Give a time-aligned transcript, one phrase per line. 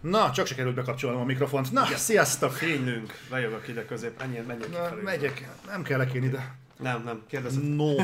[0.00, 1.72] Na, csak sikerült bekapcsolnom a mikrofont.
[1.72, 2.52] Na, sziasztok!
[2.52, 5.02] Fénylünk, bejövök ide közép, ennyi, menjek Na, kifelé.
[5.02, 6.54] megyek, nem kellek én ide.
[6.78, 7.62] Nem, nem, kérdezem.
[7.62, 7.94] No.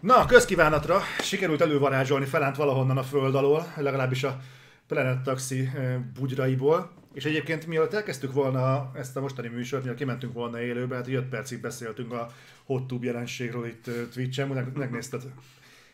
[0.00, 4.38] Na, közkívánatra sikerült elővarázsolni Felánt valahonnan a föld alól, legalábbis a
[4.86, 6.90] Planet Taxi eh, bugyraiból.
[7.12, 11.24] És egyébként mielőtt elkezdtük volna ezt a mostani műsort, mielőtt kimentünk volna élőbe, hát 5
[11.24, 12.30] percig beszéltünk a
[12.64, 15.22] HotTube jelenségről itt eh, Twitch-en, meg- megnézted.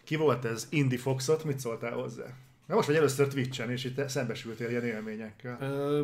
[0.05, 0.67] Ki volt ez?
[0.71, 1.45] Indie Foxot?
[1.45, 2.25] Mit szóltál hozzá?
[2.69, 5.59] Na most vagy először Twitch-en, és itt szembesültél ilyen élményekkel.
[5.61, 6.03] Ö,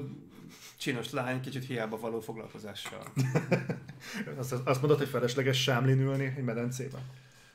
[0.77, 3.07] csinos lány, kicsit hiába való foglalkozással.
[4.37, 7.01] Azt, azt mondod, hogy felesleges sámlin ülni egy medencében?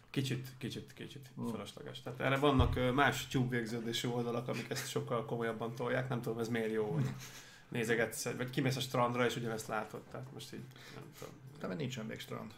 [0.09, 2.02] Kicsit, kicsit, kicsit felesleges.
[2.02, 6.09] Tehát erre vannak más tyúkvégződésű oldalak, amik ezt sokkal komolyabban tolják.
[6.09, 7.05] Nem tudom, ez miért jó, hogy
[7.70, 10.02] nézegetsz, vagy kimész a strandra, és ugyanezt látod.
[10.12, 10.64] Tehát most így,
[10.95, 11.34] nem tudom.
[11.59, 12.52] De mert nincsen még strand.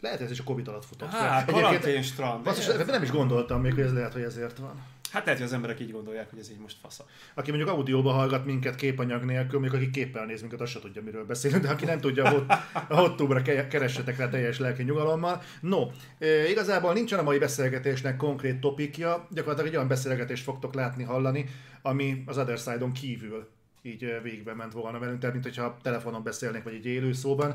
[0.00, 1.54] Lehet, ez is a Covid alatt futott Hát, fel.
[1.54, 2.44] karantén strand.
[2.44, 4.82] Basszus, nem is gondoltam még, hogy ez lehet, hogy ezért van.
[5.12, 7.04] Hát lehet, hogy az emberek így gondolják, hogy ez így most fasza.
[7.34, 11.02] Aki mondjuk audióba hallgat minket képanyag nélkül, mondjuk aki képpel néz minket, az se tudja,
[11.02, 12.50] miről beszélünk, de aki nem tudja, hot-
[12.88, 15.42] a hottube keressetek rá teljes lelki nyugalommal.
[15.60, 21.02] No, e, igazából nincsen a mai beszélgetésnek konkrét topikja, gyakorlatilag egy olyan beszélgetést fogtok látni,
[21.02, 21.44] hallani,
[21.82, 23.48] ami az Other Side-on kívül
[23.82, 27.54] így végbe ment volna velünk, tehát mint hogyha telefonon beszélnénk, vagy egy élő szóban.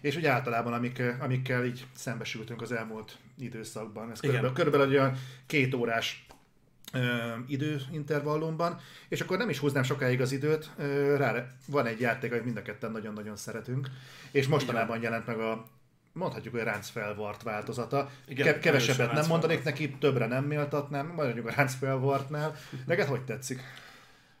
[0.00, 4.10] És úgy általában, amik, amikkel így szembesültünk az elmúlt időszakban.
[4.10, 5.16] Ez körülbelül, körülbelül egy olyan
[5.46, 6.26] két órás
[7.46, 10.70] időintervallumban, és akkor nem is húznám sokáig az időt,
[11.16, 13.88] rá van egy játék, amit mind a ketten nagyon-nagyon szeretünk,
[14.30, 15.64] és mostanában jelent meg a
[16.12, 18.10] mondhatjuk, hogy ránc felvart változata.
[18.26, 22.56] Igen, Ke- kevesebbet nem mondanék neki, többre nem méltatnám, maradjunk a ránc felvartnál.
[22.86, 23.60] Neked hogy tetszik?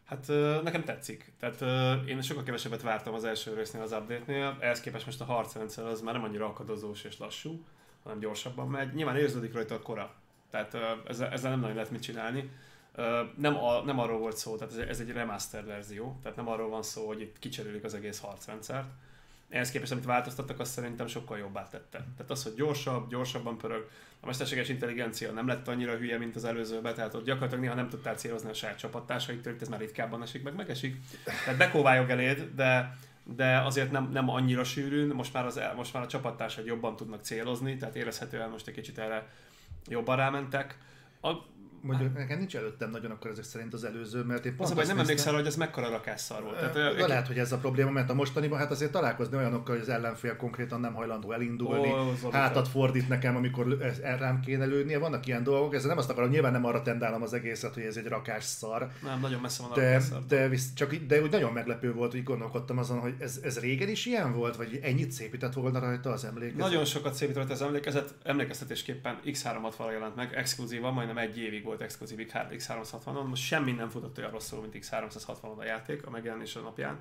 [0.04, 0.26] Hát
[0.62, 1.32] nekem tetszik.
[1.40, 1.60] Tehát
[2.06, 6.00] én sokkal kevesebbet vártam az első résznél az update-nél, ehhez képest most a harcrendszer az
[6.00, 7.64] már nem annyira akadozós és lassú,
[8.02, 8.94] hanem gyorsabban megy.
[8.94, 10.14] Nyilván érződik rajta a kora,
[10.54, 10.76] tehát
[11.08, 12.50] ezzel, ezzel nem nagyon lehet mit csinálni.
[13.36, 16.68] Nem, a, nem arról volt szó, tehát ez, ez egy remaster verzió, tehát nem arról
[16.68, 18.88] van szó, hogy itt kicserülik az egész harcrendszert.
[19.48, 21.98] Ehhez képest, amit változtattak, azt szerintem sokkal jobbá tette.
[22.16, 23.88] Tehát az, hogy gyorsabb, gyorsabban pörög,
[24.20, 27.88] a mesterséges intelligencia nem lett annyira hülye, mint az előzőben, tehát ott gyakorlatilag néha nem
[27.88, 30.96] tudtál célozni a saját csapattársaitól, itt ez már ritkábban esik, meg megesik.
[31.44, 32.96] Tehát bekóvályog eléd, de,
[33.36, 37.22] de azért nem, nem annyira sűrűn, most már, az, most már a csapattársaid jobban tudnak
[37.22, 39.26] célozni, tehát érezhetően most egy kicsit erre
[39.88, 40.78] jobban rámentek.
[41.22, 41.30] A,
[41.84, 44.84] Mondjuk nekem nincs előttem nagyon akkor ezek szerint az előző, mert én pont az baj,
[44.84, 46.58] azt nem emlékszel, hogy ez mekkora rakásszar volt.
[46.58, 49.82] Tehát, de lehet, hogy ez a probléma, mert a mostaniban hát azért találkozni olyanokkal, hogy
[49.82, 54.98] az ellenfél konkrétan nem hajlandó elindulni, Zoli, hátat fordít nekem, amikor ez- rám kéne lőnie.
[54.98, 57.96] Vannak ilyen dolgok, ezzel nem azt akarom, nyilván nem arra tendálom az egészet, hogy ez
[57.96, 60.26] egy rakás szar, nem, nagyon messze van a de, rakásszar.
[60.26, 63.88] de, visz, csak, de úgy nagyon meglepő volt, hogy gondolkodtam azon, hogy ez, ez régen
[63.88, 66.58] is ilyen volt, vagy ennyit szépített volna rajta az emlékezet.
[66.58, 71.73] Nagyon sokat szépít rajta az emlékezet, emlékeztetésképpen X360-ra jelent meg, exkluzívan, majdnem egy évig volt
[71.80, 76.98] exkluzív X360-on, most semmi nem futott olyan rosszul, mint X360-on a játék a megjelenése napján.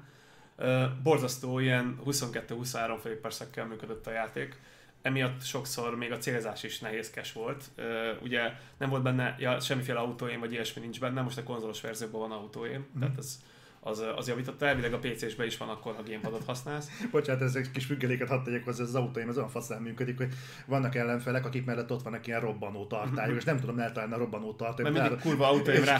[0.57, 4.59] Uh, borzasztó, ilyen 22-23 főperszekkel működött a játék,
[5.01, 7.63] emiatt sokszor még a célzás is nehézkes volt.
[7.77, 11.81] Uh, ugye nem volt benne ja, semmiféle autóém, vagy ilyesmi nincs benne, most a konzolos
[11.81, 12.99] verzióban van autóém, mm.
[12.99, 13.39] tehát ez,
[13.83, 16.89] az, az javította, elvileg a PC-sbe is van akkor, ha gamepadot használsz.
[17.11, 20.33] Bocsánat, ez egy kis függeléket hadd tegyek hozzá, az autóim, ez olyan faszán működik, hogy
[20.65, 24.53] vannak ellenfelek, akik mellett ott vannak ilyen robbanó tartályok, és nem tudom eltalálni a robbanó
[24.53, 24.93] tartályok.
[24.93, 25.99] Mert mindig kurva autóim rá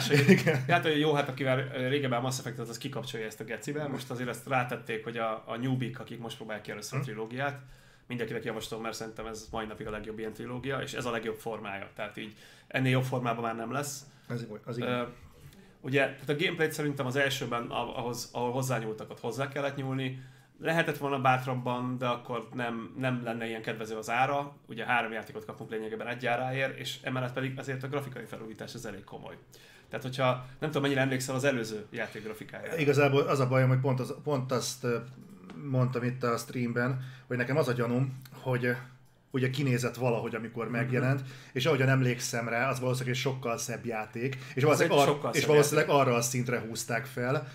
[0.68, 4.28] Hát, hogy jó, hát akivel régebben Mass Effect-et, az kikapcsolja ezt a gecibe, most azért
[4.28, 7.60] ezt rátették, hogy a, a newbie akik most próbálják ki először a trilógiát,
[8.06, 11.36] mindenkinek javaslom, mert szerintem ez mai napig a legjobb ilyen trilógia, és ez a legjobb
[11.36, 11.88] formája.
[11.94, 14.06] Tehát így ennél jobb formában már nem lesz.
[14.28, 15.08] Ez, az igen.
[15.84, 20.22] Ugye, tehát a gameplayt szerintem az elsőben, ah- ahhoz, ahol hozzányúltak, ott hozzá kellett nyúlni.
[20.60, 24.56] Lehetett volna bátrabban, de akkor nem, nem lenne ilyen kedvező az ára.
[24.68, 28.86] Ugye három játékot kapunk lényegében egy áráért, és emellett pedig azért a grafikai felújítás az
[28.86, 29.36] elég komoly.
[29.88, 32.76] Tehát, hogyha nem tudom, mennyire emlékszel az előző játék grafikájára.
[32.76, 34.86] Igazából az a bajom, hogy pont, az, pont azt
[35.70, 38.76] mondtam itt a streamben, hogy nekem az a gyanúm, hogy
[39.34, 41.22] ugye kinézett valahogy, amikor megjelent,
[41.52, 45.44] és ahogyan emlékszem rá, az valószínűleg egy sokkal szebb játék, és valószínűleg, ar- sokkal és
[45.44, 47.48] valószínűleg arra a szintre húzták fel.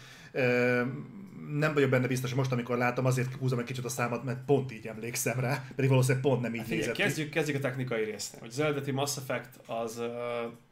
[1.58, 4.46] Nem vagyok benne biztos, hogy most, amikor látom, azért húzom egy kicsit a számat, mert
[4.46, 8.04] pont így emlékszem rá, pedig valószínűleg pont nem így Figyelj, nézett kezdjük, kezdjük a technikai
[8.04, 8.38] részt.
[8.40, 10.02] Hogy az eredeti Mass Effect az,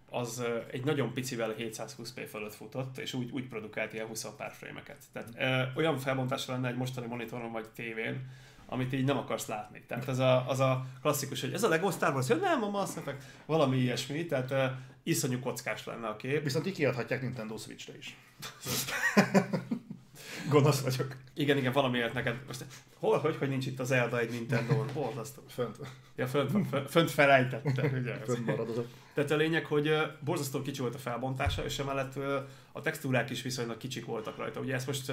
[0.09, 4.97] az egy nagyon picivel 720p fölött futott, és úgy, úgy produkált ilyen 20 pár frame-eket.
[5.13, 8.29] Tehát ö, olyan felbontásra lenne egy mostani monitoron vagy tévén,
[8.69, 9.83] amit így nem akarsz látni.
[9.87, 12.69] Tehát ez a, az a klasszikus, hogy ez a Lego Star Wars, ja, nem a
[12.69, 14.65] Mass Effect, valami ilyesmi, tehát ö,
[15.03, 16.43] iszonyú kockás lenne a kép.
[16.43, 18.17] Viszont így kiadhatják Nintendo Switch-re is.
[20.49, 21.15] Gonosz vagyok.
[21.33, 22.35] Igen, igen, valamiért neked.
[22.47, 22.65] Most
[22.95, 24.89] hol, hogy, hogy nincs itt az Elda egy Nintendo-n?
[24.93, 25.41] Borzasztó.
[25.47, 25.77] Fönt.
[26.15, 27.89] Ja, fönt, fönt, fönt felejtette.
[27.99, 28.13] Ugye?
[28.25, 28.93] Fönt maradott.
[29.13, 32.15] Tehát a lényeg, hogy borzasztó kicsi volt a felbontása, és emellett
[32.71, 34.59] a textúrák is viszonylag kicsik voltak rajta.
[34.59, 35.11] Ugye ezt most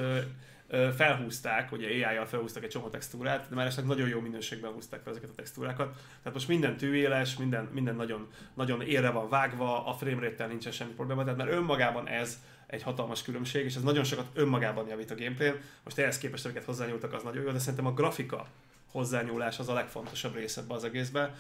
[0.97, 5.12] felhúzták, ugye AI-jal felhúztak egy csomó textúrát, de már esetleg nagyon jó minőségben húzták fel
[5.12, 5.93] ezeket a textúrákat.
[5.93, 10.93] Tehát most minden tűéles, minden, minden nagyon, nagyon élre van vágva, a framerate nincsen semmi
[10.93, 15.15] probléma, tehát mert önmagában ez egy hatalmas különbség, és ez nagyon sokat önmagában javít a
[15.15, 15.53] gameplay
[15.85, 18.47] Most ehhez képest, amiket hozzányúltak, az nagyon jó, de szerintem a grafika
[18.91, 21.35] hozzányúlás az a legfontosabb része ebbe az egészbe.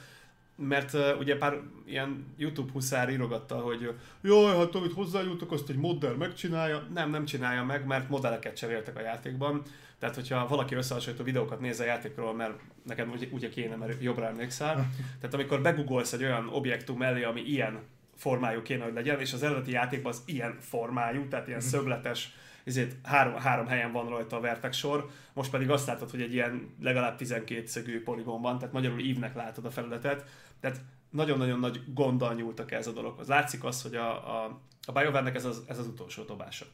[0.56, 5.76] Mert uh, ugye pár ilyen YouTube huszár írogatta, hogy jaj, hát amit hozzányúltak, azt egy
[5.76, 6.86] modder megcsinálja.
[6.94, 9.62] Nem, nem csinálja meg, mert modelleket cseréltek a játékban.
[9.98, 14.26] Tehát, hogyha valaki összehasonlító videókat néz a játékról, mert neked ugye, ugye kéne, mert jobbra
[14.26, 14.74] emlékszel.
[15.20, 17.80] Tehát amikor begugolsz egy olyan objektum mellé, ami ilyen
[18.16, 22.34] formájú kéne, hogy legyen, és az eredeti játékban az ilyen formájú, tehát ilyen szögletes,
[22.64, 26.32] ezért három, három helyen van rajta a vertex sor, most pedig azt látod, hogy egy
[26.32, 30.24] ilyen legalább 12 szögű poligon van, tehát magyarul ívnek látod a felületet,
[30.64, 30.80] tehát
[31.10, 33.28] nagyon-nagyon nagy gonddal nyúltak ez a dologhoz.
[33.28, 36.66] Látszik az, hogy a, a, a BioWare-nek ez az, ez az utolsó dobása.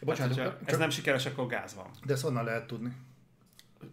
[0.00, 1.90] Bocsánat, hogyha csak- ez nem sikeres, akkor gáz van.
[2.04, 2.92] De ezt honnan lehet tudni?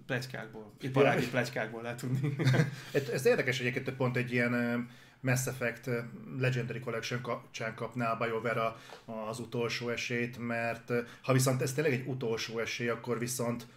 [0.06, 0.72] Pletykákból.
[0.82, 2.36] Iparági pletykákból lehet tudni.
[2.92, 4.90] Ez, ez érdekes egyébként, pont egy ilyen
[5.20, 5.90] Mass Effect
[6.40, 8.76] Legendary Collection kapcsán kapná a BioWare
[9.30, 10.92] az utolsó esélyt, mert
[11.22, 13.68] ha viszont ez tényleg egy utolsó esély, akkor viszont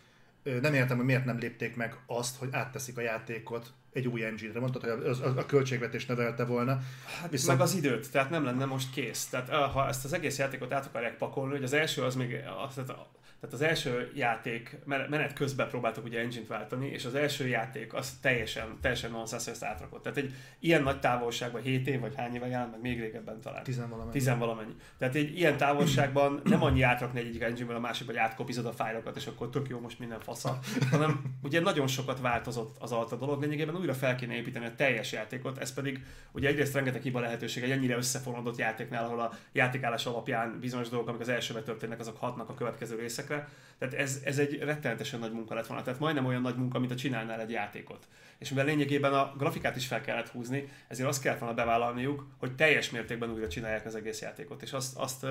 [0.42, 4.60] nem értem, hogy miért nem lépték meg azt, hogy átteszik a játékot egy új engine-re.
[4.60, 6.80] Mondtad, hogy az, az, a költségvetés nevelte volna.
[7.20, 9.26] Hát Viszont- meg az időt, tehát nem lenne most kész.
[9.26, 12.36] Tehát ah, ha ezt az egész játékot át akarják pakolni, hogy az első az még,
[12.68, 13.06] az, tehát,
[13.46, 17.94] tehát az első játék, men- menet közben próbáltak ugye engine-t váltani, és az első játék
[17.94, 20.02] az teljesen, teljesen nonsense, hogy ezt átrakott.
[20.02, 23.62] Tehát egy ilyen nagy távolságban, 7 év vagy hány éve jelent, meg még régebben talán.
[23.62, 24.12] Tizenvalamennyi.
[24.12, 24.74] Tizenvalamennyi.
[24.98, 29.16] Tehát egy ilyen távolságban nem annyi átrakni egyik engine a másikba, hogy átkopizod a fájlokat,
[29.16, 30.58] és akkor tök jó most minden fasza,
[30.90, 34.74] hanem ugye nagyon sokat változott az alatt a dolog, lényegében újra fel kéne építeni a
[34.74, 39.32] teljes játékot, ez pedig ugye egyrészt rengeteg hiba lehetőség egy ennyire összefonódott játéknál, ahol a
[39.52, 43.35] játékállás alapján bizonyos dolgok, amik az elsőben történnek, azok hatnak a következő részekre.
[43.78, 45.82] Tehát ez, ez egy rettenetesen nagy munka lett volna.
[45.82, 48.06] Tehát majdnem olyan nagy munka, mint a csinálnál egy játékot.
[48.38, 52.54] És mivel lényegében a grafikát is fel kellett húzni, ezért azt kellett volna bevállalniuk, hogy
[52.54, 54.62] teljes mértékben újra csinálják az egész játékot.
[54.62, 55.26] És azt, azt,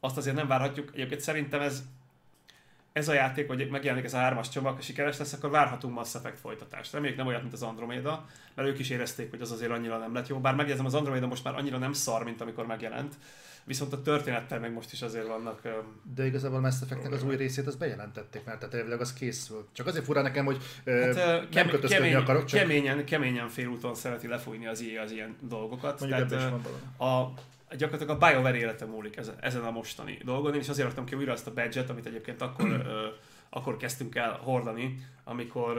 [0.00, 0.90] azt azért nem várhatjuk.
[0.94, 1.82] Egyébként szerintem ez,
[2.92, 6.38] ez a játék, hogy megjelenik ez a hármas csomag, sikeres lesz, akkor várhatunk Mass Effect
[6.38, 6.92] folytatást.
[6.92, 10.14] Reméljük nem olyat, mint az Andromeda, mert ők is érezték, hogy az azért annyira nem
[10.14, 10.38] lett jó.
[10.38, 13.14] Bár megjegyzem, az Andromeda most már annyira nem szar, mint amikor megjelent.
[13.66, 15.60] Viszont a történettel meg most is azért vannak
[16.14, 19.66] De igazából a Mass Effectnek az új részét az bejelentették már, tehát elvileg az készül.
[19.72, 23.48] Csak azért fura nekem, hogy ö, Hát, nem kem- kötözködni kemény, akarok, csak keményen, keményen
[23.48, 26.00] félúton szereti lefújni az EA az ilyen dolgokat.
[26.00, 27.32] mondjuk van valami.
[27.68, 30.54] a, gyakorlatilag a BioWare élete múlik ezen, ezen a mostani dolgon.
[30.54, 32.86] Én is azért raktam ki újra azt a badge amit egyébként akkor,
[33.50, 35.78] akkor kezdtünk el hordani, amikor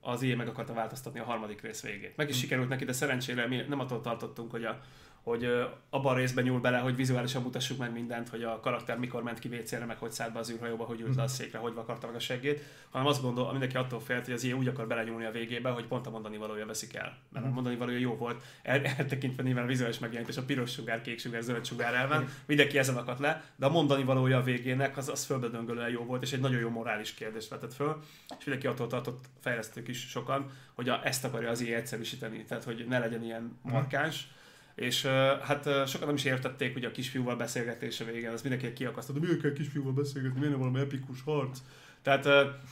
[0.00, 2.16] az EA meg akarta változtatni a harmadik rész végét.
[2.16, 4.80] Meg is sikerült neki, de szerencsére mi nem attól tartottunk, hogy a
[5.24, 5.44] hogy
[5.90, 9.38] abban a részben nyúl bele, hogy vizuálisan mutassuk meg mindent, hogy a karakter mikor ment
[9.38, 12.06] ki WC-re, meg hogy szállt be az űrhajóba, hogy ült le a székre, hogy vakarta
[12.06, 15.24] meg a seggét, hanem azt gondol, mindenki attól félt, hogy az ilyen úgy akar belenyúlni
[15.24, 17.18] a végébe, hogy pont a mondani valója veszik el.
[17.32, 21.00] Mert a mondani valója jó volt, el, eltekintve nyilván a vizuális megjelenítés, a piros sugár,
[21.00, 24.96] kék sugár, zöld sugár elven, mindenki ezen akadt le, de a mondani valója a végének
[24.96, 27.98] az, az földedöngölően jó volt, és egy nagyon jó morális kérdést vetett föl,
[28.38, 32.64] és mindenki attól tartott fejlesztők is sokan, hogy a, ezt akarja az ilyen egyszerűsíteni, tehát
[32.64, 34.28] hogy ne legyen ilyen markáns.
[34.74, 35.04] És
[35.42, 39.52] hát sokan nem is értették, hogy a kisfiúval beszélgetése végén, az mindenki kiakasztott, miért kell
[39.52, 41.58] kisfiúval beszélgetni, miért nem valami epikus harc.
[42.02, 42.28] Tehát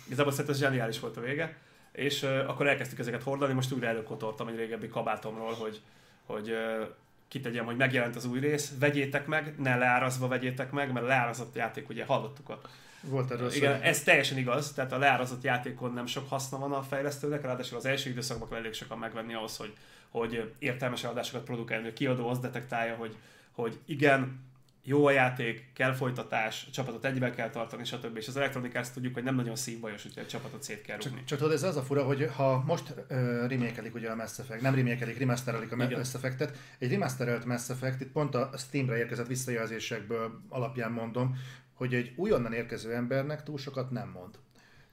[0.06, 1.56] igazából szerintem zseniális volt a vége.
[1.92, 5.80] És akkor elkezdtük ezeket hordani, most újra előkotortam egy régebbi kabátomról, hogy,
[6.26, 6.54] hogy
[7.28, 11.88] kitegyem, hogy megjelent az új rész, vegyétek meg, ne leárazva vegyétek meg, mert leárazott játék,
[11.88, 12.61] ugye hallottuk a
[13.02, 13.56] Volt erről szó.
[13.56, 17.78] igen, ez teljesen igaz, tehát a leárazott játékon nem sok haszna van a fejlesztőnek, ráadásul
[17.78, 19.73] az első időszakban kell elég sokan megvenni ahhoz, hogy,
[20.09, 23.16] hogy értelmes eladásokat produkálni, a kiadó azt detektálja, hogy,
[23.52, 24.50] hogy igen,
[24.85, 28.16] jó a játék, kell folytatás, a csapatot egyben kell tartani, stb.
[28.16, 31.18] És az Electronic Arts tudjuk, hogy nem nagyon szívbajos, úgyhogy a csapatot szét kell rúgni.
[31.18, 33.06] Csak, csak tudod, ez az a fura, hogy ha most uh,
[33.49, 35.99] remékelik ugye a Mass Effect, nem remékelik, remasterelik a Igen.
[35.99, 41.37] Mass Effectet, egy remasterelt Mass Effect, itt pont a Steamre érkezett visszajelzésekből alapján mondom,
[41.74, 44.34] hogy egy újonnan érkező embernek túl sokat nem mond.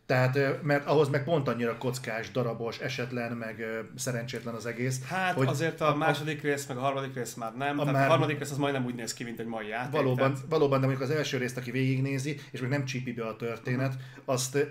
[0.05, 3.63] Tehát, mert ahhoz meg pont annyira kockás, darabos, esetlen, meg
[3.95, 5.03] szerencsétlen az egész.
[5.03, 7.79] Hát hogy azért a második rész, meg a harmadik rész már nem.
[7.79, 9.91] A tehát már- a harmadik rész az majdnem úgy néz ki, mint egy mai játék.
[9.91, 13.25] Valóban, Tehát, valóban, de mondjuk az első részt, aki végignézi, és még nem csípi be
[13.25, 13.93] a történet,
[14.25, 14.61] azt ö,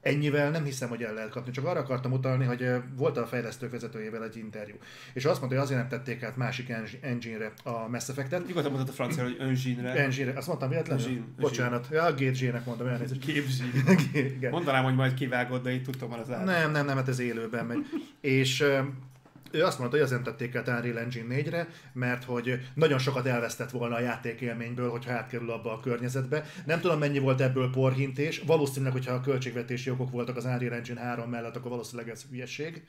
[0.00, 1.52] ennyivel nem hiszem, hogy el lehet kapni.
[1.52, 4.74] Csak arra akartam utalni, hogy volt a fejlesztők vezetőjével egy interjú.
[5.12, 8.46] És azt mondta, hogy azért nem tették át másik eng- engine-re a Mass Effect-et.
[8.46, 9.92] Nyugodtan mondtad a francia, hogy önzsínre.
[9.94, 11.04] Engine-re, azt mondtam véletlenül?
[11.04, 13.28] Engine, Bocsánat, ja, a Gate-nek mondom, elnézést.
[14.36, 14.50] Igen.
[14.50, 16.44] Mondanám, hogy majd kivágod, de itt tudtam már az állat.
[16.44, 17.86] Nem, nem, nem, hát ez élőben megy.
[18.20, 18.64] És
[19.50, 23.70] ő azt mondta, hogy azért tették át Unreal Engine 4-re, mert hogy nagyon sokat elvesztett
[23.70, 26.44] volna a játékélményből, hogyha átkerül abba a környezetbe.
[26.66, 28.42] Nem tudom, mennyi volt ebből porhintés.
[28.46, 32.82] Valószínűleg, hogyha a költségvetési okok voltak az Unreal Engine 3 mellett, akkor valószínűleg ez hülyeség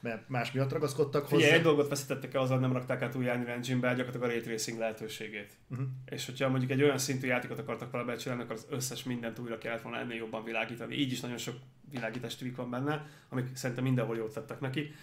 [0.00, 1.36] mert más miatt ragaszkodtak hozzá.
[1.36, 4.40] Figyelj, egy dolgot veszítettek el, azzal nem rakták át új Unreal Engine-be, gyakorlatilag a Ray
[4.40, 5.52] Tracing lehetőségét.
[5.70, 5.86] Uh-huh.
[6.08, 9.58] És hogyha mondjuk egy olyan szintű játékot akartak valami csinálni, akkor az összes mindent újra
[9.58, 10.94] kellett volna ennél jobban világítani.
[10.94, 11.54] Így is nagyon sok
[11.90, 14.94] világítás van benne, amik szerintem mindenhol jót tettek neki.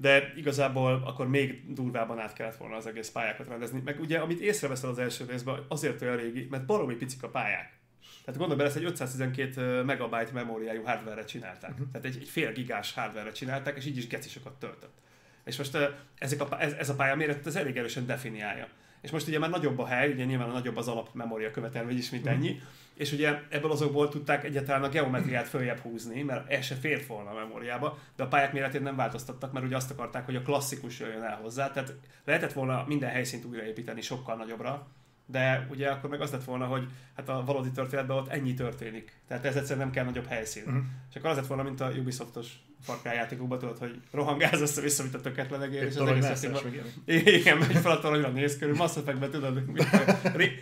[0.00, 3.80] De igazából akkor még durvában át kellett volna az egész pályákat rendezni.
[3.84, 7.78] Meg ugye, amit észreveszel az első részben, azért olyan régi, mert baromi picik a pályák.
[8.24, 11.70] Tehát gondolj bele, ezt egy 512 megabyte memóriájú hardware-re csinálták.
[11.70, 11.86] Uh-huh.
[11.92, 14.98] Tehát egy, egy fél gigás hardware-re csinálták, és így is geci sokat töltött.
[15.44, 15.78] És most
[16.18, 18.68] ezek a, ez, ez a pályaméret ez elég erősen definiálja.
[19.00, 22.26] És most ugye már nagyobb a hely, ugye nyilván nagyobb az alapmemória követelmény is, mint
[22.26, 22.62] ennyi, uh-huh.
[22.94, 27.30] És ugye ebből azokból tudták egyáltalán a geometriát följebb húzni, mert el se fért volna
[27.30, 31.00] a memóriába, de a pályák méretét nem változtattak, mert ugye azt akarták, hogy a klasszikus
[31.00, 31.94] jöjjön el hozzá, tehát
[32.24, 34.86] lehetett volna minden helyszínt újraépíteni sokkal nagyobbra,
[35.26, 39.12] de ugye akkor meg az lett volna, hogy hát a valódi történetben ott ennyi történik.
[39.28, 40.62] Tehát ez egyszerűen nem kell nagyobb helyszín.
[40.66, 40.82] Uh-huh.
[41.10, 45.02] És akkor az lett volna, mint a Ubisoftos Far Cry játékokban, tudod, hogy rohangálsz össze-vissza,
[45.02, 46.62] mint a tökéletlen egér, és az egész játékban...
[47.36, 49.88] Igen, megy fel a toronyra, néz körül, Mass Effect-ben tudod, mint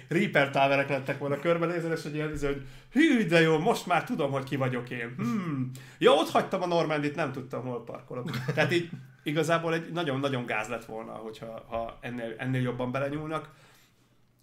[0.09, 4.31] Reaper táverek lettek volna körbenézel, és egy ilyen, hogy hű, de jó, most már tudom,
[4.31, 5.15] hogy ki vagyok én.
[5.17, 5.71] Hmm.
[5.99, 8.31] Ja, ott hagytam a Normandit, nem tudtam, hol parkolok.
[8.55, 8.91] Tehát így
[9.23, 13.51] igazából egy nagyon-nagyon gáz lett volna, hogyha ha ennél, ennél jobban belenyúlnak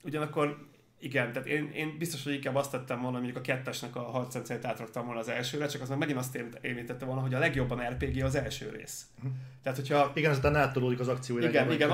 [0.06, 0.58] ugyanakkor
[1.06, 4.66] igen, tehát én, én biztos, hogy inkább azt tettem volna, mondjuk a kettesnek a harcrendszerét
[4.66, 8.24] átraktam volna az elsőre, csak az meg megint azt érintette volna, hogy a legjobban RPG
[8.24, 9.06] az első rész.
[9.18, 9.32] Uh-huh.
[9.64, 10.12] Tehát, hogyha...
[10.16, 11.92] Igen, aztán átolódik az akció Igen, igen, igen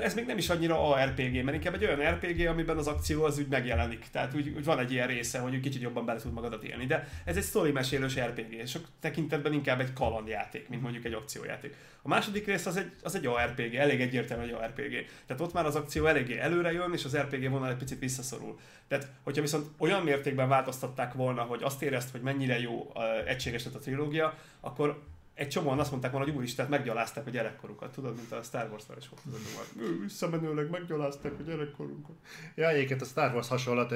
[0.00, 3.24] ez még nem is annyira a RPG, mert inkább egy olyan RPG, amiben az akció
[3.24, 4.06] az úgy megjelenik.
[4.12, 6.86] Tehát úgy, úgy van egy ilyen része, hogy úgy kicsit jobban bele tud magadat élni.
[6.86, 11.74] De ez egy story mesélős RPG, sok tekintetben inkább egy kalandjáték, mint mondjuk egy akciójáték.
[12.02, 15.06] A második rész az egy, az egy ARPG, elég egyértelmű egy ARPG.
[15.26, 18.58] Tehát ott már az akció eléggé előre jön, és az RPG vonal egy picit visszaszorul.
[18.88, 22.92] Tehát, hogyha viszont olyan mértékben változtatták volna, hogy azt érezt, hogy mennyire jó
[23.26, 25.02] egységes lett a trilógia, akkor
[25.40, 27.92] egy csomóan azt mondták volna, hogy úristen, meggyalázták a gyerekkorukat.
[27.92, 29.22] Tudod, mint a Star Wars-ra is volt.
[29.22, 32.14] Tudod, visszamenőleg meggyalázták a gyerekkorunkat.
[32.54, 33.94] Ja, egyébként a Star Wars hasonlat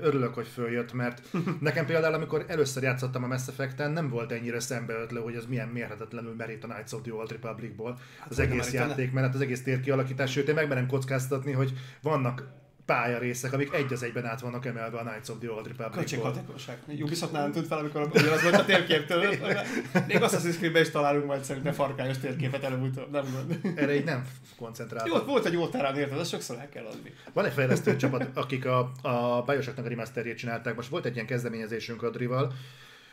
[0.00, 1.22] örülök, hogy följött, mert
[1.60, 5.68] nekem például, amikor először játszottam a Mass Effect-en, nem volt ennyire szembeötlő, hogy ez milyen
[5.68, 7.98] mérhetetlenül merít a Knights of the Old Republic-ból.
[8.18, 12.62] Hát az egész játék, mert az egész tér kialakítás, sőt, én megmerem kockáztatni, hogy vannak
[12.86, 15.90] pályarészek, amik egy az egyben át vannak emelve a Knights of the Old Republic-ból.
[15.90, 16.78] Költséghatékonyság.
[17.00, 19.20] Ubisoft nem tud fel, amikor ugyanaz volt a térképtől.
[20.08, 23.10] Még Assassin's Creed-ben is találunk majd szerintem farkányos térképet előbb-utóbb.
[23.10, 23.78] Nem gond.
[23.78, 24.26] Erre így nem
[24.56, 25.18] koncentráltam.
[25.18, 27.12] Jó, volt egy jó terán érted, azt sokszor el kell adni.
[27.32, 30.74] Van egy fejlesztő csapat, akik a, a Bioshocknak a remasterjét csinálták.
[30.74, 32.52] Most volt egy ilyen kezdeményezésünk Adrival,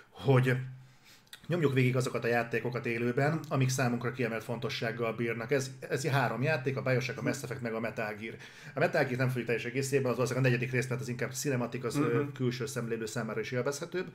[0.10, 0.56] hogy
[1.48, 5.52] nyomjuk végig azokat a játékokat élőben, amik számunkra kiemelt fontossággal bírnak.
[5.52, 8.36] Ez, ez három játék, a Bioshock, a Mass Effect, meg a Metal Gear.
[8.76, 11.32] A Metal Gear nem fogjuk teljes egészében, az valószínűleg a negyedik rész, mert az inkább
[11.32, 12.32] cinematik, az uh-huh.
[12.34, 14.06] külső szemlélő számára is élvezhetőbb.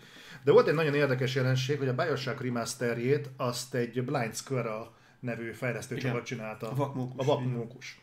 [0.45, 5.53] De volt egy nagyon érdekes jelenség, hogy a Bioshock remasterjét azt egy Blind Squirrel nevű
[5.53, 6.71] fejlesztő csapat csinálta.
[6.71, 7.27] A vakmókus.
[7.27, 7.99] A vakmókus.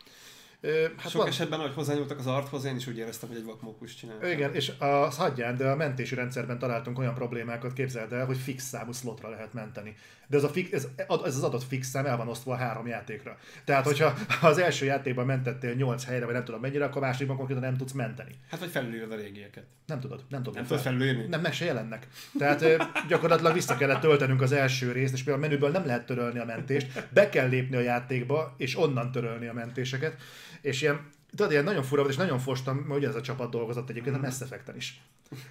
[0.97, 1.27] Hát Sok van...
[1.27, 4.31] esetben, ahogy hozzányúltak az arthoz, én is úgy éreztem, hogy egy vakmókus csinál.
[4.31, 8.63] Igen, és a hagyján, de a mentési rendszerben találtunk olyan problémákat, képzeld el, hogy fix
[8.63, 9.95] számú slotra lehet menteni.
[10.33, 10.87] De ez, a fix, ez,
[11.25, 13.37] ez az adott fix szám el van osztva a három játékra.
[13.65, 17.37] Tehát, hogyha az első játékban mentettél 8 helyre, vagy nem tudom mennyire, akkor a másikban
[17.37, 18.31] konkrétan nem tudsz menteni.
[18.49, 19.63] Hát, vagy felülírod a régieket.
[19.85, 20.55] Nem tudod, nem tudod.
[20.55, 21.25] Nem tudod felülírni?
[21.25, 22.07] Nem, meg se jelennek.
[22.37, 22.65] Tehát
[23.07, 26.45] gyakorlatilag vissza kellett töltenünk az első részt, és például a menüből nem lehet törölni a
[26.45, 30.21] mentést, be kell lépni a játékba, és onnan törölni a mentéseket.
[30.61, 33.51] És ilyen, tudod, ilyen nagyon fura volt, és nagyon fostam, mert ugye ez a csapat
[33.51, 34.25] dolgozott egyébként mm-hmm.
[34.25, 35.01] a Mass is.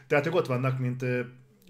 [0.06, 1.04] Tehát ők ott vannak, mint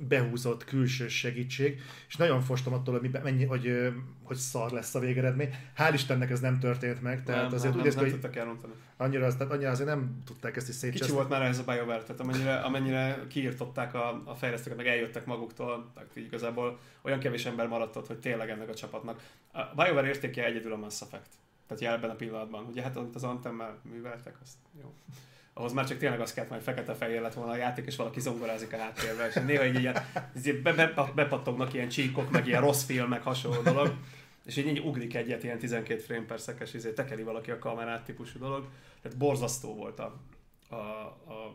[0.09, 3.93] behúzott külső segítség, és nagyon fostam attól, hogy, mennyi, hogy,
[4.23, 5.55] hogy szar lesz a végeredmény.
[5.77, 8.73] Hál' Istennek ez nem történt meg, tehát nem, azért nem, úgy nem, nem tudtak elrontani.
[8.97, 11.07] Annyira, az, tehát annyira azért nem tudták ezt is szétcseszni.
[11.07, 15.27] Kicsi volt már ez a BioWare, tehát amennyire, amennyire kiírtották a, a fejlesztőket, meg eljöttek
[15.27, 19.23] maguktól, tehát igazából olyan kevés ember maradt ott, hogy tényleg ennek a csapatnak.
[19.53, 21.29] A BioWare értéke egyedül a Mass Effect.
[21.67, 22.65] Tehát ebben a pillanatban.
[22.65, 24.95] Ugye hát az Antemmel műveltek, azt jó.
[25.55, 28.73] Ahhoz már csak tényleg az kellett, hogy fekete-fehér lett volna a játék, és valaki zongorázik
[28.73, 29.97] a háttérben, és néha így ilyen,
[30.63, 33.95] be, be, bepattognak ilyen csíkok, meg ilyen rossz filmek, hasonló dolog,
[34.45, 38.05] és így, így ugrik egyet ilyen 12 frame per szekes, izé, tekeri valaki a kamerát
[38.05, 38.69] típusú dolog.
[39.03, 40.21] Tehát borzasztó volt a,
[40.69, 41.55] a, a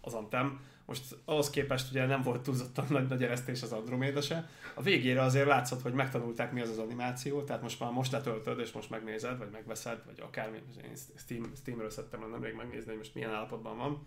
[0.00, 0.60] az Anthem.
[0.88, 4.48] Most ahhoz képest ugye nem volt túlzottan nagy, nagy eresztés az Andromeda se.
[4.74, 8.58] A végére azért látszott, hogy megtanulták mi az az animáció, tehát most már most letöltöd,
[8.58, 10.58] és most megnézed, vagy megveszed, vagy akármi.
[10.84, 14.02] Én Steam, Steamről szedtem nemrég megnézni, hogy most milyen állapotban van.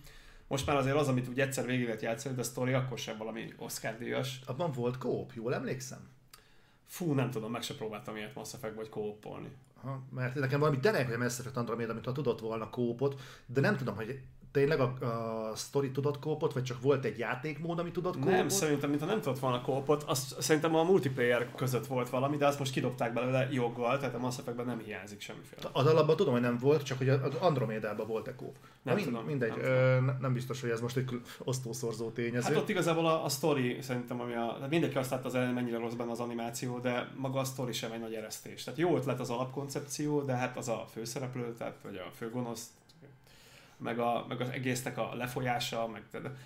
[0.47, 3.17] Most már azért az, amit úgy egyszer végig lehet játszani, de a sztori akkor sem
[3.17, 4.39] valami Oscar díjas.
[4.45, 6.09] Abban volt kóp, jól emlékszem?
[6.85, 9.51] Fú, nem tudom, meg se próbáltam ilyet Mass Effect vagy kópolni.
[9.81, 13.61] Ha, mert nekem valami denek, hogy Mass Effect Andromeda, mint ha tudott volna kópot, de
[13.61, 14.21] nem tudom, hogy
[14.51, 14.93] tényleg a,
[15.51, 18.31] a story tudott kópot, vagy csak volt egy játékmód, ami tudott kópot?
[18.31, 22.47] Nem, szerintem, mintha nem tudott volna kópot, azt szerintem a multiplayer között volt valami, de
[22.47, 25.69] azt most kidobták belőle joggal, tehát a Mass Effectben nem hiányzik semmiféle.
[25.71, 28.55] Az alapban tudom, hogy nem volt, csak hogy az Andromédában volt egy kóp.
[28.81, 32.53] Nem mind, tudom, Mindegy, nem ö, nem biztos, hogy ez most egy osztószorzó tényező.
[32.53, 35.53] Hát ott igazából a, a story szerintem, ami a, tehát mindenki azt látta az elején,
[35.53, 38.63] mennyire rossz benne az animáció, de maga a story sem egy nagy eresztés.
[38.63, 42.67] Tehát jó ötlet az alapkoncepció, de hát az a főszereplő, tehát vagy a főgonosz,
[43.81, 46.03] meg, a, meg az egésznek a lefolyása, meg,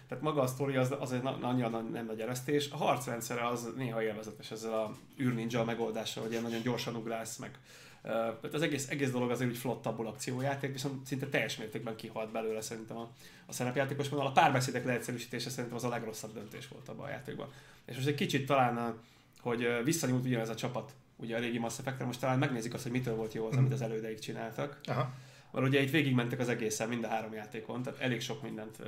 [0.08, 2.70] tehát maga a sztori az, az egy annyira nem nagy eresztés.
[2.72, 7.60] A harcrendszere az néha élvezetes ezzel a űrninja megoldással, hogy ilyen nagyon gyorsan ugrálsz, meg
[8.04, 12.62] uh, az egész, egész dolog azért úgy flottabbul akciójáték, viszont szinte teljes mértékben kihalt belőle
[12.62, 13.10] szerintem a,
[13.46, 14.27] a szerepjátékos vonal.
[14.27, 17.48] A párbeszédek leegyszerűsítése szerintem az a legrosszabb döntés volt abban a játékban.
[17.86, 19.00] És most egy kicsit talán,
[19.39, 23.15] hogy visszanyúlt ugyanez a csapat, ugye a régi Mass most talán megnézik azt, hogy mitől
[23.15, 24.80] volt jó az, amit az elődeik csináltak.
[24.84, 25.13] Aha
[25.56, 28.86] mert ugye itt végigmentek az egészen mind a három játékon, tehát elég sok mindent ö,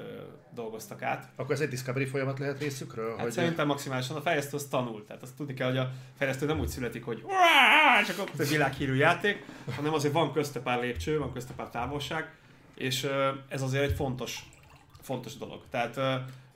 [0.54, 1.30] dolgoztak át.
[1.36, 3.12] Akkor ez egy discovery folyamat lehet részükről?
[3.12, 6.46] Hát hogy szerintem maximálisan a fejlesztő az tanult, tehát azt tudni kell, hogy a fejlesztő
[6.46, 7.24] nem úgy születik, hogy
[8.06, 9.46] csak a világhírű játék,
[9.76, 12.32] hanem azért van közte pár lépcső, van közte pár távolság,
[12.76, 14.50] és ö, ez azért egy fontos,
[15.08, 15.62] fontos dolog.
[15.70, 16.00] Tehát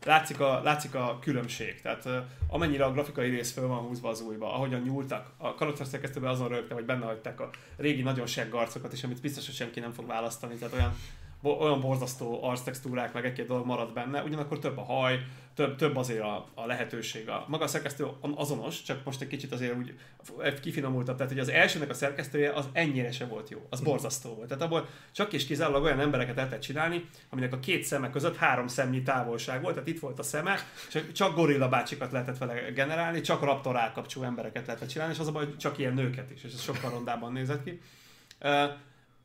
[0.06, 1.82] látszik a, látszik a különbség.
[1.82, 2.10] Tehát
[2.48, 6.78] amennyire a grafikai rész föl van húzva az újba, ahogyan nyúltak, a karakterszerkesztőben azon rögtem,
[6.78, 10.08] hogy benne hagyták a régi nagyon segg arcokat is, amit biztos, hogy senki nem fog
[10.08, 10.56] választani.
[10.56, 10.96] Tehát olyan,
[11.60, 15.20] olyan borzasztó arctextúrák, meg egy-két dolog marad benne, ugyanakkor több a haj,
[15.56, 17.30] több, több azért a, a lehetőség.
[17.30, 19.94] A, maga a szerkesztő azonos, csak most egy kicsit azért úgy
[20.62, 21.16] kifinomultabb.
[21.16, 23.66] Tehát, hogy az elsőnek a szerkesztője az ennyire se volt jó.
[23.70, 23.90] Az mhm.
[23.90, 24.48] borzasztó volt.
[24.48, 28.36] Tehát abból csak és kizárólag olyan embereket el lehet csinálni, aminek a két szeme között
[28.36, 29.74] három szemnyi távolság volt.
[29.74, 30.56] Tehát itt volt a szeme,
[30.92, 35.28] csak, csak gorilla bácsikat lehetett vele generálni, csak raptor állkapcsú embereket lehetett csinálni, és az
[35.28, 37.82] a baj, hogy csak ilyen nőket is, és ez sokkal rondában nézett ki.
[38.42, 38.72] Uh,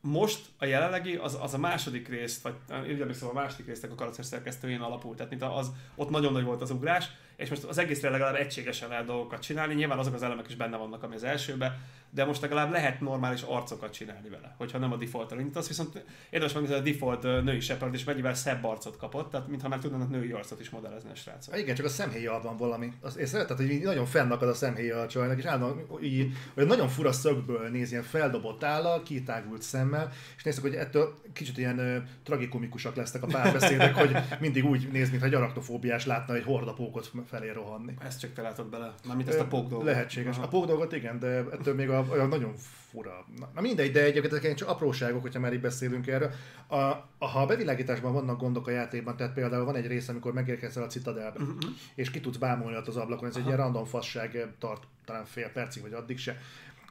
[0.01, 2.53] most a jelenlegi, az, az a második részt, vagy
[2.89, 6.61] így a második résznek a karakter szerkesztőjén alapul, tehát mint az, ott nagyon nagy volt
[6.61, 10.47] az ugrás, és most az egészre legalább egységesen lehet dolgokat csinálni, nyilván azok az elemek
[10.47, 14.77] is benne vannak, ami az elsőben, de most legalább lehet normális arcokat csinálni vele, hogyha
[14.77, 18.97] nem a default-ra indítasz, viszont érdemes megnézni, a default női Shepard is mennyivel szebb arcot
[18.97, 21.57] kapott, tehát mintha már tudnának női arcot is modellezni a srácok.
[21.57, 22.93] Igen, csak a szemhéja van valami.
[23.01, 26.87] Az, én szeretem, hogy nagyon fennakad a szemhéja a csajnak, és állandóan így, hogy nagyon
[26.87, 31.95] fura szögből néz, ilyen feldobott álla, kitágult szemmel, és nézzük, hogy ettől kicsit ilyen uh,
[32.23, 37.49] tragikomikusak lesznek a párbeszédek, hogy mindig úgy néz, mintha egy arachnofóbiás látna egy hordapókot felé
[37.49, 37.93] rohanni.
[37.99, 39.87] Ezt csak te látod bele, mármint ezt a pók dolgot.
[39.87, 40.35] Lehetséges.
[40.35, 40.45] Aha.
[40.45, 42.53] A pók dolgot igen, de ettől még a, olyan nagyon
[42.89, 43.25] fura.
[43.53, 46.31] Na mindegy, de egyébként ezek csak apróságok, hogyha már így beszélünk erről.
[46.67, 50.33] A, a, ha a bevilágításban vannak gondok a játékban, tehát például van egy rész, amikor
[50.33, 51.57] megérkezel a citadelbe, uh-huh.
[51.95, 53.41] és ki tudsz bámulni ott az ablakon, ez Aha.
[53.41, 56.37] egy ilyen random fasság, tart talán fél percig, vagy addig se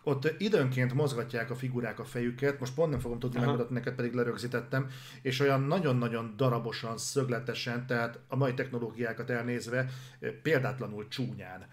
[0.09, 3.47] ott időnként mozgatják a figurák a fejüket, most pont nem fogom tudni Aha.
[3.47, 4.91] megmutatni, neked pedig lerögzítettem,
[5.23, 9.91] és olyan nagyon-nagyon darabosan, szögletesen, tehát a mai technológiákat elnézve
[10.43, 11.67] példátlanul csúnyán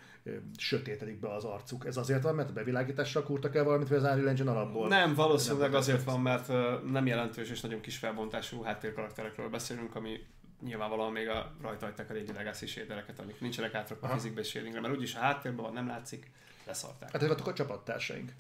[0.58, 1.86] sötétedik be az arcuk.
[1.86, 4.88] Ez azért van, mert a bevilágítással kurtak el valamit, vagy az Unreal Engine alapból?
[4.88, 6.48] Nem, valószínűleg nem azért van, mert
[6.92, 10.20] nem jelentős és nagyon kis felbontású háttérkarakterekről beszélünk, ami
[10.62, 14.94] nyilvánvalóan még a rajta hagyták a régi legacy shadereket, amik nincsenek átrakva fizikbe shadingre, mert
[14.94, 16.32] úgyis a háttérben van, nem látszik,
[16.66, 17.12] leszarták.
[17.12, 18.32] Hát ezek a csapattársaink.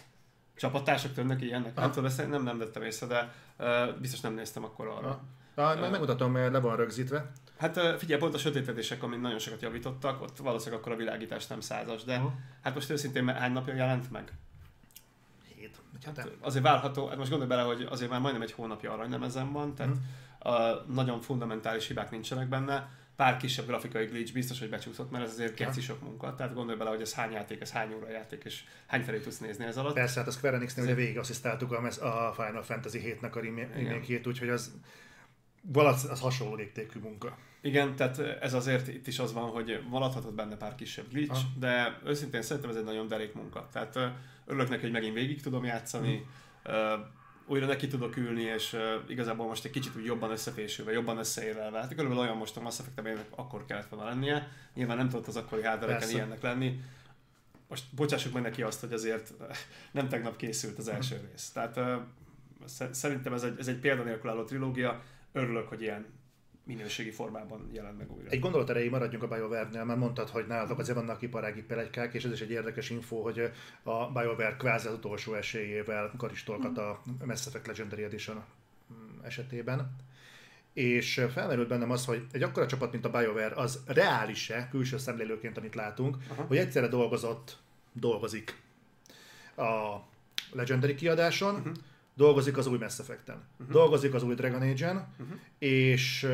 [0.56, 1.76] Csapattársak tönnek ilyennek?
[1.76, 5.22] Nem tudom, ezt nem, nem vettem észre, de uh, biztos nem néztem akkor arra.
[5.56, 7.32] Ah, uh, megmutatom, mert le van rögzítve.
[7.63, 11.60] Hát figyelj, pont a sötétedések, amin nagyon sokat javítottak, ott valószínűleg akkor a világítás nem
[11.60, 12.32] százas, de uh-huh.
[12.62, 14.32] hát most őszintén hány napja jelent meg?
[15.56, 15.82] Hét.
[16.06, 19.76] Hát, azért várható, hát most gondolj bele, hogy azért már majdnem egy hónapja aranylemezen van,
[19.76, 19.95] tehát
[20.41, 20.80] uh-huh.
[20.84, 25.32] uh, nagyon fundamentális hibák nincsenek benne pár kisebb grafikai glitch biztos, hogy becsúszott, mert ez
[25.32, 26.36] azért keci sok munka.
[26.36, 29.38] Tehát gondolj bele, hogy ez hány játék, ez hány óra játék, és hány felé tudsz
[29.38, 29.93] nézni ez alatt.
[29.93, 34.21] Persze, hát a Square Enix-nél ugye végig asszisztáltuk a, a Final Fantasy 7-nek a remake
[34.26, 34.71] úgyhogy az,
[35.62, 37.38] valasz, az hasonló léptékű munka.
[37.63, 41.60] Igen, tehát ez azért itt is az van, hogy maradhatott benne pár kisebb glitch, ha.
[41.60, 43.67] de őszintén szerintem ez egy nagyon derék munka.
[43.71, 43.99] Tehát
[44.45, 46.26] örülök neki, hogy megint végig tudom játszani.
[46.63, 51.80] Hmm újra neki tudok ülni, és igazából most egy kicsit úgy jobban összefésülve, jobban összeérelve.
[51.80, 54.52] Hát körülbelül olyan most a Mass effect akkor kellett volna lennie.
[54.73, 56.82] Nyilván nem tudott az akkori hardware ilyennek lenni.
[57.67, 59.34] Most bocsássuk meg neki azt, hogy azért
[59.91, 61.26] nem tegnap készült az első mhm.
[61.32, 61.49] rész.
[61.49, 61.80] Tehát
[62.91, 65.02] szerintem ez egy, ez egy példanélkül álló trilógia.
[65.32, 66.06] Örülök, hogy ilyen
[66.63, 68.30] minőségi formában jelent meg újra.
[68.30, 72.23] Egy gondolat erejéig maradjunk a BioWare-nél, mert mondtad, hogy nálatok azért vannak iparági pelegykák, és
[72.23, 73.52] ez is egy érdekes info, hogy
[73.84, 78.43] a BioWare kvázi az utolsó esélyével karistolkat a Mass Effect Legendary Edition
[79.23, 79.95] esetében.
[80.73, 85.58] És felmerült bennem az, hogy egy akkora csapat, mint a BioWare, az reális-e, külső szemlélőként,
[85.58, 86.43] amit látunk, Aha.
[86.43, 87.58] hogy egyszerre dolgozott,
[87.91, 88.62] dolgozik
[89.56, 89.97] a
[90.52, 91.73] Legendary kiadáson, uh-huh.
[92.15, 93.73] Dolgozik az új Mass Effect-en, uh-huh.
[93.73, 95.39] dolgozik az új Dragon Age-en, uh-huh.
[95.58, 96.28] és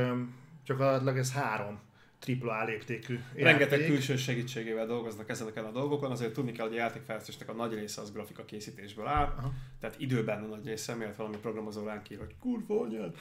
[0.64, 1.80] csak ez három
[2.20, 6.80] tripla A léptékű Rengeteg külső segítségével dolgoznak ezeken a dolgokon, azért tudni kell, hogy a
[6.80, 9.54] játékfejlesztésnek a nagy része az grafika készítésből áll, Aha.
[9.80, 13.16] tehát időben a nagy része, miért valami programozó ránk ír, hogy kurva anyád.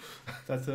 [0.46, 0.66] Tehát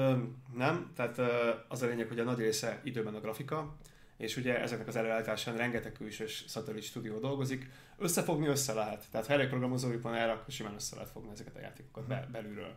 [0.57, 1.21] nem, tehát
[1.67, 3.75] az a lényeg, hogy a nagy része időben a grafika,
[4.17, 7.69] és ugye ezeknek az előállításán rengeteg külsős szatellit stúdió dolgozik.
[7.97, 11.55] Összefogni össze lehet, tehát ha elég programozójuk van erre, akkor simán össze lehet fogni ezeket
[11.55, 12.75] a játékokat be, belülről.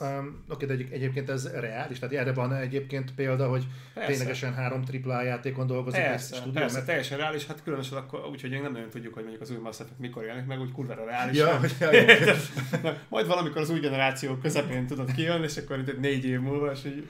[0.00, 1.98] Um, Oké, de egyébként ez reális?
[1.98, 4.10] Tehát erre van egyébként példa, hogy persze.
[4.12, 6.60] ténylegesen három AAA játékon dolgozik persze, egy stúdió?
[6.60, 6.86] Persze, mert...
[6.86, 9.80] teljesen reális, hát különösen akkor, úgyhogy még nem nagyon tudjuk, hogy mondjuk az új Mass
[9.80, 11.36] Effect mikor jelenik meg, úgy kurvára reális.
[11.36, 12.34] Ja, ja.
[13.08, 16.84] Majd valamikor az új generáció közepén tudod kijönni, és akkor itt négy év múlva, és
[16.84, 17.06] így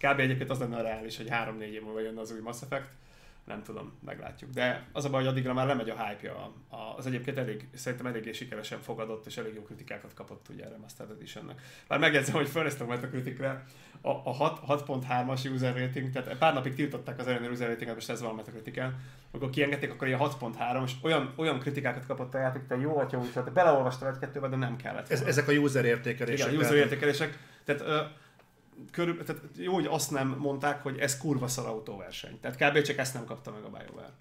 [0.00, 0.18] kb.
[0.18, 2.88] egyébként az lenne a reális, hogy három-négy év múlva jönne az új Mass Effect
[3.50, 4.50] nem tudom, meglátjuk.
[4.50, 6.52] De az a baj, hogy addigra már lemegy a hype-ja.
[6.96, 11.06] Az egyébként elég, szerintem eléggé sikeresen fogadott, és elég jó kritikákat kapott ugye erre Master
[11.10, 11.60] Editionnek.
[11.88, 13.64] Bár megjegyzem, hogy felnéztem majd a kritikre,
[14.00, 18.20] a, a 6.3-as user rating, tehát pár napig tiltották az ellenőr user ratinget, most ez
[18.20, 19.00] van a Metacritiken,
[19.32, 23.18] amikor kiengedték, akkor ilyen 6.3, és olyan, olyan kritikákat kapott a játék, te jó atya,
[23.18, 25.10] úgy, te beleolvastam egy-kettőbe, de nem kellett.
[25.10, 26.52] Ez, ezek a user értékelések.
[26.52, 27.38] Igen, user értékelések.
[27.64, 28.10] Tehát
[28.90, 32.40] körül, tehát jó, hogy azt nem mondták, hogy ez kurva szar autóverseny.
[32.40, 32.82] Tehát kb.
[32.82, 34.12] csak ezt nem kapta meg a BioWare.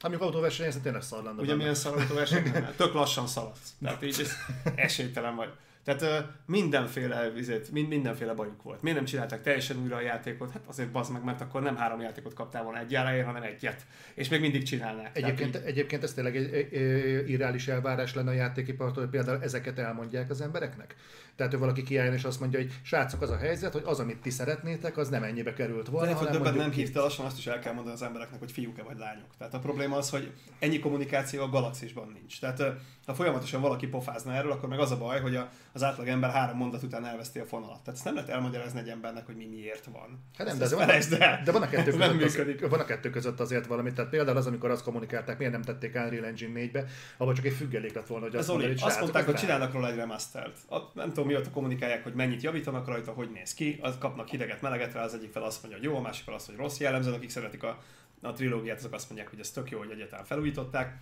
[0.00, 1.40] Amikor autóverseny, ez tényleg szar lenne.
[1.40, 2.52] Ugye milyen szar autóverseny?
[2.76, 3.74] Tök lassan szaladsz.
[3.82, 4.26] Tehát így
[4.74, 5.52] esélytelen vagy.
[5.84, 8.82] Tehát mindenféle, vizet, mind, mindenféle bajuk volt.
[8.82, 10.50] Miért nem csinálták teljesen újra a játékot?
[10.52, 13.86] Hát azért bazd meg, mert akkor nem három játékot kaptál volna egy elején, hanem egyet.
[14.14, 15.16] És még mindig csinálnák.
[15.16, 15.62] Egyébként, így...
[15.64, 20.30] egyébként ez tényleg egy, egy, egy irreális elvárás lenne a játékipartól, hogy például ezeket elmondják
[20.30, 20.96] az embereknek?
[21.36, 24.20] Tehát, hogy valaki kiálljon és azt mondja, hogy srácok, az a helyzet, hogy az, amit
[24.20, 26.06] ti szeretnétek, az nem ennyibe került volna.
[26.06, 26.56] De hanem mondjuk...
[26.56, 29.36] nem hívta, lassan azt is el kell mondani az embereknek, hogy fiúk-e vagy lányok.
[29.38, 32.40] Tehát a probléma az, hogy ennyi kommunikáció a galaxisban nincs.
[32.40, 32.62] Tehát
[33.06, 35.38] ha folyamatosan valaki pofázna erről, akkor meg az a baj, hogy
[35.72, 37.80] az átlag ember három mondat után elveszti a fonalat.
[37.80, 40.24] Tehát ezt nem lehet elmagyarázni egy embernek, hogy mi miért van.
[40.38, 43.10] Hát nem, de, de, van, de, de van, a kettő között az, van a kettő
[43.10, 43.92] között azért valami.
[43.92, 46.84] Tehát például az, amikor azt kommunikálták, miért nem tették Unreal Engine 4-be,
[47.16, 49.88] abban csak egy függelék lett volna, hogy azt, mondani, hogy azt mondták, hogy csinálnak róla
[49.88, 50.58] egy remastert.
[50.94, 54.92] Nem tudom, mióta kommunikálják, hogy mennyit javítanak rajta, hogy néz ki, az kapnak hideget, meleget
[54.92, 57.12] rá, az egyik fel azt mondja, hogy jó, a másik fel azt, hogy rossz jellemző,
[57.12, 57.82] akik szeretik a,
[58.22, 60.96] a trilógiát, azok azt mondják, hogy ez tök jó, hogy egyáltalán felújították.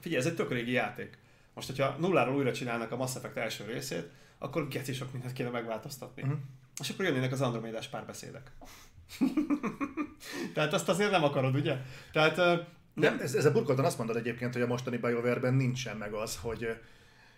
[0.00, 1.18] Figyelj, ez egy tök régi játék.
[1.54, 5.50] Most, hogyha nulláról újra csinálnak a Mass Effect első részét, akkor geci sok mindent kéne
[5.50, 6.22] megváltoztatni.
[6.22, 6.38] Uh-huh.
[6.80, 8.50] És akkor jönnének az Andromédás párbeszédek.
[10.54, 11.76] Tehát azt azért nem akarod, ugye?
[12.12, 12.36] Tehát
[12.94, 13.18] nem.
[13.20, 16.80] Ez, ez a burkoltan azt mondod egyébként, hogy a mostani BioWare-ben nincsen meg az, hogy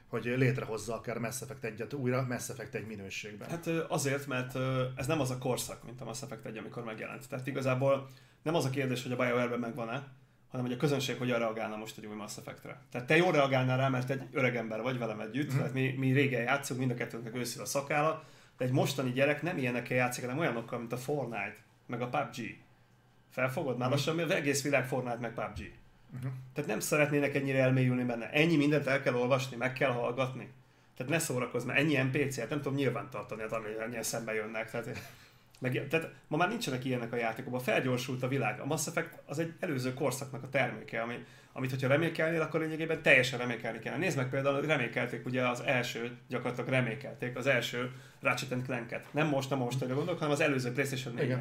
[0.09, 3.49] hogy létrehozza akár Mass Effect egyet újra, Mass Effect egy minőségben.
[3.49, 4.57] Hát azért, mert
[4.97, 7.29] ez nem az a korszak, mint a Mass Effect egy, amikor megjelent.
[7.29, 8.09] Tehát igazából
[8.42, 10.07] nem az a kérdés, hogy a BioWare-ben megvan-e,
[10.51, 12.81] hanem hogy a közönség hogyan reagálna most egy új Mass Effect-re.
[12.90, 15.57] Tehát te jól reagálnál rá, mert egy öreg ember vagy velem együtt, mm.
[15.57, 18.25] tehát mi, mi régen játszunk, mind a kettőnknek őszül a szakála,
[18.59, 22.57] de egy mostani gyerek nem ilyenekkel játszik, hanem olyanokkal, mint a Fortnite, meg a PUBG.
[23.31, 23.79] Felfogod?
[23.79, 23.90] Már mm.
[23.90, 25.73] lassan az egész világ Fortnite, meg PUBG.
[26.14, 26.31] Uh-huh.
[26.55, 28.31] Tehát nem szeretnének ennyire elmélyülni benne.
[28.31, 30.53] Ennyi mindent el kell olvasni, meg kell hallgatni.
[30.97, 34.71] Tehát ne szórakozz, mert ennyi NPC-et nem tudom nyilván tartani, hát ennyien szembe jönnek.
[34.71, 35.01] Tehát,
[35.59, 38.61] meg, tehát ma már nincsenek ilyenek a játékokban, felgyorsult a világ.
[38.61, 43.03] A Mass Effect az egy előző korszaknak a terméke, ami, amit hogyha remékelnél, akkor lényegében
[43.03, 43.97] teljesen remékelni kell.
[43.97, 49.12] Nézd meg például, hogy remékelték ugye az első, gyakorlatilag remékelték az első Ratchet Clank-et.
[49.12, 51.37] Nem most, nem most, hogy gondolok, hanem az előző PlayStation 4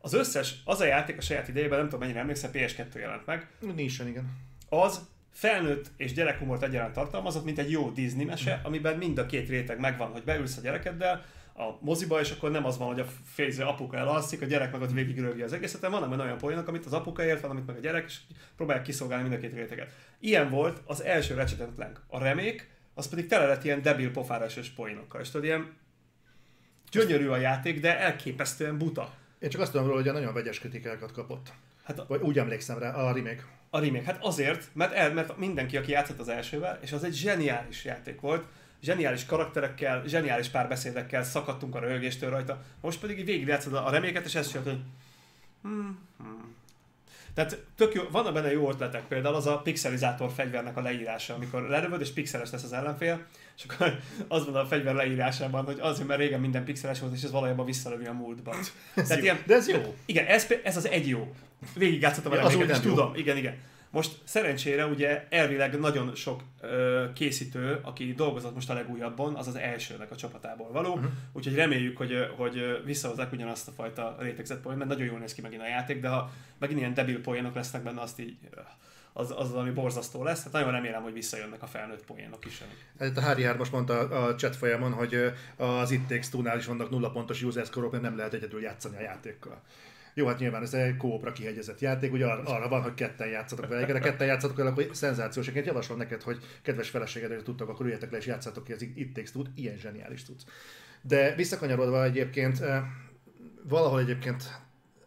[0.00, 3.48] az összes, az a játék a saját idejében, nem tudom mennyire emlékszel, PS2 jelent meg.
[3.74, 4.36] Nincsen, igen.
[4.68, 8.64] Az felnőtt és gyerekhumort egyaránt tartalmazott, mint egy jó Disney mese, mm.
[8.64, 12.64] amiben mind a két réteg megvan, hogy beülsz a gyerekeddel, a moziba, és akkor nem
[12.64, 16.08] az van, hogy a félző apuka elalszik, a gyerek meg ott végig az egészet, hanem
[16.08, 18.18] van olyan poénok, amit az apuka ért, van, amit meg a gyerek, és
[18.56, 19.90] próbálják kiszolgálni mind a két réteget.
[20.18, 22.02] Ilyen volt az első Ratchet Clank.
[22.06, 25.20] A remék, az pedig tele lett ilyen debil pofárásos poénokkal.
[25.20, 25.76] És tudod, ilyen
[26.90, 29.14] gyönyörű a játék, de elképesztően buta.
[29.40, 31.52] Én csak azt tudom róla, hogy nagyon vegyes kritikákat kapott.
[31.82, 32.04] Hát a...
[32.08, 33.44] Vagy úgy emlékszem rá, a remake.
[33.70, 37.14] A remake, hát azért, mert, el, mert mindenki, aki játszott az elsővel, és az egy
[37.14, 38.44] zseniális játék volt,
[38.82, 42.62] zseniális karakterekkel, zseniális párbeszédekkel szakadtunk a röhögéstől rajta.
[42.80, 44.82] Most pedig végig játszod a reméket, és ezt csinálod, hogy
[45.62, 46.54] hmm, hmm.
[47.34, 51.62] Tehát tök jó, vannak benne jó ötletek, például az a pixelizátor fegyvernek a leírása, amikor
[51.68, 56.08] lerövöd és pixeles lesz az ellenfél, és akkor az van a fegyver leírásában, hogy azért,
[56.08, 58.54] mert régen minden pixeles volt, és ez valójában visszalövi a múltba.
[58.94, 59.22] Ez Tehát jó.
[59.22, 59.94] ilyen, De ez jó.
[60.04, 61.34] igen, ez, ez az egy jó.
[61.74, 62.88] Végigjátszottam Ja, vele, az ja, úgy nem jó.
[62.88, 63.54] tudom, igen, igen.
[63.90, 69.56] Most szerencsére ugye elvileg nagyon sok ö, készítő, aki dolgozott most a legújabbon, az az
[69.56, 71.10] elsőnek a csapatából való, uh-huh.
[71.32, 75.40] úgyhogy reméljük, hogy, hogy visszahozzák ugyanazt a fajta rétegzett poén, mert nagyon jól néz ki
[75.40, 78.36] megint a játék, de ha megint ilyen debil poénok lesznek benne, azt így
[79.12, 80.42] az, az, ami borzasztó lesz.
[80.42, 82.62] Hát nagyon remélem, hogy visszajönnek a felnőtt poénok is.
[82.98, 87.10] Hát a Hári most mondta a chat folyamon, hogy az It Takes is vannak nulla
[87.10, 89.62] pontos user score mert nem lehet egyedül játszani a játékkal.
[90.14, 93.68] Jó, hát nyilván ez egy kópra kihegyezett játék, ugye arra, arra van, hogy ketten játszatok
[93.68, 93.94] vele.
[93.94, 95.48] A ketten játszatok vele, akkor szenzációs.
[95.48, 98.82] Én javaslom neked, hogy kedves feleségedre hogy tudtak, akkor üljetek le és játszatok ki az
[98.82, 100.44] It Takes Two-t, ilyen zseniális tudsz.
[101.02, 102.82] De visszakanyarodva egyébként, eh,
[103.68, 104.60] valahol egyébként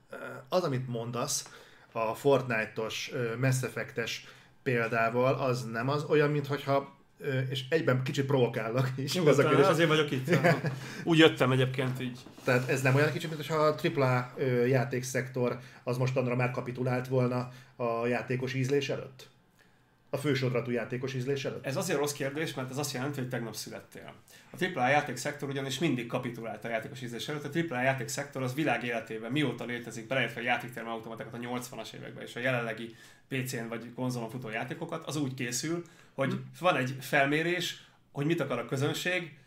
[0.10, 1.50] eh, az, amit mondasz,
[1.92, 4.28] a Fortnite-os, eh, Mass Effect-es
[4.64, 7.02] példával, az nem az olyan, mintha
[7.50, 9.10] és egyben kicsit provokállak is.
[9.10, 9.66] Ez a Nyugodtan, kérdés.
[9.66, 10.38] azért vagyok itt.
[11.04, 12.20] Úgy jöttem egyébként így.
[12.44, 18.08] Tehát ez nem olyan kicsit, mintha a AAA játékszektor az mostanra már kapitulált volna a
[18.08, 19.32] játékos ízlés előtt?
[20.10, 21.66] A fősodratú játékos ízlés előtt?
[21.66, 24.14] Ez azért rossz kérdés, mert ez azt jelenti, hogy tegnap születtél.
[24.52, 27.56] A AAA játékszektor ugyanis mindig kapitulált a játékos ízlés előtt.
[27.56, 32.24] A AAA játékszektor az világ életében mióta létezik, beleértve a játékterme automatákat a 80-as években
[32.24, 32.96] és a jelenlegi
[33.28, 38.60] PC-n vagy konzolon futó játékokat, az úgy készül, hogy van egy felmérés, hogy mit akar
[38.60, 39.38] a közönség,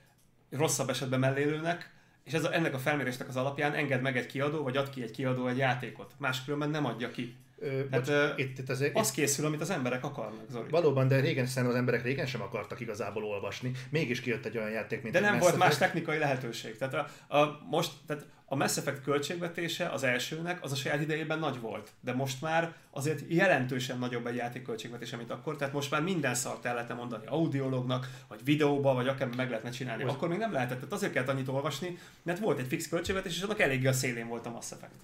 [0.51, 1.95] rosszabb esetben mellélőnek,
[2.27, 5.03] és ez a, ennek a felmérésnek az alapján enged meg egy kiadó, vagy ad ki
[5.03, 6.13] egy kiadó egy játékot.
[6.19, 7.37] Máskülönben nem adja ki.
[7.59, 10.71] Ö, Hát, bocs, ö, itt, itt, itt, Az készül, amit az emberek akarnak, Zoli.
[10.71, 13.73] valóban, de régen szerintem az emberek régen sem akartak igazából olvasni.
[13.91, 16.77] Mégis kijött egy olyan játék, mint De nem Mass volt más technikai lehetőség.
[16.77, 21.39] Tehát a, a, most, tehát a Mass Effect költségvetése az elsőnek az a saját idejében
[21.39, 25.91] nagy volt, de most már azért jelentősen nagyobb egy játék költségvetése, mint akkor, tehát most
[25.91, 30.03] már minden szart el lehetne mondani audiolognak, vagy videóba, vagy akár meg lehetne csinálni.
[30.03, 33.37] Most- Akkor még nem lehetett, tehát azért kellett annyit olvasni, mert volt egy fix költségvetés,
[33.37, 34.95] és annak eléggé a szélén volt a Mass Effect.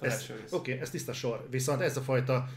[0.00, 0.30] Ez-.
[0.30, 1.46] Oké, okay, ez tiszta sor.
[1.50, 2.48] Viszont ez a fajta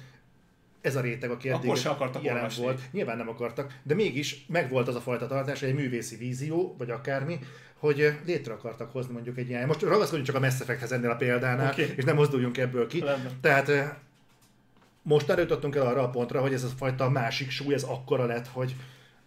[0.81, 2.63] ez a réteg, aki eddig Akkor se akartak jelen olvasni.
[2.63, 2.81] volt.
[2.91, 7.39] Nyilván nem akartak, de mégis megvolt az a fajta tartás, egy művészi vízió, vagy akármi,
[7.79, 9.67] hogy létre akartak hozni mondjuk egy ilyen.
[9.67, 11.93] Most ragaszkodjunk csak a Mass Effecthez ennél a példánál, okay.
[11.95, 12.99] és nem mozduljunk ebből ki.
[12.99, 13.31] Rendben.
[13.41, 13.91] Tehát eh,
[15.01, 18.47] most eljutottunk el arra a pontra, hogy ez a fajta másik súly, ez akkora lett,
[18.47, 18.75] hogy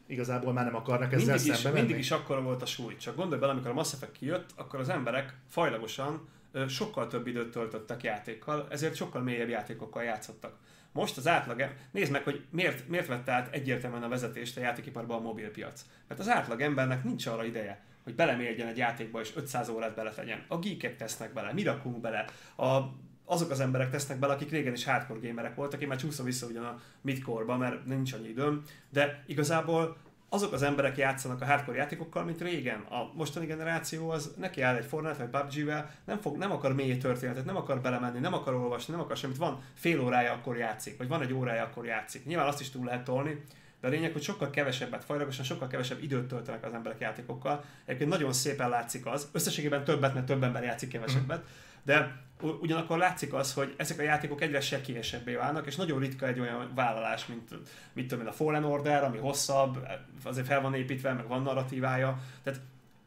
[0.07, 1.81] igazából már nem akarnak ezzel mindig is, szembe menni.
[1.81, 2.97] mindig is akkora volt a súly.
[2.97, 6.29] Csak gondolj bele, amikor a Mass Effect kijött, akkor az emberek fajlagosan
[6.69, 10.57] sokkal több időt töltöttek játékkal, ezért sokkal mélyebb játékokkal játszottak.
[10.93, 15.19] Most az átlag, nézd meg, hogy miért, miért vette át egyértelműen a vezetést a játékiparban
[15.19, 15.85] a mobilpiac.
[16.09, 20.45] Mert az átlag embernek nincs arra ideje, hogy belemérjen egy játékba és 500 órát beletegyen.
[20.49, 22.25] A geekek tesznek bele, mi rakunk bele,
[22.57, 22.79] a,
[23.25, 26.47] azok az emberek tesznek bele, akik régen is hardcore gamerek voltak, én már csúszom vissza
[26.47, 29.97] ugyan a midcore mert nincs annyi időm, de igazából
[30.33, 32.81] azok az emberek játszanak a hardcore játékokkal, mint régen.
[32.81, 36.97] A mostani generáció az neki áll egy Fortnite vagy PUBG-vel, nem, fog, nem akar mély
[36.97, 39.37] történetet, nem akar belemenni, nem akar olvasni, nem akar semmit.
[39.37, 42.25] Van fél órája, akkor játszik, vagy van egy órája, akkor játszik.
[42.25, 43.43] Nyilván azt is túl lehet tolni,
[43.81, 47.65] de a lényeg, hogy sokkal kevesebbet, fajlagosan sokkal kevesebb időt töltenek az emberek játékokkal.
[47.85, 51.45] Egyébként nagyon szépen látszik az, összességében többet, mert több ember játszik kevesebbet,
[51.83, 56.41] de ugyanakkor látszik az, hogy ezek a játékok egyre sekélyesebbé válnak, és nagyon ritka egy
[56.41, 57.51] olyan vállalás, mint
[57.93, 59.87] mit tudom én, a Fallen Order, ami hosszabb,
[60.25, 62.61] azért fel van építve, meg van narratívája, tehát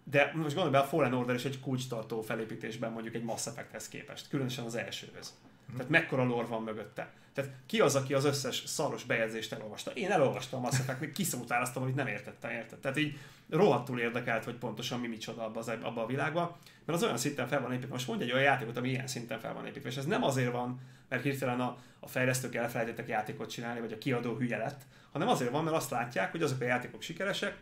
[0.03, 3.87] de most gondolj be, a Fallen Order is egy kulcstartó felépítésben mondjuk egy Mass Effecthez
[3.87, 5.33] képest, különösen az elsőhöz.
[5.71, 7.11] Tehát mekkora lore van mögötte.
[7.33, 9.91] Tehát ki az, aki az összes szaros bejegyzést elolvasta?
[9.91, 12.79] Én elolvastam a Mass Effect, még kiszótálaztam, amit nem értettem, érted?
[12.79, 13.17] Tehát így
[13.49, 17.47] rohadtul érdekelt, hogy pontosan mi micsoda abba, az, abba a világba, mert az olyan szinten
[17.47, 17.93] fel van építve.
[17.93, 20.51] Most mondj egy olyan játékot, ami ilyen szinten fel van építve, és ez nem azért
[20.51, 25.27] van, mert hirtelen a, a fejlesztők elfelejtettek játékot csinálni, vagy a kiadó hülye lett, hanem
[25.27, 27.57] azért van, mert azt látják, hogy azok a játékok sikeresek,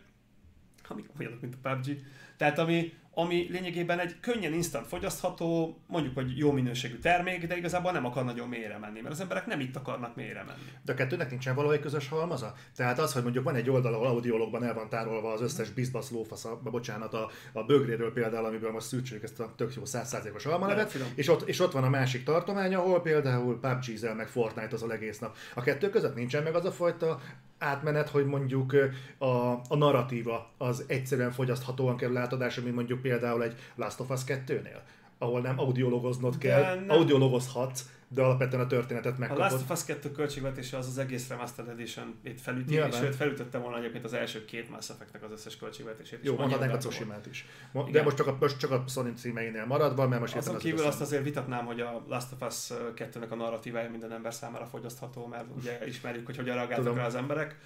[0.88, 2.02] amik olyanok, mint a PUBG,
[2.36, 7.92] tehát ami, ami lényegében egy könnyen instant fogyasztható, mondjuk, hogy jó minőségű termék, de igazából
[7.92, 10.70] nem akar nagyon mélyre menni, mert az emberek nem itt akarnak mélyre menni.
[10.84, 12.54] De a kettőnek nincsen valahogy közös halmaza?
[12.76, 16.10] Tehát az, hogy mondjuk van egy oldal, ahol audiologban el van tárolva az összes bizbasz
[16.10, 20.44] lófasz, a, bocsánat, a, a bögréről például, amiből most szűrtsük ezt a tök jó 100%-os
[20.44, 21.08] Nagyon almalevet, finom.
[21.14, 24.90] és ott, és ott van a másik tartomány, ahol például PUBG-zel meg Fortnite az a
[24.92, 25.36] egész nap.
[25.54, 27.20] A kettő között nincsen meg az a fajta
[27.62, 28.74] átmenet, hogy mondjuk
[29.18, 34.20] a, a narratíva az egyszerűen fogyaszthatóan kerül átadásra, mint mondjuk például egy Last of Us
[34.26, 34.78] 2-nél.
[35.18, 36.84] ahol nem audiologoznod De kell, nem.
[36.88, 39.60] audiologozhatsz, de alapvetően a történetet A Last megkapod.
[39.60, 42.90] of Us 2 költségvetése az az egész Remastered Edition itt felüti, Nyilván.
[42.90, 46.18] és sőt felütötte volna egyébként az első két Mass Effect-nek az összes költségvetését.
[46.22, 46.76] és Jó, mondhatnánk a.
[46.76, 47.46] Tsushima-t is.
[47.72, 48.04] De Igen.
[48.04, 51.00] most csak a, most csak a Sony címeinél maradva, mert most Azon kívül az azt
[51.00, 55.44] azért vitatnám, hogy a Last of Us 2-nek a narratívája minden ember számára fogyasztható, mert
[55.56, 56.98] ugye ismerjük, hogy hogyan reagáltak Tudom.
[56.98, 57.56] rá az emberek.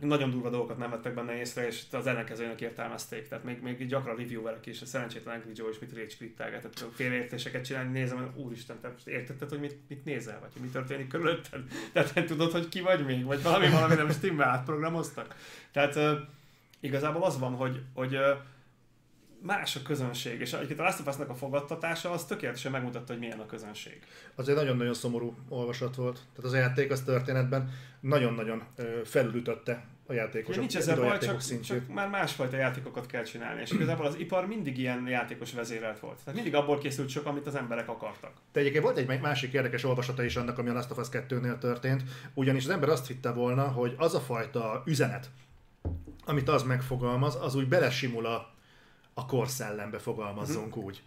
[0.00, 3.28] Nagyon durva dolgokat nem vettek benne észre, és az ellenkezőnek értelmezték.
[3.28, 6.94] Tehát még, még gyakran reviewerek is, a szerencsétlen Angry Joe is mit rage quittelget, tehát
[6.94, 11.08] félreértéseket csinálni, nézem, hogy úristen, te most értetted, hogy mit, mit nézel, vagy mi történik
[11.08, 11.60] körülötted?
[11.92, 15.34] Tehát nem tudod, hogy ki vagy még, vagy valami, valami nem stimmel, átprogramoztak.
[15.72, 15.98] Tehát
[16.80, 18.18] igazából az van, hogy, hogy
[19.42, 23.20] más a közönség, és egyébként a Last of Us-nak a fogadtatása az tökéletesen megmutatta, hogy
[23.20, 23.98] milyen a közönség.
[24.34, 26.14] Az egy nagyon-nagyon szomorú olvasat volt.
[26.14, 27.70] Tehát az a játék az történetben
[28.00, 28.62] nagyon-nagyon
[29.04, 31.78] felülütötte a játékosok, nincs ezzel baj, csak, szintjét.
[31.78, 36.18] csak már másfajta játékokat kell csinálni, és igazából az ipar mindig ilyen játékos vezérelt volt.
[36.18, 38.32] Tehát mindig abból készült sok, amit az emberek akartak.
[38.52, 41.58] De egyébként volt egy másik érdekes olvasata is annak, ami a Last of Us 2-nél
[41.58, 42.02] történt,
[42.34, 45.30] ugyanis az ember azt hitte volna, hogy az a fajta üzenet,
[46.24, 48.54] amit az megfogalmaz, az úgy belesimul a,
[49.18, 50.84] a korszellembe, fogalmazzunk Mhm.
[50.84, 51.02] úgy.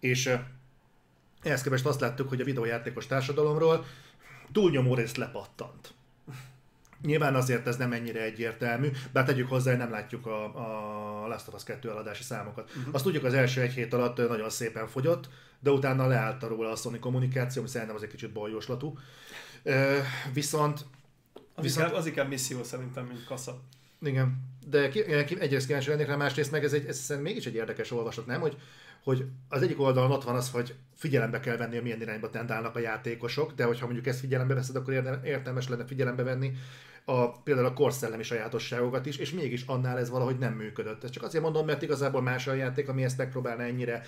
[0.00, 0.36] És
[1.42, 3.84] ehhez képest azt láttuk, hogy a videójátékos társadalomról
[4.52, 5.94] túlnyomó részt lepattant.
[7.02, 10.44] Nyilván azért ez nem ennyire egyértelmű, bár tegyük hozzá, hogy nem látjuk a,
[11.24, 12.70] a Last of Us 2 eladási számokat.
[12.76, 12.94] Uh-huh.
[12.94, 15.28] Azt tudjuk, az első egy hét alatt nagyon szépen fogyott,
[15.60, 18.98] de utána leállt róla a Sony kommunikáció, ami szerintem az egy kicsit bajoslatú.
[19.62, 19.98] Ö,
[20.32, 20.84] viszont,
[21.54, 23.60] Az, Viszont- inkább, az inkább misszió szerintem, mint kasza.
[24.02, 25.04] Igen, de ki,
[25.38, 28.40] egyrészt kíváncsi lennék rá, másrészt meg ez, egy, ez szerintem mégis egy érdekes olvasat, nem?
[28.40, 28.56] Hogy,
[29.02, 32.76] hogy az egyik oldalon ott van az, hogy figyelembe kell venni, hogy milyen irányba tendálnak
[32.76, 36.52] a játékosok, de hogyha mondjuk ezt figyelembe veszed, akkor értelmes lenne figyelembe venni
[37.04, 41.04] a, például a korszellemi sajátosságokat is, és mégis annál ez valahogy nem működött.
[41.04, 44.02] Ezt csak azért mondom, mert igazából más a játék, ami ezt megpróbálna ennyire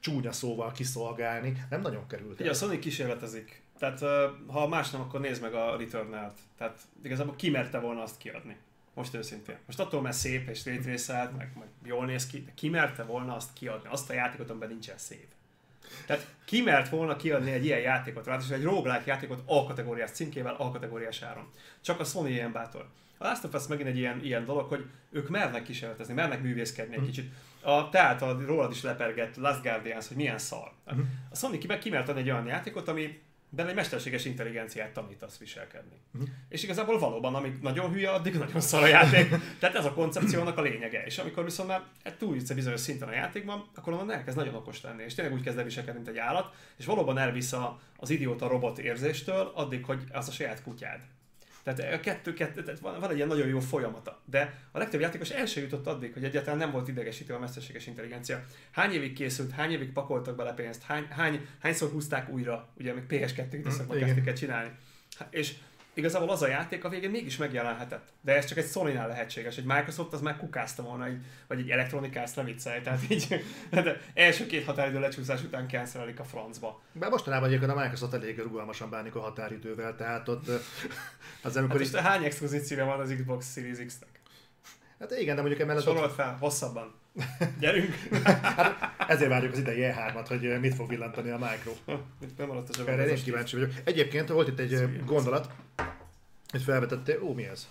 [0.00, 3.62] csúnya szóval kiszolgálni, nem nagyon került Ugye a Sony kísérletezik.
[3.78, 4.00] Tehát
[4.46, 6.38] ha más nem, akkor nézd meg a Returnal-t.
[6.58, 8.56] Tehát igazából ki merte volna azt kiadni.
[8.94, 9.56] Most őszintén.
[9.66, 13.34] Most attól, mert szép és rétrészelt, meg, meg jól néz ki, de ki merte volna
[13.34, 13.88] azt kiadni?
[13.92, 15.26] Azt a játékot, amiben nincsen szép.
[16.06, 21.22] Tehát ki mert volna kiadni egy ilyen játékot, ráadásul egy roguelike játékot A-kategóriás címkével, A-kategóriás
[21.22, 21.50] áron.
[21.80, 22.88] Csak a Sony ilyen bátor.
[23.18, 26.94] A Last of Us megint egy ilyen, ilyen dolog, hogy ők mernek kísérletezni, mernek művészkedni
[26.94, 27.32] egy kicsit.
[27.60, 30.72] A, tehát a rólad is lepergett Last Guardians, hogy milyen szar.
[31.30, 33.20] A Sony ki meg kimert adni egy olyan játékot, ami
[33.50, 35.96] benne egy mesterséges intelligenciát tanítasz viselkedni.
[36.10, 36.24] Mhm.
[36.48, 39.28] És igazából valóban, amíg nagyon hülye, addig nagyon szar a játék.
[39.58, 41.04] Tehát ez a koncepciónak a lényege.
[41.04, 41.82] És amikor viszont már
[42.18, 45.02] túljutsz egy bizonyos szinten a játékban, akkor onnan elkezd nagyon okos lenni.
[45.02, 48.48] És tényleg úgy kezd el viselkedni, mint egy állat, és valóban elvisz a, az idióta
[48.48, 51.00] robot érzéstől, addig, hogy az a saját kutyád.
[51.62, 54.20] Tehát a kettő, kettő tehát van, van egy ilyen nagyon jó folyamata.
[54.24, 57.86] De a legtöbb játékos el se jutott addig, hogy egyáltalán nem volt idegesítő a mesterséges
[57.86, 58.44] intelligencia.
[58.70, 63.04] Hány évig készült, hány évig pakoltak bele pénzt, hány, hány, hányszor húzták újra, ugye még
[63.08, 64.70] PS2 időszakban kezdték el csinálni.
[65.30, 65.54] És
[65.94, 68.12] igazából az a játék a végén mégis megjelenhetett.
[68.20, 69.56] De ez csak egy Sony-nál lehetséges.
[69.56, 72.80] Egy Microsoft az már kukázta volna, egy, vagy egy Electronic Arts ne viccelj.
[72.80, 76.82] Tehát így, de első két határidő lecsúszás után cancelik a francba.
[76.92, 80.62] Bár mostanában egyébként a Microsoft elég rugalmasan bánik a határidővel, tehát ott az
[81.42, 84.19] Hát amikor most is, hány exkluzív címe van az Xbox Series X-nek?
[85.00, 86.94] Hát igen, de mondjuk emellett Sorolt fel, hosszabban.
[87.60, 87.94] Gyerünk!
[89.12, 91.96] ezért várjuk az idei E3-at, hogy mit fog villantani a Micro.
[92.36, 92.94] Nem maradt a zsebben.
[92.94, 93.72] Erre én is kíváncsi vagyok.
[93.84, 95.04] Egyébként volt itt egy ö, Szívem.
[95.04, 95.50] gondolat,
[96.50, 97.68] hogy felvetette, ó, mi ez?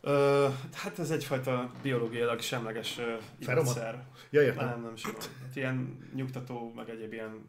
[0.00, 3.00] Ö, hát ez egyfajta biológiailag semleges
[3.38, 3.96] illatszerv.
[4.30, 4.68] Ja, értem.
[4.68, 5.16] Nem, nem simán.
[5.42, 7.46] Hát ilyen nyugtató, meg egyéb ilyen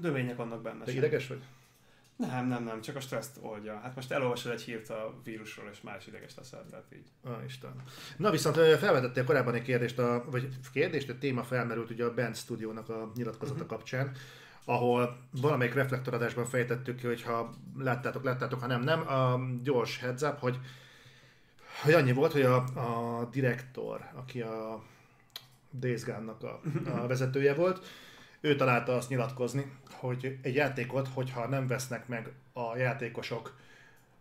[0.00, 0.84] növények vannak benne.
[0.84, 1.42] Te ideges vagy?
[2.26, 3.80] Nem, nem, nem, csak a stresszt oldja.
[3.82, 7.04] Hát most elolvasod egy hírt a vírusról, és más ideges leszel, tehát így.
[7.24, 7.74] Ah, Isten.
[8.16, 12.36] Na viszont felvetettél korábban egy kérdést, a, vagy kérdést, egy téma felmerült ugye a Band
[12.36, 13.68] Studio-nak a nyilatkozata Mhm.
[13.68, 14.12] kapcsán,
[14.64, 20.22] ahol valamelyik reflektoradásban fejtettük ki, hogy ha láttátok, láttátok, ha nem, nem, a gyors heads
[20.22, 20.58] up, hogy,
[21.82, 24.82] hogy annyi volt, hogy a, a direktor, aki a
[25.70, 26.60] Days Gone-nak a,
[27.02, 27.86] a vezetője volt,
[28.42, 33.56] ő találta azt nyilatkozni, hogy egy játékot, hogyha nem vesznek meg a játékosok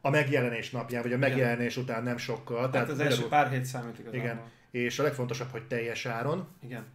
[0.02, 4.00] a megjelenés napján, vagy a megjelenés után nem sokkal, Tehát az első pár hét számít
[4.00, 4.20] igazából.
[4.20, 6.86] igen, és a legfontosabb, hogy teljes áron, Igen.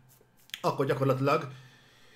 [0.60, 1.48] akkor gyakorlatilag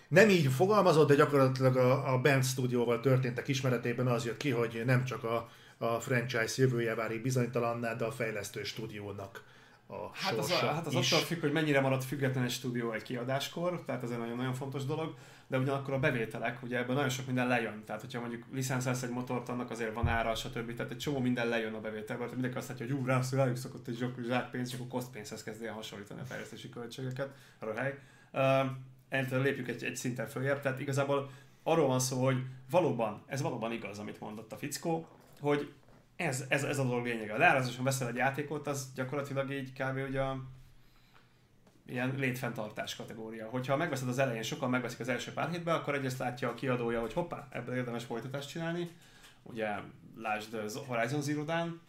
[0.08, 4.82] nem így fogalmazott, de gyakorlatilag a, a Band Studio-val történtek ismeretében az jött ki, hogy
[4.86, 9.44] nem csak a, a franchise jövője válik bizonytalanná, de a fejlesztő stúdiónak
[9.90, 11.12] a Hát az, hát az is.
[11.12, 14.84] attól függ, hogy mennyire marad független egy stúdió egy kiadáskor, tehát ez egy nagyon-nagyon fontos
[14.84, 15.14] dolog,
[15.46, 17.82] de ugyanakkor a bevételek, ugye ebből nagyon sok minden lejön.
[17.86, 20.74] Tehát, hogyha mondjuk licenszelsz egy motort, annak azért van ára, stb.
[20.74, 22.26] Tehát egy csomó minden lejön a bevételből.
[22.26, 24.88] Tehát mindenki azt látja, hogy ú, rászul, rájuk szokott egy zsák, zsák pénz, és akkor
[24.88, 27.98] cost pénzhez kezdi el hasonlítani a fejlesztési költségeket, röhely.
[28.32, 28.66] Uh,
[29.08, 31.30] Eltől lépjük egy, egy szinten följebb, tehát igazából
[31.62, 35.06] arról van szó, hogy valóban, ez valóban igaz, amit mondott a fickó,
[35.40, 35.72] hogy
[36.26, 37.34] ez, ez, ez a dolog lényege.
[37.34, 40.00] A leárazáson veszel egy játékot, az gyakorlatilag így kb.
[40.00, 40.44] hogy a
[41.86, 43.48] ilyen létfenntartás kategória.
[43.48, 47.00] Hogyha megveszed az elején, sokan megveszik az első pár hétben, akkor egyrészt látja a kiadója,
[47.00, 48.90] hogy hoppá, ebből érdemes folytatást csinálni.
[49.42, 49.68] Ugye,
[50.16, 50.56] lásd
[50.86, 51.80] Horizon Zero Dawn.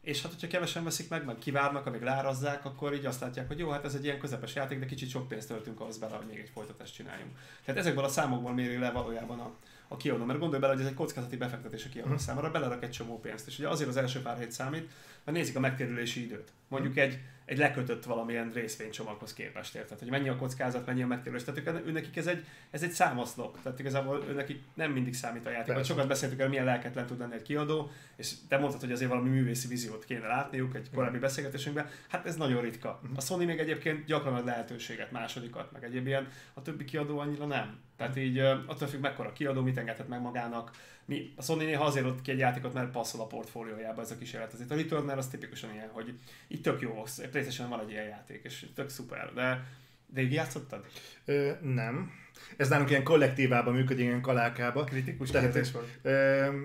[0.00, 3.58] És hát, hogyha kevesen veszik meg, meg kivárnak, amíg lárazzák, akkor így azt látják, hogy
[3.58, 6.26] jó, hát ez egy ilyen közepes játék, de kicsit sok pénzt töltünk ahhoz bele, hogy
[6.26, 7.38] még egy folytatást csináljunk.
[7.64, 9.50] Tehát ezekből a számokból méri le valójában a,
[9.92, 12.22] a kiadó, mert gondolj bele, hogy ez egy kockázati befektetés a kiadó uh-huh.
[12.22, 14.90] számára, belerak egy csomó pénzt, és ugye azért az első pár hét számít,
[15.24, 16.52] mert nézik a megtérülési időt.
[16.68, 17.08] Mondjuk uh-huh.
[17.08, 17.18] egy
[17.50, 19.98] egy lekötött valamilyen részvénycsomaghoz képest, érted?
[19.98, 21.44] Hogy mennyi a kockázat, mennyi a megtérülés.
[21.44, 23.62] Tehát ők, nekik ez egy, ez egy számoszlop.
[23.62, 25.84] Tehát igazából ő nekik nem mindig számít a játék.
[25.84, 29.28] Sokat beszéltük el, milyen lelketlen tud lenni egy kiadó, és te mondtad, hogy azért valami
[29.28, 31.88] művészi víziót kéne látniuk egy korábbi beszélgetésünkben.
[32.08, 33.00] Hát ez nagyon ritka.
[33.02, 33.12] Mhm.
[33.16, 37.46] A Sony még egyébként gyakran ad lehetőséget, másodikat, meg egyéb ilyen, a többi kiadó annyira
[37.46, 37.78] nem.
[37.96, 40.70] Tehát így attól függ, mekkora kiadó, mit engedhet meg magának,
[41.10, 44.18] mi, a Sony néha azért ott ki egy játékot, mert passzol a portfóliójába ez a
[44.18, 44.52] kísérlet.
[44.52, 46.14] Azért a Returner az tipikusan ilyen, hogy
[46.48, 49.64] itt tök jó, playstation van egy ilyen játék, és tök szuper, de
[50.12, 50.84] de így játszottad?
[51.24, 52.10] Ö, nem.
[52.56, 54.84] Ez nálunk ilyen kollektívában működik, ilyen kalákába.
[54.84, 55.72] Kritikus Tehát.
[56.02, 56.10] Ö,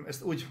[0.06, 0.46] ezt úgy,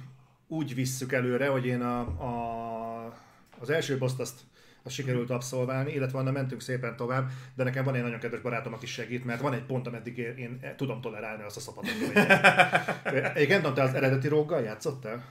[0.47, 3.17] úgy visszük előre, hogy én a, a,
[3.59, 4.39] az első poszt azt
[4.85, 8.73] azt sikerült abszolválni, illetve onnan mentünk szépen tovább, de nekem van egy nagyon kedves barátom,
[8.73, 11.91] aki segít, mert van egy pont, ameddig én, én tudom tolerálni azt a szapatot.
[13.35, 15.23] Igen, nem te az eredeti róggal játszottál?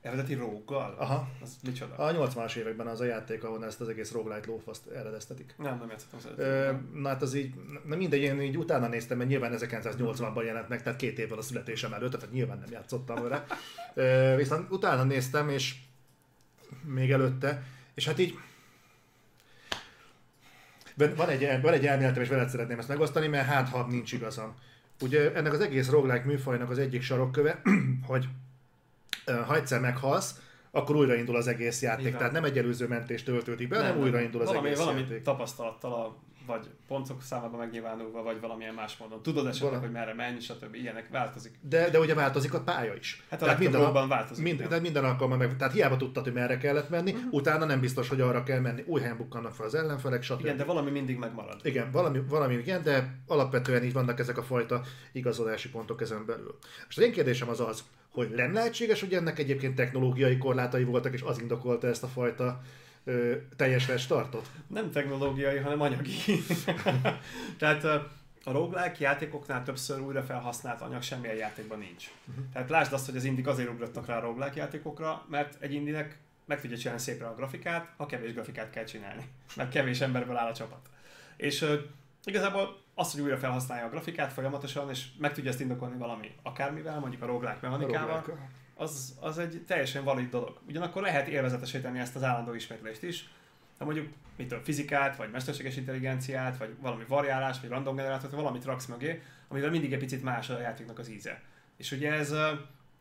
[0.00, 0.94] Eredeti róggal?
[0.98, 1.28] Aha.
[1.42, 1.94] Az micsoda?
[1.96, 5.54] A 80-as években az a játék, ahol ezt az egész roguelite lófaszt eredeztetik.
[5.58, 7.54] Nem, nem játszottam Ö, Na hát az így,
[7.84, 11.42] na mindegy, én így utána néztem, mert nyilván 1980-ban jelent meg, tehát két évvel a
[11.42, 13.44] születésem előtt, tehát nyilván nem játszottam vele.
[14.42, 15.74] Viszont utána néztem, és
[16.84, 17.62] még előtte,
[17.94, 18.38] és hát így
[20.94, 24.54] van egy, van egy elméletem, és veled szeretném ezt megosztani, mert hát ha nincs igazam.
[25.00, 27.62] Ugye ennek az egész roguelike műfajnak az egyik sarokköve,
[28.06, 28.28] hogy
[29.46, 32.06] ha egyszer meghalsz, akkor újraindul az egész játék.
[32.06, 32.18] Igen.
[32.18, 35.22] Tehát nem egy előző mentést töltődik be, hanem újraindul az valami, egész valami játék.
[35.22, 36.16] tapasztalattal a
[36.50, 39.22] vagy pontok számában megnyilvánulva, vagy valamilyen más módon.
[39.22, 40.74] Tudod esetleg, Val- hogy merre menj, stb.
[40.74, 41.58] Ilyenek változik.
[41.60, 43.22] De, de ugye változik a pálya is.
[43.30, 44.44] Hát a tehát minden, a, változik.
[44.44, 47.32] Mind, tehát minden alkalommal meg, tehát hiába tudtad, hogy merre kellett menni, uh-huh.
[47.32, 48.82] utána nem biztos, hogy arra kell menni.
[48.86, 50.40] Új helyen bukkannak fel az ellenfelek, stb.
[50.40, 51.60] Igen, de valami mindig megmarad.
[51.62, 54.82] Igen, valami, valami igen, de alapvetően így vannak ezek a fajta
[55.12, 56.58] igazolási pontok ezen belül.
[56.88, 61.12] És az én kérdésem az az, hogy nem lehetséges, hogy ennek egyébként technológiai korlátai voltak,
[61.12, 62.60] és az indokolta ezt a fajta
[63.04, 64.50] ö, teljes restartot?
[64.66, 66.12] Nem technológiai, hanem anyagi.
[67.58, 67.84] Tehát
[68.44, 72.10] a roguelike játékoknál többször újra felhasznált anyag semmilyen játékban nincs.
[72.28, 72.44] Uh-huh.
[72.52, 76.18] Tehát lásd azt, hogy az indik azért ugrottak rá a roguelike játékokra, mert egy indinek
[76.44, 79.28] meg tudja csinálni szépre a grafikát, ha kevés grafikát kell csinálni.
[79.56, 80.88] Mert kevés emberből áll a csapat.
[81.36, 81.74] És uh,
[82.24, 86.98] igazából az, hogy újra felhasználja a grafikát folyamatosan, és meg tudja ezt indokolni valami akármivel,
[86.98, 88.36] mondjuk a roguelike mechanikával, a
[88.80, 90.58] az, az egy teljesen valid dolog.
[90.68, 93.28] Ugyanakkor lehet élvezetesíteni ezt az állandó ismétlést is,
[93.78, 98.86] ha mondjuk mitől fizikát, vagy mesterséges intelligenciát, vagy valami variálás, vagy random generátort, valamit raksz
[98.86, 101.42] mögé, amivel mindig egy picit más a játéknak az íze.
[101.76, 102.34] És ugye ez,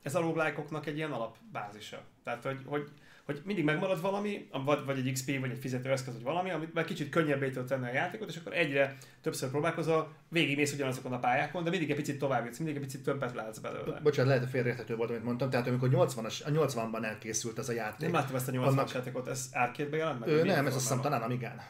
[0.02, 2.02] ez a roguelike egy ilyen alapbázisa.
[2.24, 2.90] Tehát, hogy, hogy
[3.30, 4.50] hogy mindig megmarad valami,
[4.86, 7.94] vagy, egy XP, vagy egy fizetőeszköz, vagy valami, amit már kicsit könnyebbé tud tenni a
[7.94, 12.46] játékot, és akkor egyre többször próbálkozol, végigmész ugyanazokon a pályákon, de mindig egy picit tovább
[12.46, 14.00] jutsz, mindig egy picit többet látsz belőle.
[14.04, 15.50] Bocsánat, lehet, hogy félreérthető volt, amit mondtam.
[15.50, 18.00] Tehát amikor 80-as, a 80-ban elkészült ez a játék.
[18.00, 18.92] Nem láttam ezt a 80-as annak...
[18.94, 20.30] játékot, ez arcade jelent meg?
[20.30, 21.62] Ő, nem, ez azt hiszem talán Amigán.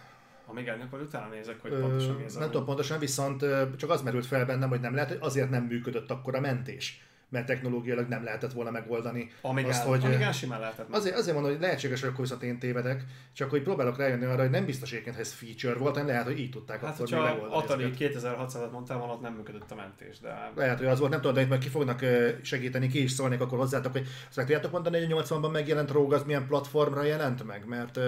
[0.45, 2.36] Amigán, akkor utána nézek, hogy pontosan mi ez.
[2.36, 3.45] Nem tudom pontosan, viszont
[3.78, 7.01] csak az merült fel bennem, hogy nem lehet, hogy azért nem működött akkor a mentés
[7.30, 9.32] mert technológiailag nem lehetett volna megoldani.
[9.41, 10.88] Amigán, azt, hogy, amigán simán lehetett.
[10.89, 13.03] Azért, azért mondom, hogy lehetséges, hogy akkor viszont én tévedek,
[13.34, 16.25] csak hogy próbálok rájönni arra, hogy nem biztos egyébként, ha ez feature volt, hanem lehet,
[16.25, 17.53] hogy így tudták hát, akkor megoldani.
[17.53, 20.19] Atari 2600-at mondtál, van, ott nem működött a mentés.
[20.19, 20.51] De...
[20.55, 22.05] Lehet, hogy az volt, nem tudom, de itt meg ki fognak
[22.41, 25.91] segíteni, ki is szólnék akkor hozzátok, hogy azt meg tudjátok mondani, hogy a 80-ban megjelent
[25.91, 27.99] róg, az milyen platformra jelent meg, mert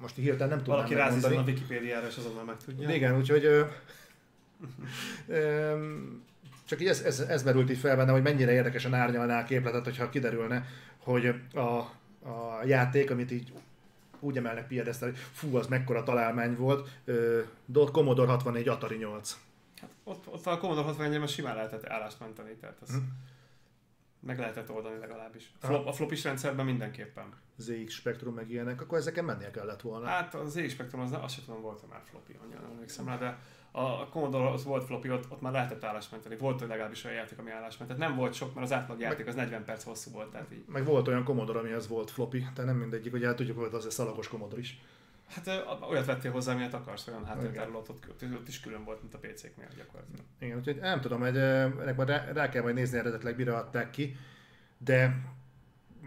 [0.00, 2.90] most hirtelen nem tudom Valaki rázizol a Wikipédiára, és azonnal meg tudja.
[2.90, 3.46] Igen, úgyhogy
[6.66, 9.84] Csak így ez, ez, ez merült így fel benne, hogy mennyire érdekesen árnyalná a képletet,
[9.84, 10.66] hogyha kiderülne,
[10.98, 11.60] hogy a,
[12.28, 13.52] a játék, amit így
[14.20, 19.36] úgy emelnek piedesztel, hogy fú, az mekkora találmány volt, uh, Commodore 64 Atari 8.
[19.80, 23.18] Hát ott, ott a Commodore 64-ben simán lehetett állást menteni, tehát az hmm.
[24.20, 25.52] meg lehetett oldani legalábbis.
[25.60, 27.34] A, flop, a flopis rendszerben mindenképpen.
[27.56, 30.06] ZX Spectrum meg ilyenek, akkor ezeken mennie kellett volna.
[30.06, 33.16] Hát a ZX Spectrum az, azt sem tudom, volt már floppy, annyira nem emlékszem rá,
[33.16, 33.38] de
[33.76, 36.36] a Commodore az volt floppy, ott, ott már lehetett állásmenteni.
[36.36, 37.90] Volt legalábbis olyan játék, ami állásment.
[37.90, 40.30] Tehát nem volt sok, mert az átlag játék az 40 perc hosszú volt.
[40.30, 40.64] Tehát így.
[40.66, 43.84] Meg volt olyan Commodore, amihez volt floppy, tehát nem mindegyik, hogy el tudjuk, hogy az
[43.84, 44.80] egy szalagos Commodore is.
[45.28, 49.18] Hát olyat vettél hozzá, miért akarsz, olyan háttértárolót, ott, ott is külön volt, mint a
[49.18, 50.24] PC-knél gyakorlatilag.
[50.38, 53.90] Igen, úgyhogy nem tudom, hogy ennek majd rá, rá kell majd nézni eredetileg, mire adták
[53.90, 54.16] ki,
[54.78, 55.16] de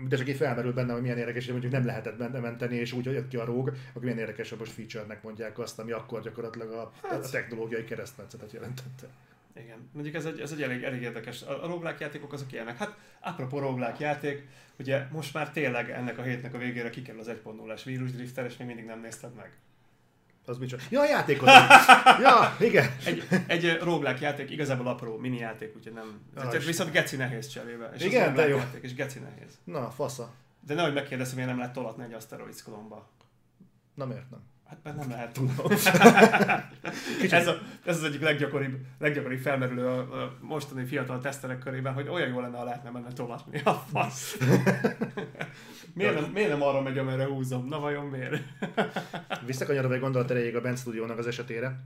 [0.08, 2.91] de csak így felmerült benne, hogy milyen érdekes, hogy mondjuk nem lehetett benne menteni, és
[2.91, 6.22] úgy jött ki a róg, akkor milyen érdekes, hogy most feature-nek mondják azt, ami akkor
[6.22, 7.26] gyakorlatilag a, hát.
[7.26, 9.08] a technológiai keresztmetszetet jelentette.
[9.56, 11.41] Igen, mondjuk ez egy, ez egy elég, elég érdekes.
[11.41, 12.78] A, a roguelike játékok azok ilyenek.
[12.78, 14.47] Hát, apropó roguelike játék,
[14.80, 18.68] ugye most már tényleg ennek a hétnek a végére kikerül az 1.0-es vírusdrifter, és még
[18.68, 19.52] mindig nem nézted meg.
[20.50, 20.84] Az micsoda?
[20.89, 21.47] Ja, a játékot!
[22.26, 22.95] ja, igen.
[23.06, 26.22] Egy, egy roguelike játék, igazából apró mini játék, úgyhogy nem...
[26.54, 26.66] És...
[26.66, 27.91] Viszont geci nehéz cserébe.
[27.95, 28.58] És igen, de jó.
[28.58, 29.58] Játék, és geci nehéz.
[29.64, 30.32] Na, fasza.
[30.66, 33.10] De nehogy megkérdezem, miért nem lehet tolatni egy Asteroids klomba.
[33.93, 34.39] Na miért nem?
[34.70, 35.72] Hát mert nem lehet tudom.
[37.40, 42.08] ez, a, ez az egyik leggyakoribb, leggyakoribb felmerülő a, a mostani fiatal tesztelek körében, hogy
[42.08, 43.62] olyan jó lenne, ha lehetne benne tolatni.
[43.64, 44.38] A fasz.
[45.94, 47.68] miért, nem, miért nem arra megy, amerre húzom?
[47.68, 48.44] Na vajon miért?
[49.46, 51.84] Visszakanyarodva egy gondolat erejéig a Band Studio-nak az esetére.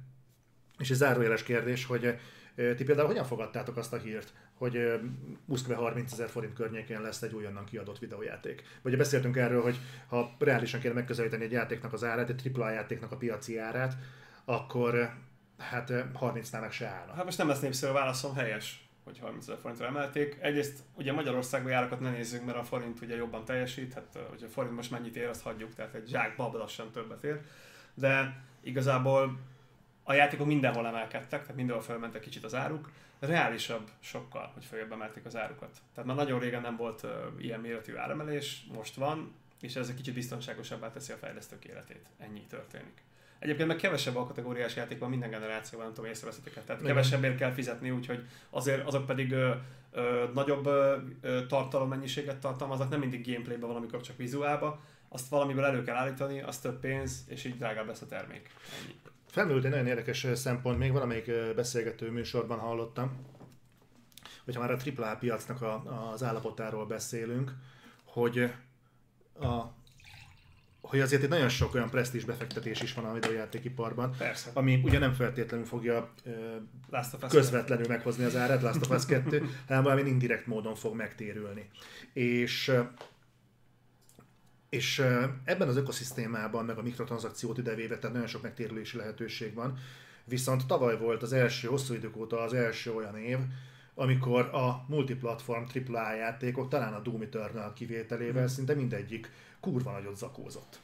[0.77, 2.19] És egy zárójeles kérdés, hogy
[2.55, 4.99] ti például hogyan fogadtátok azt a hírt, hogy
[5.45, 8.63] Muszkve 30 ezer forint környékén lesz egy újonnan kiadott videójáték.
[8.81, 13.11] Vagy beszéltünk erről, hogy ha reálisan kéne megközelíteni egy játéknak az árát, egy AAA játéknak
[13.11, 13.95] a piaci árát,
[14.45, 15.13] akkor
[15.57, 15.89] hát
[16.19, 17.13] 30-nál se állna.
[17.13, 20.37] Hát most nem lesz népszerű a válaszom helyes, hogy 30 ezer forintra emelték.
[20.41, 24.47] Egyrészt ugye Magyarországon járakat ne nézzünk, mert a forint ugye jobban teljesít, hát hogy a
[24.47, 27.39] forint most mennyit ér, azt hagyjuk, tehát egy zsák bab lassan többet ér.
[27.93, 29.39] De igazából
[30.03, 32.89] a játékok mindenhol emelkedtek, tehát mindenhol felmentek kicsit az áruk,
[33.19, 35.77] reálisabb sokkal, hogy följebb emelték az árukat.
[35.93, 39.95] Tehát már nagyon régen nem volt uh, ilyen méretű áremelés, most van, és ez egy
[39.95, 42.05] kicsit biztonságosabbá teszi a fejlesztők életét.
[42.17, 43.03] Ennyi történik.
[43.39, 46.85] Egyébként meg kevesebb a kategóriás játék van minden generációban, nem tudom, észreveszitek Tehát Igen.
[46.85, 49.51] kevesebbért kell fizetni, úgyhogy azért azok pedig ö,
[49.91, 54.81] ö, nagyobb ö, tartalommennyiséget tartalmaznak, nem mindig gameplayben van, amikor csak vizuálba.
[55.09, 58.49] Azt valamiből elő kell állítani, az több pénz, és így drágább lesz a termék.
[58.81, 58.95] Ennyi.
[59.33, 63.11] Felmerült egy nagyon érdekes szempont, még valamelyik beszélgető műsorban hallottam,
[64.45, 67.53] hogyha már a AAA piacnak a, az állapotáról beszélünk,
[68.03, 68.51] hogy
[69.39, 69.61] a,
[70.81, 74.49] hogy azért itt nagyon sok olyan presztízs befektetés is van a videójátékiparban, Persze.
[74.53, 76.13] ami ugye nem feltétlenül fogja
[76.91, 81.69] uh, közvetlenül meghozni az árát, Last of Us 2, hanem valami indirekt módon fog megtérülni.
[82.13, 82.71] És
[84.73, 84.99] és
[85.43, 89.77] ebben az ökoszisztémában, meg a mikrotranszakciót idevéve, tehát nagyon sok megtérülési lehetőség van.
[90.23, 93.37] Viszont tavaly volt az első, hosszú idők óta az első olyan év,
[93.95, 95.63] amikor a multiplatform
[95.93, 98.47] AAA játékok, talán a Doom Eternal kivételével, mm.
[98.47, 100.79] szinte mindegyik kurva nagyot zakózott.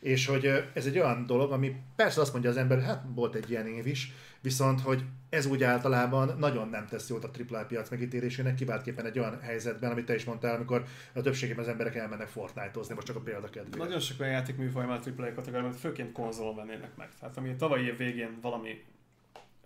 [0.00, 3.50] És hogy ez egy olyan dolog, ami persze azt mondja az ember, hát volt egy
[3.50, 7.90] ilyen év is, viszont hogy ez úgy általában nagyon nem tesz jót a AAA piac
[7.90, 10.84] megítélésének, kiváltképpen egy olyan helyzetben, amit te is mondtál, amikor
[11.14, 13.76] a többségében az emberek elmennek Fortnite-ozni, most csak a példa kedvéért.
[13.76, 17.08] Nagyon sok olyan játékműfaj a AAA kategóriában, főként konzolon vennének meg.
[17.20, 18.84] Tehát ami tavalyi év végén valami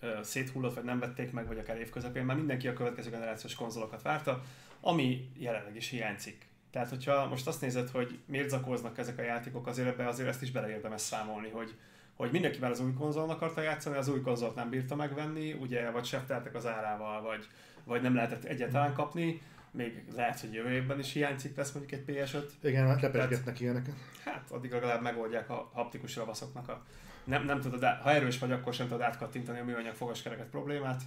[0.01, 4.03] ö, széthullott, vagy nem vették meg, vagy akár évközepén, már mindenki a következő generációs konzolokat
[4.03, 4.43] várta,
[4.81, 6.47] ami jelenleg is hiányzik.
[6.71, 10.43] Tehát, hogyha most azt nézed, hogy miért zakóznak ezek a játékok, azért ebbe azért ezt
[10.43, 11.75] is beleérdemes számolni, hogy
[12.17, 15.91] hogy mindenki már az új konzolon akarta játszani, az új konzolt nem bírta megvenni, ugye,
[15.91, 17.47] vagy sefteltek az árával, vagy,
[17.85, 22.15] vagy nem lehetett egyáltalán kapni, még lehet, hogy jövő évben is hiányzik lesz mondjuk egy
[22.17, 22.45] PS5.
[22.61, 23.95] Igen, hát lepesgetnek ilyeneket.
[24.25, 26.83] Hát addig legalább megoldják a haptikus ravaszoknak a
[27.25, 31.03] nem, nem tudod, ha erős vagy, akkor sem tudod átkattintani a műanyag fogaskereket problémát.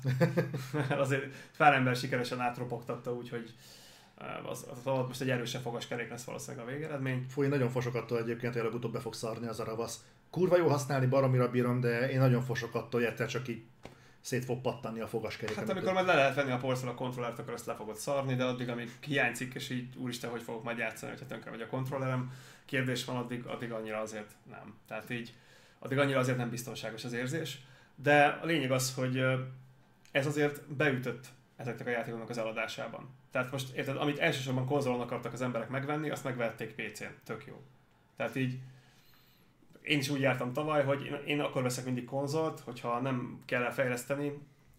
[0.90, 3.54] Azért pár ember sikeresen átropogtatta, úgyhogy
[4.18, 7.26] eh, az, az, az, most egy erősebb fogaskerék lesz valószínűleg a végeredmény.
[7.30, 10.68] Fúj, nagyon fosok attól egyébként, hogy előbb-utóbb be fog szarni az a ravasz kurva jó
[10.68, 13.64] használni, baromira bírom, de én nagyon fosok attól, hogy csak így
[14.22, 15.56] szét fog pattanni a fogaskerék.
[15.56, 18.36] Hát amikor majd le lehet venni a polcról a kontrollert, akkor ezt le fogod szarni,
[18.36, 21.68] de addig, amíg hiányzik, és így úristen, hogy fogok majd játszani, hogyha tönkre vagy a
[21.68, 22.32] kontrollerem,
[22.66, 24.78] kérdés van, addig, addig annyira azért nem.
[24.88, 25.34] Tehát így,
[25.80, 27.60] addig annyira azért nem biztonságos az érzés.
[27.96, 29.24] De a lényeg az, hogy
[30.12, 31.26] ez azért beütött
[31.56, 33.10] ezeknek a játékoknak az eladásában.
[33.32, 37.14] Tehát most érted, amit elsősorban konzolon akartak az emberek megvenni, azt megvették PC-n.
[37.24, 37.62] Tök jó.
[38.16, 38.60] Tehát így
[39.88, 44.32] én is úgy jártam tavaly, hogy én, akkor veszek mindig konzolt, hogyha nem kell elfejleszteni,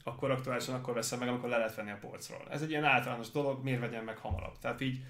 [0.05, 2.43] akkor aktuálisan akkor veszem meg, amikor le lehet venni a polcról.
[2.51, 4.59] Ez egy ilyen általános dolog, miért vegyem meg hamarabb.
[4.59, 5.01] Tehát így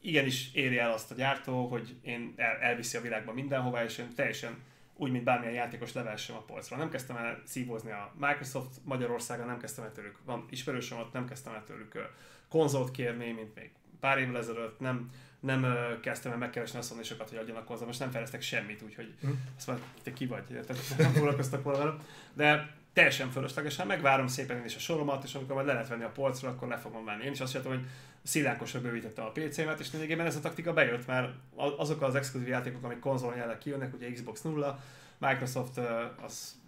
[0.00, 4.14] igenis éri el azt a gyártó, hogy én el, elviszi a világba mindenhova, és én
[4.14, 4.62] teljesen
[4.96, 6.78] úgy, mint bármilyen játékos levessem a polcról.
[6.78, 11.26] Nem kezdtem el szívózni a Microsoft Magyarországon, nem kezdtem el tőlük, van ismerősöm ott, nem
[11.26, 12.10] kezdtem el tőlük
[12.48, 13.70] konzolt kérni, mint még
[14.00, 15.10] pár évvel ezelőtt, nem,
[15.46, 15.66] nem
[16.00, 19.28] kezdtem el megkeresni mondani sokat, hogy adjanak hozzá, most nem fejlesztek semmit, úgyhogy hm.
[19.56, 21.98] azt mondja, te ki vagy, tehát nem foglalkoztak volna velem.
[22.32, 26.04] De teljesen fölöslegesen, megvárom szépen én is a soromat, és amikor majd le lehet venni
[26.04, 27.24] a polcra, akkor le fogom venni.
[27.24, 27.84] Én is azt jártam, hogy
[28.22, 32.84] szilánkosra bővítette a PC-met, és lényegében ez a taktika bejött, mert azok az exkluzív játékok,
[32.84, 34.80] amik konzolon jelenleg kijönnek, ugye Xbox 0,
[35.18, 35.78] Microsoft
[36.22, 36.60] az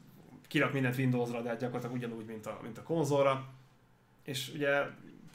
[0.48, 3.48] kirak mindent Windowsra, de hát gyakorlatilag ugyanúgy, mint a, mint a konzolra.
[4.24, 4.82] És ugye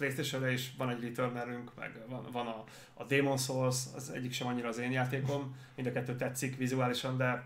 [0.04, 4.48] playstation is van egy returnerünk, meg van, van a, a Demon Souls, az egyik sem
[4.48, 7.44] annyira az én játékom, mind a kettő tetszik vizuálisan, de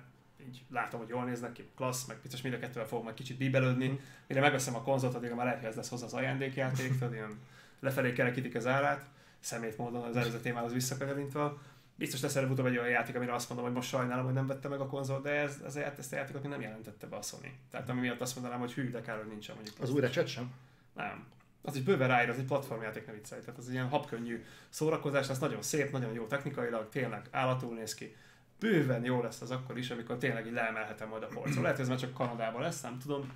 [0.47, 3.37] így látom, hogy jól néznek ki, klassz, meg biztos mind a kettővel fogok majd kicsit
[3.37, 3.99] bíbelődni.
[4.27, 7.39] Mire megveszem a konzolt, addig már lehet, hogy ez lesz hozzá az ajándékjáték, tehát ilyen
[7.79, 9.05] lefelé kerekítik az árát,
[9.39, 11.61] szemét módon az előző témához visszakanyarodva.
[11.95, 14.67] Biztos lesz előbb-utóbb egy olyan játék, amire azt mondom, hogy most sajnálom, hogy nem vette
[14.67, 17.53] meg a konzolt, de ez, ez ezt a játékot még nem jelentette be a Sony.
[17.71, 19.75] Tehát ami miatt azt mondanám, hogy hű, de kár, hogy nincsen mondjuk.
[19.79, 20.51] Az újra chat sem?
[20.95, 21.35] Nem.
[21.67, 23.41] Az is bőven ráír, az egy platformjáték, ne viccelj.
[23.41, 27.93] Tehát az egy ilyen habkönnyű szórakozás, az nagyon szép, nagyon jó technikailag, tényleg állatul néz
[27.93, 28.15] ki.
[28.59, 31.61] Bőven jó lesz az akkor is, amikor tényleg így leemelhetem majd a polcon.
[31.61, 33.31] Lehet, hogy ez már csak Kanadában lesz, nem tudom,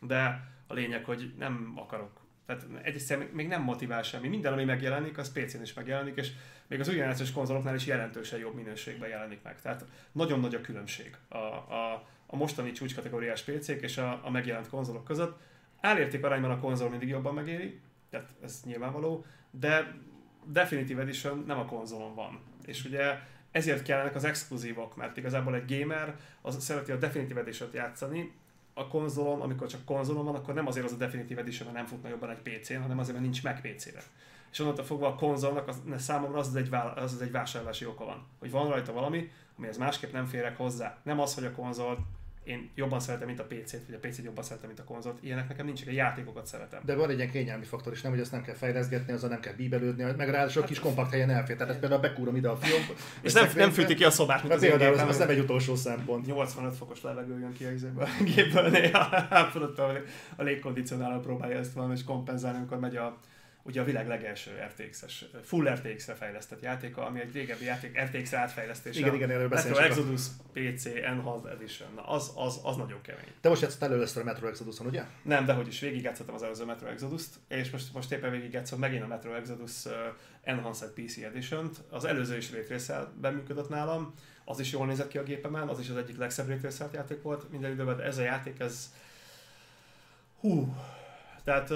[0.00, 4.28] de a lényeg, hogy nem akarok tehát egyszer még nem motivál semmi.
[4.28, 6.30] Minden, ami megjelenik, az PC-n is megjelenik, és
[6.66, 9.60] még az új generációs konzoloknál is jelentősen jobb minőségben jelenik meg.
[9.60, 14.68] Tehát nagyon nagy a különbség a, a, a mostani csúcskategóriás PC-k és a, a megjelent
[14.68, 15.36] konzolok között.
[15.84, 17.80] Állérték arányban a konzol mindig jobban megéri,
[18.10, 19.94] tehát ez nyilvánvaló, de
[20.46, 22.40] Definitive Edition nem a konzolon van.
[22.66, 23.18] És ugye
[23.50, 28.32] ezért kellenek az exkluzívok, mert igazából egy gamer az szereti a Definitive Edition-t játszani,
[28.74, 31.86] a konzolon, amikor csak konzolon van, akkor nem azért az a Definitive Edition, mert nem
[31.86, 34.02] futna jobban egy PC-n, hanem azért, mert nincs meg PC-re.
[34.52, 38.04] És onnantól fogva a konzolnak az, számomra az az, egy, az az egy vásárlási oka
[38.04, 38.26] van.
[38.38, 40.98] Hogy van rajta valami, amihez másképp nem férek hozzá.
[41.02, 41.98] Nem az, hogy a konzolt
[42.44, 45.18] én jobban szeretem, mint a PC-t, vagy a PC-t jobban szeretem, mint a konzolt.
[45.22, 46.80] Ilyenek nekem nincs, a játékokat szeretem.
[46.84, 49.40] De van egy ilyen kényelmi faktor is, nem, hogy azt nem kell fejleszgetni, azzal nem
[49.40, 51.56] kell bíbelődni, meg rá sok hát, kis kompakt helyen elfér.
[51.56, 52.82] Tehát például bekúrom ide a fiom.
[53.22, 55.38] És nem, nem fűti ki a szobát, mint hát az például, az, az, nem egy
[55.38, 56.26] utolsó szempont.
[56.26, 57.70] 85 fokos levegő jön ki a
[58.24, 58.98] gépből, néha
[60.36, 63.18] a légkondicionáló próbálja ezt valami és kompenzálni, amikor megy a
[63.66, 68.98] ugye a világ legelső RTX-es, full RTX-re fejlesztett játéka, ami egy régebbi játék RTX átfejlesztése.
[68.98, 69.48] Igen, igen, erről.
[69.48, 71.88] Metro Exodus PC Enhanced Edition.
[71.94, 73.32] Na, az, az, az nagyon kemény.
[73.40, 75.04] Te most játszottál először a Metro Exodus-on, ugye?
[75.22, 79.02] Nem, de hogy is végigjátszottam az előző Metro Exodus-t, és most, most éppen végigjátszom megint
[79.02, 79.84] a Metro Exodus
[80.42, 81.76] Enhanced PC Edition-t.
[81.90, 85.88] Az előző is raytrace beműködött nálam, az is jól nézett ki a gépemen, az is
[85.88, 88.92] az egyik legszebb raytrace játék volt minden időben, de ez a játék, ez...
[90.40, 90.76] Hú,
[91.44, 91.72] tehát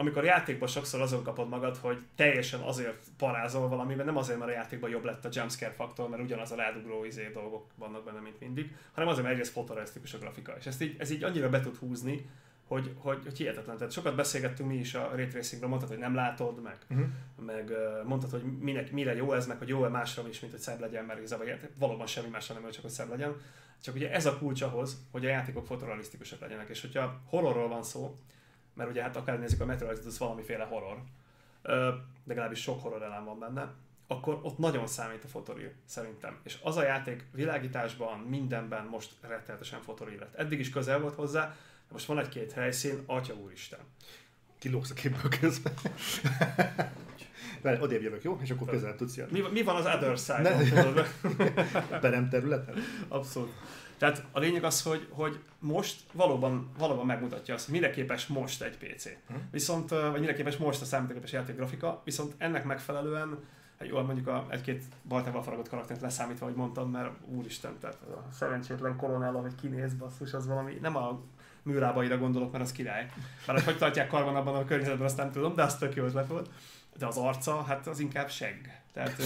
[0.00, 4.54] amikor játékban sokszor azon kapod magad, hogy teljesen azért parázol valamiben, nem azért, mert a
[4.54, 8.40] játékban jobb lett a jumpscare faktor, mert ugyanaz a rádugró izé dolgok vannak benne, mint
[8.40, 10.52] mindig, hanem azért, mert egyrészt fotorealisztikus a grafika.
[10.58, 12.30] És ezt így, ez így annyira be tud húzni,
[12.66, 13.76] hogy, hogy, hogy hihetetlen.
[13.76, 17.06] Tehát sokat beszélgettünk mi is a Ray Tracingről, mondtad, hogy nem látod, meg, uh-huh.
[17.46, 17.72] meg
[18.04, 21.04] mondtad, hogy minek, mire jó ez, meg hogy jó-e másra is, mint hogy szebb legyen,
[21.04, 21.46] mert igazából
[21.78, 23.36] valóban semmi másra nem, csak hogy szebb legyen.
[23.82, 26.68] Csak ugye ez a kulcs ahhoz, hogy a játékok fotorealisztikusak legyenek.
[26.68, 28.18] És hogyha horrorról van szó,
[28.78, 31.02] mert ugye hát akár nézzük a Metro Exodus valamiféle horror,
[31.62, 31.92] de
[32.24, 33.72] legalábbis sok horror elem van benne,
[34.06, 36.38] akkor ott nagyon számít a fotoril, szerintem.
[36.42, 40.34] És az a játék világításban, mindenben most rettenetesen fotoril lett.
[40.34, 41.46] Eddig is közel volt hozzá,
[41.86, 43.78] de most van egy-két helyszín, atya úristen.
[44.58, 45.72] Kilógsz a képből közben.
[47.62, 48.38] Várj, odébb jövök, jó?
[48.42, 49.40] És akkor közel tudsz jönni.
[49.40, 51.04] Mi, mi van az other side-on?
[52.00, 52.74] Perem területen?
[53.08, 53.52] Abszolút.
[53.98, 58.62] Tehát a lényeg az, hogy, hogy most valóban, valóban megmutatja azt, hogy mire képes most
[58.62, 59.04] egy PC.
[59.04, 59.34] Hm.
[59.50, 63.38] Viszont, vagy mire képes most a számítógépes játékgrafika, viszont ennek megfelelően
[63.78, 68.32] hát jó, mondjuk a egy-két baltával faragott karaktert leszámítva, hogy mondtam, mert úristen, tehát a
[68.32, 71.20] szerencsétlen kolonála, hogy kinéz basszus, az valami, nem a
[71.62, 73.10] műrábaira gondolok, mert az király.
[73.46, 76.26] Mert hogy tartják karban abban a környezetben, azt nem tudom, de az tök jó ötlet
[76.26, 76.50] volt.
[76.98, 78.64] De az arca, hát az inkább segg.
[78.92, 79.18] Tehát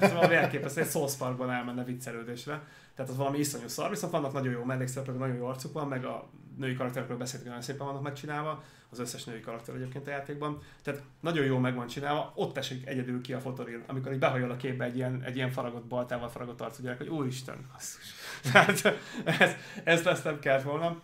[0.00, 2.62] ez valami elképesztő, egy South Parkban elmenne viccelődésre
[2.96, 6.04] tehát az valami iszonyú szar, viszont vannak nagyon jó mellékszereplők, nagyon jó arcuk van, meg
[6.04, 10.58] a női karakterekről beszéltünk, nagyon szépen vannak megcsinálva, az összes női karakter egyébként a játékban.
[10.82, 14.50] Tehát nagyon jó meg van csinálva, ott esik egyedül ki a fotoril, amikor így behajol
[14.50, 17.70] a képbe egy ilyen, egy ilyen faragott baltával faragott arcú gyerek, hogy úristen,
[18.52, 19.52] Tehát ez,
[19.84, 21.00] ez lesz nem kellett volna.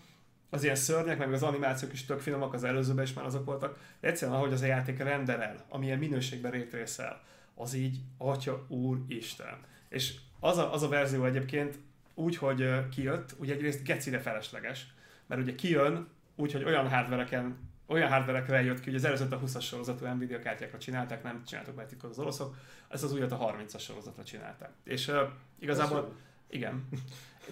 [0.50, 3.78] Az ilyen szörnyek, meg az animációk is tök finomak, az előzőben is már azok voltak.
[4.00, 7.22] De egyszerűen ahogy az a játék renderel, amilyen minőségben rétrészel,
[7.54, 9.58] az így, atya, úr, Isten.
[9.88, 10.14] És
[10.44, 11.78] az a, az a verzió egyébként
[12.14, 14.86] úgy, hogy kijött, ugye egyrészt gecire felesleges,
[15.26, 19.40] mert ugye kijön úgy, hogy olyan hardvereken olyan hardverekre jött ki, hogy az előzőt a
[19.40, 22.56] 20-as sorozatú Nvidia kártyákra csinálták, nem csináltak titkot az oroszok,
[22.88, 24.70] ezt az újat a 30-as sorozatra csinálták.
[24.84, 25.16] És uh,
[25.58, 26.12] igazából,
[26.48, 26.88] igen.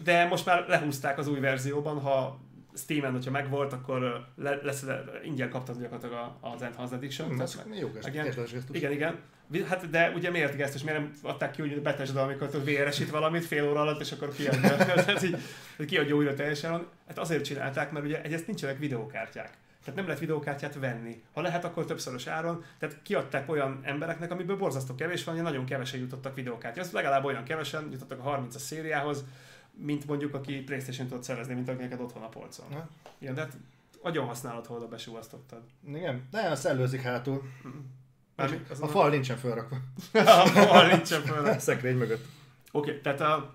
[0.05, 2.41] De most már lehúzták az új verzióban, ha
[2.75, 4.85] Steam-en, hogyha megvolt, akkor le, lesz,
[5.25, 7.29] ingyen kaptad gyakorlatilag az Enhanced Edition.
[7.29, 8.77] Hm, tehát, ez jó gesztus.
[8.77, 9.19] igen, igen.
[9.69, 13.69] Hát de ugye miért gesztus, miért nem adták ki úgy betesd, amikor VR-esít valamit fél
[13.69, 15.37] óra alatt, és akkor kiadja, tehát így,
[15.87, 16.87] kiadja újra teljesen.
[17.07, 19.59] Hát azért csinálták, mert ugye egyrészt nincsenek videókártyák.
[19.85, 21.23] Tehát nem lehet videókártyát venni.
[21.33, 22.65] Ha lehet, akkor többszörös áron.
[22.79, 26.85] Tehát kiadták olyan embereknek, amiből borzasztó kevés van, hogy nagyon kevesen jutottak videókártyát.
[26.85, 29.25] Ez legalább olyan kevesen jutottak a 30-as szériához,
[29.73, 32.67] mint mondjuk aki Playstation tudott szerezni, mint akinek otthon a polcon.
[32.73, 32.89] Ha?
[33.19, 33.57] Igen, de hát
[34.03, 35.63] agyon használod, a besúvasztottad.
[35.87, 37.43] Igen, de szellőzik hátul.
[38.37, 39.77] Mármi, a fal nincsen felrakva.
[40.45, 41.59] a fal nincsen felrakva.
[41.69, 42.25] Szekrény mögött.
[42.73, 43.55] Oké, okay, tehát a,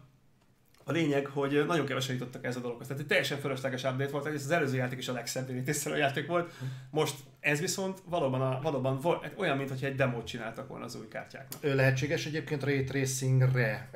[0.83, 2.87] a lényeg, hogy nagyon kevesen jutottak ez a dologhoz.
[2.87, 5.49] Tehát egy teljesen fölösleges update volt, egész az előző játék is a legszebb
[5.85, 6.53] a játék volt.
[6.89, 11.07] Most ez viszont valóban, a, valóban volt, olyan, mintha egy demót csináltak volna az új
[11.07, 11.73] kártyáknak.
[11.73, 13.89] Lehetséges egyébként ray tracingre.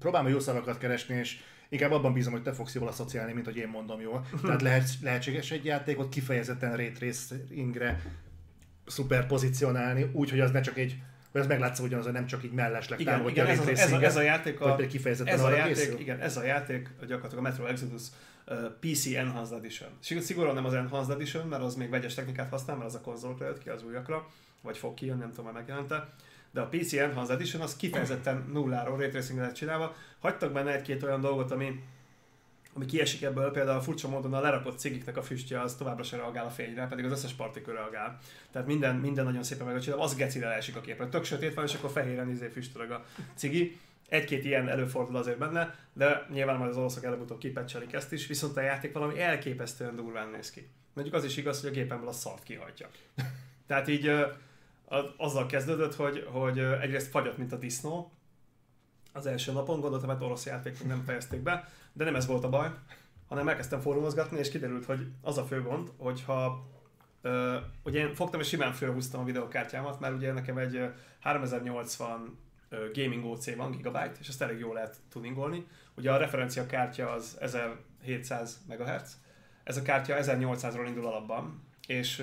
[0.00, 1.36] Próbálom jó szavakat keresni, és
[1.68, 4.26] inkább abban bízom, hogy te fogsz jól asszociálni, mint hogy én mondom jól.
[4.42, 8.02] Tehát lehet, lehetséges egy játékot kifejezetten ray tracingre
[8.86, 10.96] szuper pozícionálni, úgy, hogy az ne csak egy
[11.32, 14.02] hogy ez meglátszik, hogy az nem csak így mellesleg igen, igen, ez, a, ez, a,
[14.02, 17.66] ez a játék, a, kifejezetten ez a játék, igen, ez a játék gyakorlatilag a Metro
[17.66, 18.02] Exodus
[18.46, 19.88] uh, PC Enhanced Edition.
[20.00, 23.46] Szigorúan nem az Enhanced Edition, mert az még vegyes technikát használ, mert az a konzolra
[23.46, 24.26] jött ki az újakra,
[24.62, 26.08] vagy fog kijönni, nem tudom, már megjelente.
[26.50, 29.94] De a PC Enhanced Edition az kifejezetten nulláról ray tracing lett csinálva.
[30.18, 31.82] Hagytak benne egy-két olyan dolgot, ami
[32.72, 36.46] ami kiesik ebből, például furcsa módon a lerakott cigiknek a füstje az továbbra sem reagál
[36.46, 38.18] a fényre, pedig az összes partikül reagál.
[38.52, 41.08] Tehát minden, minden nagyon szépen meg csinálva, az gecire leesik a képre.
[41.08, 43.78] Tök sötét van, és akkor fehéren izé füstöleg a cigi.
[44.08, 48.56] Egy-két ilyen előfordul azért benne, de nyilván majd az oroszok előbb-utóbb kipecselik ezt is, viszont
[48.56, 50.68] a játék valami elképesztően durván néz ki.
[50.92, 52.88] Mondjuk az is igaz, hogy a gépemből a szart kihajtja.
[53.66, 54.12] Tehát így
[55.16, 58.12] azzal kezdődött, hogy, hogy egyrészt fagyott, mint a disznó,
[59.12, 62.44] az első napon, gondoltam, hogy hát orosz játék nem fejezték be, de nem ez volt
[62.44, 62.70] a baj,
[63.28, 66.68] hanem elkezdtem fórumozgatni, és kiderült, hogy az a fő gond, hogyha
[67.22, 72.38] Uh, ugye én fogtam és simán fölhúztam a videokártyámat, mert ugye nekem egy 3080
[72.70, 75.66] uh, Gaming OC van, gigabyte, és ezt elég jól lehet tuningolni.
[75.94, 79.18] Ugye a referencia kártya az 1700 MHz,
[79.64, 82.18] ez a kártya 1800-ról indul alapban, és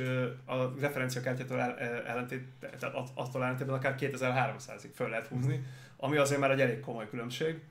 [0.45, 5.65] a referencia kártyától el, ellentét, tehát attól ellentétben akár 2300-ig föl lehet húzni,
[5.97, 7.61] ami azért már egy elég komoly különbség.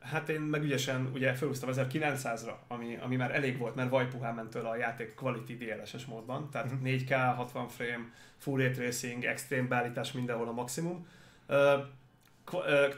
[0.00, 4.50] Hát én meg ügyesen ugye felhúztam 1900-ra, ami, ami már elég volt, mert vajpuhán ment
[4.50, 6.88] tőle a játék Quality DLSS módban, tehát uh-huh.
[6.88, 11.06] 4K, 60 frame, full ray tracing, extrém beállítás mindenhol a maximum.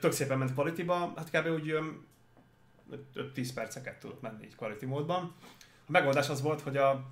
[0.01, 1.47] Tök szépen ment Quality-ba, hát kb.
[1.47, 1.79] úgy
[3.15, 5.35] 5-10 perceket tudott menni így Quality módban.
[5.87, 7.05] A megoldás az volt, hogy a,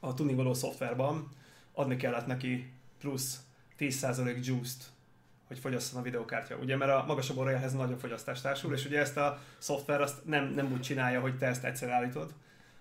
[0.00, 1.28] a tuningoló szoftverban
[1.72, 3.40] adni kellett neki plusz
[3.78, 4.92] 10% juice-t
[5.50, 6.56] hogy fogyasszon a videokártya.
[6.56, 10.52] Ugye, mert a magasabb órájához nagyobb fogyasztás társul, és ugye ezt a szoftver azt nem,
[10.54, 12.32] nem úgy csinálja, hogy te ezt egyszer állítod,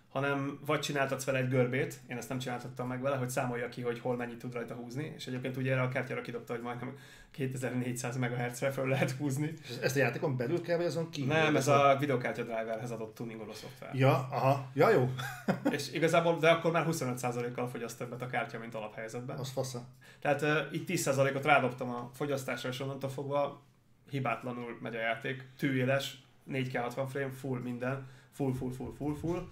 [0.10, 3.82] hanem vagy csináltatsz vele egy görbét, én ezt nem csináltattam meg vele, hogy számolja ki,
[3.82, 6.98] hogy hol mennyit tud rajta húzni, és egyébként ugye erre a kártyára kidobta, hogy majdnem
[7.32, 9.54] 2400 MHz-re fel lehet húzni.
[9.64, 11.34] És ezt a játékon belül kell, vagy azon kívül?
[11.34, 13.96] Nem, ez a videokártya driverhez adott tuningoló szoftver.
[13.96, 15.10] Ja, aha, ja jó.
[15.76, 19.38] és igazából, de akkor már 25%-kal fogyaszt többet a kártya, mint alaphelyzetben.
[19.38, 19.88] Az fasza.
[20.20, 23.62] Tehát uh, itt 10%-ot rádobtam a fogyasztásra, és onnantól fogva
[24.10, 25.48] hibátlanul megy a játék.
[25.58, 26.18] Tűéles,
[26.52, 29.48] 4K 60 frame, full minden, full, full, full, full, full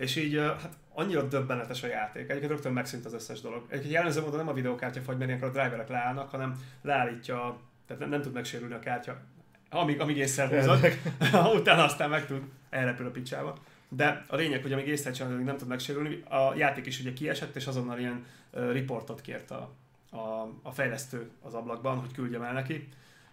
[0.00, 2.22] és így hát annyira döbbenetes a játék.
[2.22, 3.64] Egyébként rögtön megszűnt az összes dolog.
[3.68, 8.10] Egyébként jellemző módon nem a videókártya fagy, mert a driverek leállnak, hanem leállítja, tehát nem,
[8.10, 9.20] nem tud megsérülni a kártya,
[9.70, 10.98] amíg, amíg észre húzod,
[11.58, 13.56] utána aztán meg tud elrepül a picsába.
[13.88, 17.56] De a lényeg, hogy amíg észre csinálod, nem tud megsérülni, a játék is ugye kiesett,
[17.56, 19.74] és azonnal ilyen uh, riportot kért a,
[20.10, 22.88] a, a fejlesztő az ablakban, hogy küldjem el neki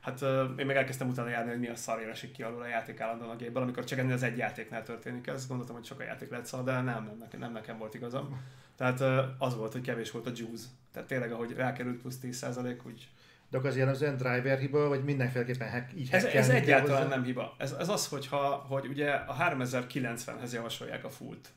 [0.07, 0.21] Hát
[0.59, 3.29] én meg elkezdtem utána járni, hogy mi a szarért esik ki alul a játék állandóan
[3.29, 5.47] a gépből, amikor csak ennél az egy játéknál történik ez.
[5.47, 8.41] Gondoltam, hogy sok a játék lehet szar, de nem, nem, nekem, nem nekem volt igazam.
[8.75, 9.01] Tehát
[9.37, 10.67] az volt, hogy kevés volt a juice.
[10.91, 13.07] Tehát tényleg, ahogy rákerült plusz 10% úgy
[13.49, 17.15] de akkor az jellemzően driver hiba, vagy mindenféleképpen hack, így Ez, ez egyáltalán hozzá?
[17.15, 17.55] nem hiba.
[17.57, 21.49] Ez, ez az, hogyha, hogy ugye a 3090-hez javasolják a fullt.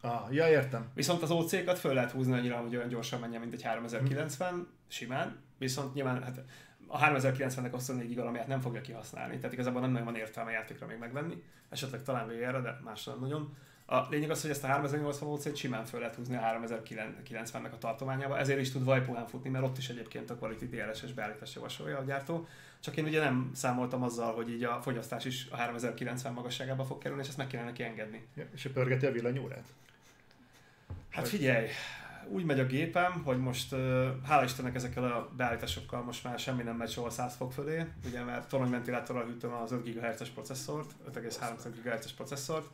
[0.00, 0.86] Ah, ja, értem.
[0.94, 4.66] Viszont az OC-kat föl lehet húzni annyira, hogy olyan gyorsan menjen, mint egy 3090, hmm.
[4.88, 5.36] simán.
[5.58, 6.40] Viszont nyilván hát
[6.88, 10.86] a 3090-nek 24 giga amiért nem fogja kihasználni, tehát igazából nem nagyon van értelme játékra
[10.86, 13.56] még megvenni, esetleg talán VR-re, de más nem nagyon.
[13.90, 17.78] A lényeg az, hogy ezt a 3080 OC-t simán föl lehet húzni a 3090-nek a
[17.78, 21.98] tartományába, ezért is tud vajpuhán futni, mert ott is egyébként a Quality DLSS beállítást javasolja
[21.98, 22.46] a gyártó.
[22.80, 26.98] Csak én ugye nem számoltam azzal, hogy így a fogyasztás is a 3090 magasságába fog
[26.98, 28.26] kerülni, és ezt meg kellene neki engedni.
[28.34, 29.64] Ja, és pörgeti a villanyórát?
[31.10, 31.66] Hát figyelj,
[32.30, 33.74] úgy megy a gépem, hogy most
[34.24, 38.22] hála Istennek ezekkel a beállításokkal most már semmi nem megy soha 100 fok fölé, ugye
[38.22, 42.66] mert toronyventilátorral hűtöm az 5 GHz-es processzort, 5,3 GHz-es processzort,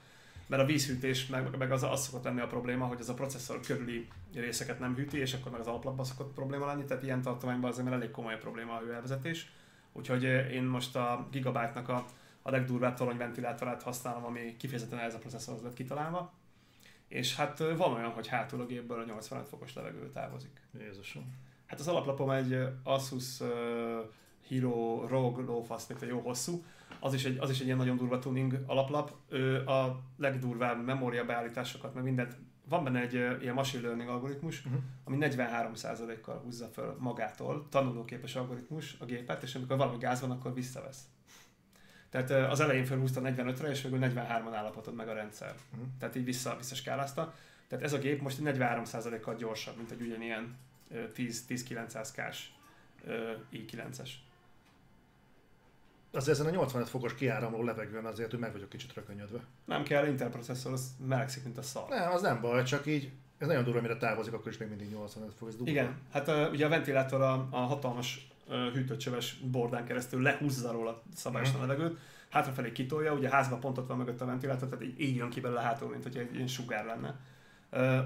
[0.46, 3.60] mert a vízhűtés meg, meg az, az szokott lenni a probléma, hogy az a processzor
[3.60, 7.70] körüli részeket nem hűti, és akkor meg az alaplapban szokott probléma lenni, tehát ilyen tartományban
[7.70, 9.52] azért már elég komoly probléma a hőelvezetés.
[9.92, 12.04] Úgyhogy én most a Gigabyte-nak a,
[12.42, 16.32] a legdurvább toronyventilátorát használom, ami kifejezetten ez a processzorhoz lett kitalálva.
[17.08, 20.60] És hát van olyan, hogy hátul a gépből a 85 fokos levegő távozik.
[20.78, 21.34] Jézusom.
[21.66, 23.48] Hát az alaplapom egy Asus uh,
[24.48, 25.44] Hero Rogue
[25.88, 26.64] mint a jó hosszú.
[27.00, 29.12] Az is, egy, az is egy ilyen nagyon durva tuning alaplap.
[29.28, 32.36] Ő a legdurvább memória beállításokat, meg mindent.
[32.68, 34.80] Van benne egy uh, ilyen machine learning algoritmus, uh-huh.
[35.04, 40.54] ami 43%-kal húzza fel magától, tanulóképes algoritmus a gépet, és amikor valami gáz van, akkor
[40.54, 41.02] visszavesz.
[42.14, 45.54] Tehát az elején felhúzta 45-re, és végül 43-on állapotod meg a rendszer.
[45.72, 45.88] Uh-huh.
[45.98, 47.34] Tehát így vissza, visszaskálázta.
[47.68, 50.56] Tehát ez a gép most 43%-kal gyorsabb, mint egy ugyanilyen
[50.92, 52.48] 10-900K-s
[53.52, 54.08] i9-es.
[56.12, 59.40] Azért ezen a 85 fokos kiáramló levegőn azért, hogy meg vagyok kicsit rökönyödve.
[59.64, 61.88] Nem kell, Intel processzor, az melegszik, mint a szar.
[61.88, 64.90] Nem, az nem baj, csak így ez nagyon durva, mire távozik, akkor is még mindig
[64.90, 65.48] 85 fok.
[65.48, 71.02] Ez Igen, hát uh, ugye a ventilátor a, a hatalmas hűtőcsöves bordán keresztül lehúzza róla
[71.14, 71.98] szabályosan a levegőt,
[72.30, 75.60] hátrafelé kitolja, ugye házban pontot van mögött a ventilátor, tehát így, így jön ki belőle
[75.60, 77.14] hátul, mint hogy egy ilyen sugár lenne.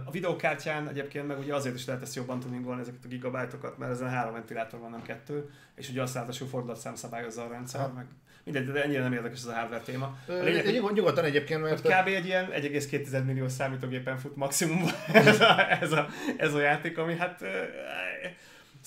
[0.04, 3.92] A videókártyán egyébként meg ugye azért is lehet ezt jobban tuningolni ezeket a gigabájtokat, mert
[3.92, 7.92] ezen három ventilátor van, nem kettő, és ugye azt ráadásul fordulatszám szabályozza a rendszer, ha.
[7.94, 8.06] meg
[8.44, 10.18] mindegy, de ennyire nem érdekes ez a hardware téma.
[10.28, 11.80] A lényeg, hogy nyugodtan egyébként, mert...
[11.80, 12.06] Kb.
[12.06, 14.82] egy ilyen 1,2 millió számítógépen fut maximum
[15.12, 17.44] ez a, ez a, ez a játék, ami hát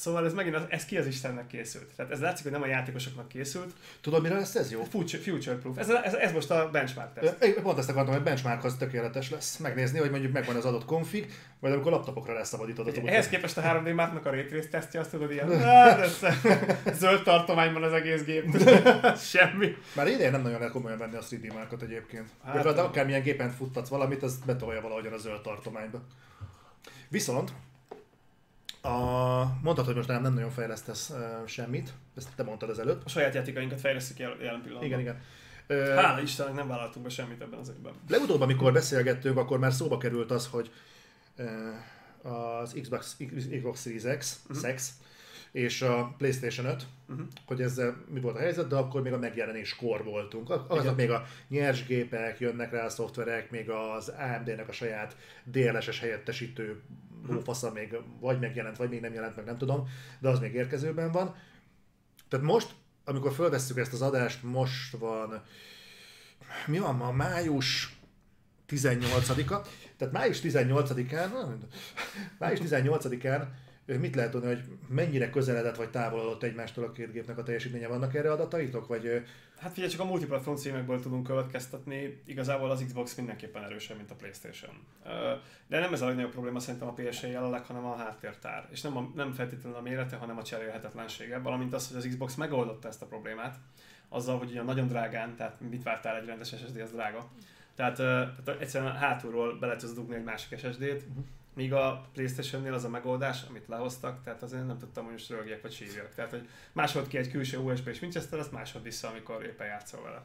[0.02, 1.88] Szóval ez megint, az, ez ki az Istennek készült.
[1.96, 3.74] Tehát ez látszik, hogy nem a játékosoknak készült.
[4.02, 4.84] Tudod, mire lesz ez jó?
[4.84, 5.78] Future, future proof.
[5.78, 7.62] Ez, ez, ez, most a benchmark test.
[7.62, 9.58] Pont ezt akartam, hogy benchmark az tökéletes lesz.
[9.58, 13.58] Megnézni, hogy mondjuk megvan az adott config, vagy amikor laptopokra lesz szabadítod az Ehhez képest
[13.58, 15.50] a 3D Marknak a Ray tesztje, azt tudod, ilyen
[17.00, 18.58] zöld tartományban az egész gép.
[19.32, 19.76] Semmi.
[19.96, 22.30] Már idén nem nagyon lehet komolyan venni a 3D Markot egyébként.
[22.46, 26.02] Hát, akármilyen gépen futtatsz valamit, az betolja valahogyan a zöld tartományba.
[27.10, 27.52] Viszont
[28.82, 33.02] a, mondtad, hogy most nem, nem nagyon fejlesztesz uh, semmit, ezt te mondtad ezelőtt.
[33.06, 34.84] A saját játékainkat fejlesztük el jelen pillanatban.
[34.84, 35.22] Igen, igen.
[35.70, 37.94] Uh, Hála Istennek nem vállaltunk be semmit ebben az évben.
[38.10, 40.72] Legutóbb, amikor beszélgettünk, akkor már szóba került az, hogy
[41.38, 43.18] uh, az Xbox,
[43.58, 44.64] Xbox Series X, uh-huh.
[44.64, 44.94] Sex,
[45.52, 47.26] és a PlayStation 5, uh-huh.
[47.46, 50.50] hogy ezzel mi volt a helyzet, de akkor még a megjelenéskor voltunk.
[50.68, 56.00] Azok még a nyers gépek, jönnek rá a szoftverek, még az AMD-nek a saját DLSS
[56.00, 56.82] helyettesítő
[57.28, 61.12] lófasza még vagy megjelent, vagy még nem jelent meg, nem tudom, de az még érkezőben
[61.12, 61.36] van.
[62.30, 65.44] Tehát most, amikor fölvesszük ezt az adást, most van,
[66.66, 67.96] mi van ma, május
[68.70, 69.62] 18-a,
[69.98, 71.30] tehát május 18-án,
[72.38, 73.48] május 18-án
[73.86, 77.88] mit lehet tudni, hogy mennyire közeledett vagy távolodott egymástól a két gépnek a teljesítménye?
[77.88, 78.88] Vannak erre adataitok?
[78.88, 79.24] Vagy...
[79.60, 82.22] Hát figyelj, csak a multiplatform címekből tudunk következtetni.
[82.26, 84.72] Igazából az Xbox mindenképpen erősebb, mint a Playstation.
[85.68, 88.68] De nem ez a legnagyobb probléma szerintem a PSA jelenleg, hanem a háttértár.
[88.72, 91.38] És nem, a, nem feltétlenül a mérete, hanem a cserélhetetlensége.
[91.40, 93.56] Valamint az, hogy az Xbox megoldotta ezt a problémát.
[94.10, 97.32] Azzal, hogy ugye nagyon drágán, tehát mit vártál egy rendes SSD, az drága.
[97.76, 102.84] Tehát, tehát egyszerűen hátulról bele tudsz dugni egy másik SSD-t, uh-huh Míg a Playstation-nél az
[102.84, 106.14] a megoldás, amit lehoztak, tehát azért nem tudtam, hogy most rögjek vagy sírjak.
[106.16, 110.02] Tehát, hogy másod ki egy külső USB és Winchester, azt másod vissza, amikor éppen játszol
[110.04, 110.22] vele.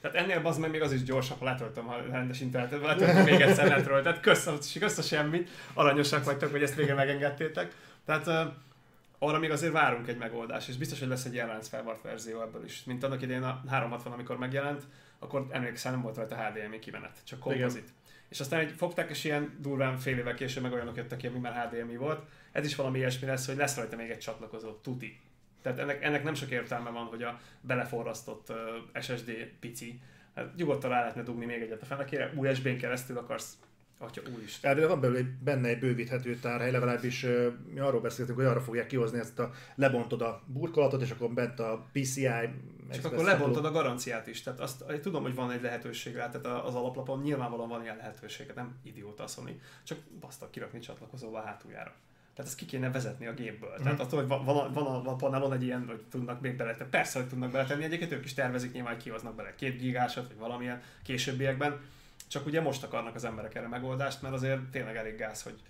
[0.00, 3.40] Tehát ennél az meg még az is gyorsabb, ha letöltöm a rendes internetet, letöltöm még
[3.40, 4.02] egyszer netről.
[4.02, 7.74] Tehát kösz, kösz a semmit, aranyosak vagytok, hogy ezt végre megengedtétek.
[8.04, 8.52] Tehát uh,
[9.18, 12.64] arra még azért várunk egy megoldást, és biztos, hogy lesz egy jelenc felvart verzió ebből
[12.64, 12.84] is.
[12.84, 14.82] Mint annak idején a 360, amikor megjelent,
[15.20, 17.82] akkor emlékszem, nem volt rajta HDMI kimenet, csak kompozit.
[17.82, 17.98] Igen
[18.30, 21.38] és aztán egy fogták, és ilyen durván fél évvel később meg olyanok jöttek ki, ami
[21.38, 22.28] már HDMI volt.
[22.52, 25.20] Ez is valami ilyesmi lesz, hogy lesz rajta még egy csatlakozó, tuti.
[25.62, 30.00] Tehát ennek, ennek nem sok értelme van, hogy a beleforrasztott uh, SSD pici.
[30.34, 33.58] Hát nyugodtan rá lehetne dugni még egyet a fenekére, USB-n keresztül akarsz
[34.02, 34.70] Atya úristen.
[34.70, 37.26] Erről van belőle benne egy bővíthető tárhely, legalábbis
[37.72, 41.60] mi arról beszéltünk, hogy arra fogják kihozni ezt a lebontod a burkolatot, és akkor bent
[41.60, 42.28] a PCI.
[42.92, 44.42] Csak akkor lebontod a garanciát is.
[44.42, 48.52] Tehát azt tudom, hogy van egy lehetőség rá, tehát az alaplapon nyilvánvalóan van ilyen lehetőség,
[48.54, 51.94] nem idióta Sony, csak baszta kirakni csatlakozóval a hátuljára.
[52.34, 53.74] Tehát ezt ki kéne vezetni a gépből.
[53.80, 53.82] Mm.
[53.82, 56.90] Tehát attól, hogy van, van, van, a, a panelon egy ilyen, hogy tudnak még beletenni.
[56.90, 60.82] Persze, hogy tudnak beletenni, egyébként ők is tervezik, nyilván kihoznak bele két gigásat, vagy valamilyen
[61.02, 61.80] későbbiekben
[62.30, 65.60] csak ugye most akarnak az emberek erre megoldást, mert azért tényleg elég gáz, hogy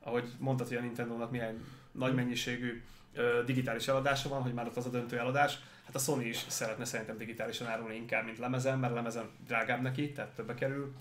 [0.00, 2.82] ahogy mondtad, hogy a Nintendo-nak milyen nagy mennyiségű
[3.14, 5.58] ö, digitális eladása van, hogy már ott az a döntő eladás.
[5.84, 10.12] Hát a Sony is szeretne szerintem digitálisan árulni inkább, mint lemezen, mert lemezen drágább neki,
[10.12, 10.94] tehát többe kerül.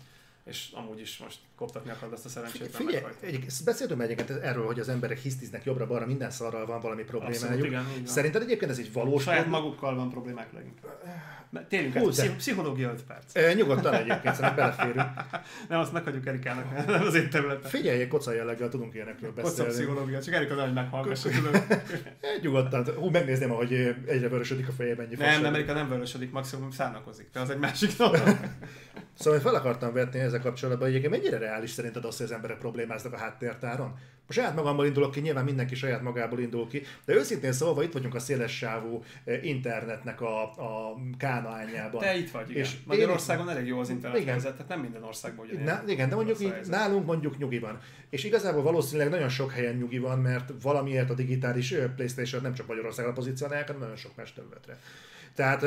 [0.46, 2.76] És amúgy is most koptatni akarod azt a szerencsét.
[2.76, 7.66] Figyelj, egy, beszéltünk egyébként erről, hogy az emberek hisztiznek jobbra-balra, minden szarral van valami problémájuk.
[7.66, 8.06] igen, így van.
[8.06, 9.64] Szerinted egyébként ez egy valós Saját probléma?
[9.64, 11.04] magukkal van problémák leginkább.
[11.70, 13.36] Térjünk Hú, át, pszichológia 5 perc.
[13.36, 15.10] E, nyugodtan egyébként, szerintem beleférünk.
[15.70, 17.70] Nem, azt meghagyjuk Erikának, nem az én területem.
[17.70, 19.72] Figyelj, egy koca jelleggel tudunk ilyenekről beszélni.
[19.72, 21.64] pszichológia, csak Erika nem, hogy meghallgassa, tudod.
[22.42, 22.86] Nyugodtan.
[22.96, 23.74] Hú, megnézném, ahogy
[24.08, 27.28] egyre vörösödik a feje, mennyi Nem, nem, Erika nem vörösödik, maximum szárnakozik.
[27.34, 28.22] De az egy másik dolog.
[29.20, 32.32] Szóval én fel akartam vetni ezzel kapcsolatban, hogy egyébként mennyire reális szerinted az, hogy az
[32.32, 33.88] emberek problémáznak a háttértáron?
[34.28, 37.94] Most saját magamból indulok ki, nyilván mindenki saját magából indul ki, de őszintén szólva itt
[37.94, 42.02] vagyunk a széles sávú eh, internetnek a, a kánaányában.
[42.02, 42.62] Te itt vagy, igen.
[42.62, 44.32] És És én- Magyarországon elég jó az internet Igen.
[44.32, 45.84] helyzet, tehát nem minden országban ugyanilyen.
[45.86, 47.80] Na, igen, de mondjuk így, nálunk mondjuk nyugi van.
[48.10, 52.68] És igazából valószínűleg nagyon sok helyen nyugi van, mert valamiért a digitális Playstation nem csak
[52.68, 54.80] Magyarországra pozícionálják, hanem nagyon sok más területre.
[55.36, 55.66] Tehát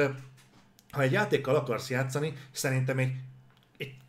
[0.90, 3.12] ha egy játékkal akarsz játszani, szerintem egy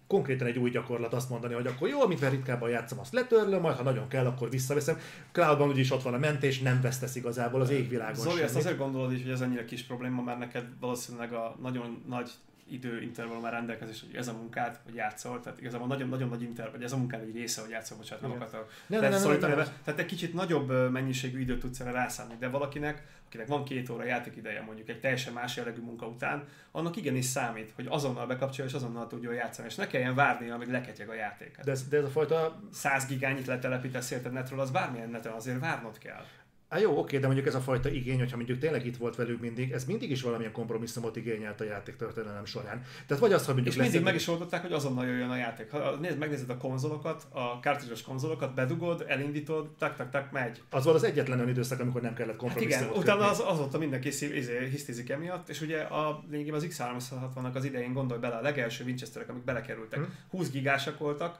[0.10, 3.76] konkrétan egy új gyakorlat azt mondani, hogy akkor jó, mivel ritkábban játszom, azt letörlöm, majd
[3.76, 4.98] ha nagyon kell, akkor visszaveszem.
[5.32, 8.66] Cloudban úgyis ott van a mentés, nem vesztesz igazából az égvilágon Zoli, ezt semmit.
[8.66, 12.32] azért gondolod is, hogy ez ennyire kis probléma, mert neked valószínűleg a nagyon nagy
[12.70, 16.84] időintervallum már rendelkezés, hogy ez a munkád, hogy játszol, tehát igazából nagyon-nagyon nagy intervall, vagy
[16.84, 18.42] ez a munkád egy része, hogy játszol, bocsánat, nem Igen.
[18.42, 22.48] akartam Nem, nem, nem, nem, Tehát egy kicsit nagyobb mennyiségű időt tudsz erre rászállni, de
[22.48, 27.26] valakinek, akinek van két óra játékideje mondjuk egy teljesen más jellegű munka után, annak igenis
[27.26, 31.14] számít, hogy azonnal bekapcsolja és azonnal tudjon játszani, és ne kelljen várni, amíg leketyeg a
[31.14, 31.58] játék.
[31.64, 35.60] De ez, de ez a fajta 100 gigányit letelepítesz érted netről, az bármilyen neten azért
[35.60, 36.26] várnod kell.
[36.70, 39.42] Á, jó, oké, de mondjuk ez a fajta igény, hogyha mondjuk tényleg itt volt velük
[39.42, 42.84] mindig, ez mindig is valamilyen kompromisszumot igényelt a játék történelem során.
[43.08, 45.72] Tehát vagy az, hogy mondjuk És mindig meg is oldották, hogy azonnal jöjjön a játék.
[45.72, 50.62] Ha nézd, megnézed a konzolokat, a cartridge konzolokat, bedugod, elindítod, tak, tak, tak, megy.
[50.70, 53.78] Az volt az egyetlen olyan időszak, amikor nem kellett Hát kompromisszumot igen, utána az, azóta
[53.78, 58.36] mindenki szív, izé, hisztizik emiatt, és ugye a lényegében az X360-nak az idején gondolj bele,
[58.36, 60.06] a legelső Winchesterek, amik belekerültek, Hm.
[60.30, 61.40] 20 gigásak voltak,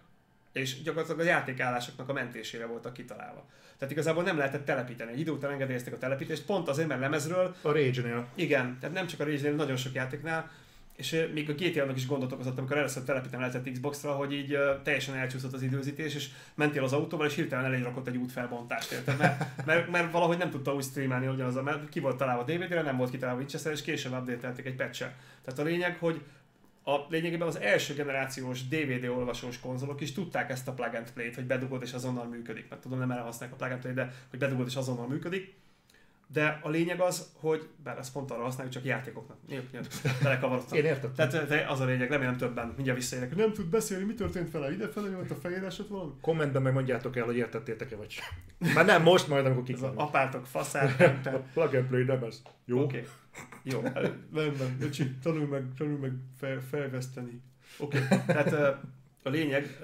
[0.52, 3.46] és gyakorlatilag a játékállásoknak a mentésére voltak kitalálva.
[3.78, 5.12] Tehát igazából nem lehetett telepíteni.
[5.12, 8.28] Egy idő után engedélyezték a telepítést, pont azért, mert lemezről A Rage-nél.
[8.36, 10.52] Igen, tehát nem csak a Rage-nél, nagyon sok játéknál,
[11.00, 15.16] és még a GTA-nak is gondot okozott, amikor először telepítem lehetett Xbox-ra, hogy így teljesen
[15.16, 19.18] elcsúszott az időzítés, és mentél az autóval, és hirtelen elé rakott egy útfelbontást, érted?
[19.18, 22.98] Mert, mert, mert, valahogy nem tudta úgy streamelni ugyanaz, mert ki volt találva DVD-re, nem
[22.98, 25.00] volt kitalálva Winchester, és később update egy patch
[25.44, 26.22] Tehát a lényeg, hogy
[26.84, 31.36] a lényegében az első generációs DVD olvasós konzolok is tudták ezt a plug and play-t,
[31.36, 32.70] hogy bedugod és azonnal működik.
[32.70, 35.58] Mert tudom, nem erre használják a plug and play, de hogy bedugod és azonnal működik.
[36.34, 39.38] De a lényeg az, hogy, bár ezt pont arra használjuk, csak játékoknak.
[39.48, 39.80] Jó, jó,
[40.24, 40.78] belekavarodtam.
[40.78, 41.14] Én értem.
[41.14, 43.36] Tehát de az a lényeg, remélem többen mindjárt visszaérek.
[43.36, 46.12] Nem tud beszélni, mi történt vele, ide felé jött a fejére, esett valami.
[46.22, 48.26] Kommentben meg mondjátok el, hogy értettétek-e vagy sem.
[48.74, 50.00] Már nem most, majd amikor a kikérjük.
[50.00, 52.42] apátok faszát, A nem plug and play nem ez.
[52.66, 52.82] Jó?
[52.82, 53.08] Oké.
[53.64, 53.82] Jó.
[54.34, 57.42] Nem, nem, öcsi, tanulj meg, tanulj meg fel, felveszteni.
[57.78, 57.98] Oké.
[57.98, 58.18] Okay.
[58.26, 58.52] Tehát
[59.24, 59.78] a lényeg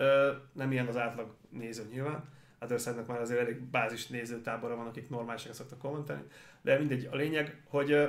[0.54, 2.24] nem ilyen az átlag néző nyilván.
[2.72, 6.24] Országnak már azért elég bázis nézőtábora van, akik normálisan szoktak kommentelni.
[6.61, 8.07] De mindegy, a lényeg, hogy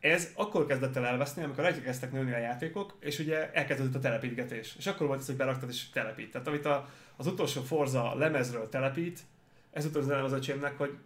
[0.00, 4.74] ez akkor kezdett el elveszni, amikor elkezdtek nőni a játékok, és ugye elkezdődött a telepítgetés.
[4.78, 6.30] És akkor volt ez, hogy beraktad és telepít.
[6.30, 9.20] Tehát amit a, az utolsó Forza lemezről telepít,
[9.70, 10.98] ezúttal üzenem az öcsémnek, hogy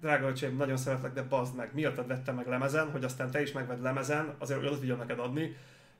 [0.00, 3.52] drága öcsém, nagyon szeretlek, de bazd meg, miattad vettem meg lemezen, hogy aztán te is
[3.52, 5.56] megvedd lemezen, azért hogy oda tudjam neked adni,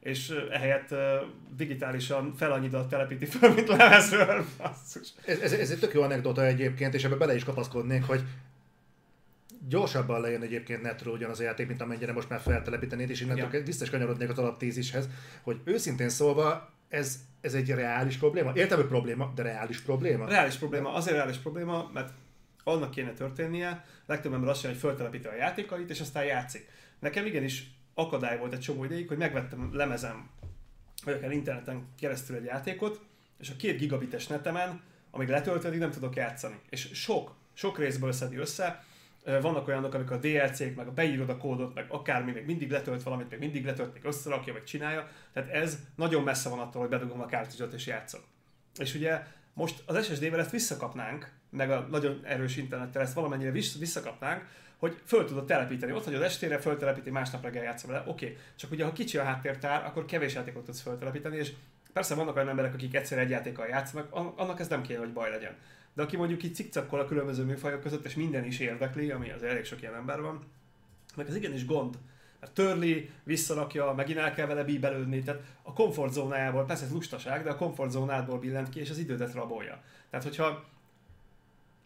[0.07, 0.95] és ehelyett
[1.57, 5.09] digitálisan fel annyi dalt telepíti fel, mint lemezről, basszus.
[5.25, 8.23] Ez, ez, ez egy tök jó anekdota egyébként, és ebbe bele is kapaszkodnék, hogy
[9.69, 13.63] gyorsabban lejön egyébként netről ugyanaz a játék, mint amennyire most már feltelepítenéd, és innentől Ja.
[13.63, 15.09] vissza is kanyarodnék az alaptézishez,
[15.43, 18.53] hogy őszintén szólva ez, ez egy reális probléma.
[18.55, 20.29] Értem, hogy probléma, de reális probléma.
[20.29, 22.13] Reális probléma, azért reális probléma, mert
[22.65, 26.69] annak kéne történnie, legtöbb ember azt mondja, hogy föltelepíti a játékait, és aztán játszik.
[26.99, 30.29] Nekem igenis akadály volt egy csomó ideig, hogy megvettem lemezem,
[31.05, 33.01] vagy akár interneten keresztül egy játékot,
[33.39, 36.61] és a két gigabites netemen, amíg letöltödik, nem tudok játszani.
[36.69, 38.85] És sok, sok részből szedi össze,
[39.25, 43.03] vannak olyanok, amikor a DLC-k, meg a beírod a kódot, meg akármi, még mindig letölt
[43.03, 45.09] valamit, még mindig letölt, még összerakja, meg csinálja.
[45.33, 48.25] Tehát ez nagyon messze van attól, hogy bedugom a kártyát és játszok.
[48.79, 49.23] És ugye
[49.53, 54.49] most az SSD-vel ezt visszakapnánk, meg a nagyon erős internettel ezt valamennyire vissz- visszakapnánk,
[54.79, 55.93] hogy föl tudod telepíteni.
[55.93, 58.05] Ott hagyod estére, föltelepíti, másnap reggel játszol vele.
[58.07, 58.39] Oké, okay.
[58.57, 61.53] csak ugye ha kicsi a háttértár, akkor kevés játékot tudsz föltelepíteni, és
[61.93, 65.13] persze vannak olyan emberek, akik egyszer egy játékkal játszanak, an- annak ez nem kéne, hogy
[65.13, 65.55] baj legyen.
[65.95, 69.43] De aki mondjuk így cikcakkol a különböző műfajok között, és minden is érdekli, ami az
[69.43, 70.45] elég sok ilyen ember van,
[71.17, 71.99] meg ez igenis gond.
[72.41, 77.51] Mert törli, visszarakja, megint el kell vele bíbelődni, tehát a komfortzónájából, persze ez lustaság, de
[77.51, 79.83] a komfortzónádból billent ki, és az idődet rabolja.
[80.11, 80.65] Tehát hogyha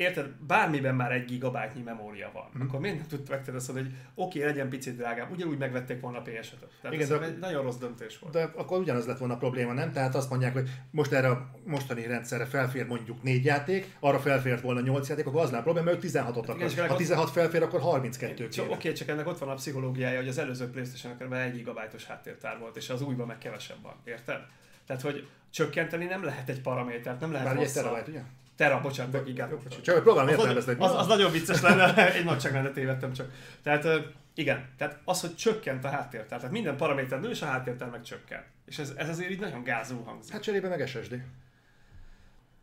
[0.01, 2.61] érted, bármiben már egy gigabájtnyi memória van, mm.
[2.61, 6.19] akkor miért nem tudtak megtenni azt, hogy oké, okay, legyen picit drágább, ugyanúgy megvették volna
[6.19, 8.33] a ps Tehát Igen, ez de, egy nagyon rossz döntés volt.
[8.33, 9.93] De akkor ugyanaz lett volna a probléma, nem?
[9.93, 14.61] Tehát azt mondják, hogy most erre a mostani rendszerre felfér mondjuk négy játék, arra felfért
[14.61, 16.89] volna nyolc játék, akkor az nem probléma, mert ők 16-ot hát akar.
[16.89, 18.67] Ha 16 felfér, akkor 32 kéne.
[18.67, 22.59] Oké, okay, csak ennek ott van a pszichológiája, hogy az előző playstation egy gigabájtos háttértár
[22.59, 24.41] volt, és az újban meg kevesebb van, érted?
[24.87, 28.21] Tehát, hogy csökkenteni nem lehet egy paramétert, nem lehet Bár egy terabyte, ugye?
[28.61, 29.49] Tera, bocsánat, meg igen.
[29.83, 30.75] Csak próbálom értelmezni.
[30.79, 33.33] Az, az, az, nagyon vicces lenne, egy nagy csak tévedtem csak.
[33.63, 33.87] Tehát
[34.35, 38.03] igen, tehát az, hogy csökkent a háttértár, tehát minden paraméter nő, és a háttértár meg
[38.03, 38.45] csökken.
[38.67, 40.33] És ez, ez azért így nagyon gázul hangzik.
[40.33, 41.23] Hát cserébe meg SSD.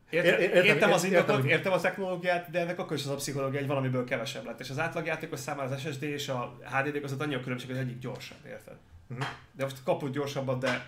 [0.10, 3.16] Értem, értem, értem az indokot, értem, értem a technológiát, de ennek akkor is az a
[3.16, 4.60] pszichológia, hogy valamiből kevesebb lett.
[4.60, 7.84] És az átlagjátékos számára az SSD és a HDD között annyi a különbség, hogy az
[7.84, 8.76] egyik gyorsabb, érted?
[9.10, 9.28] Uh-huh.
[9.52, 10.86] De most kapott gyorsabbat, de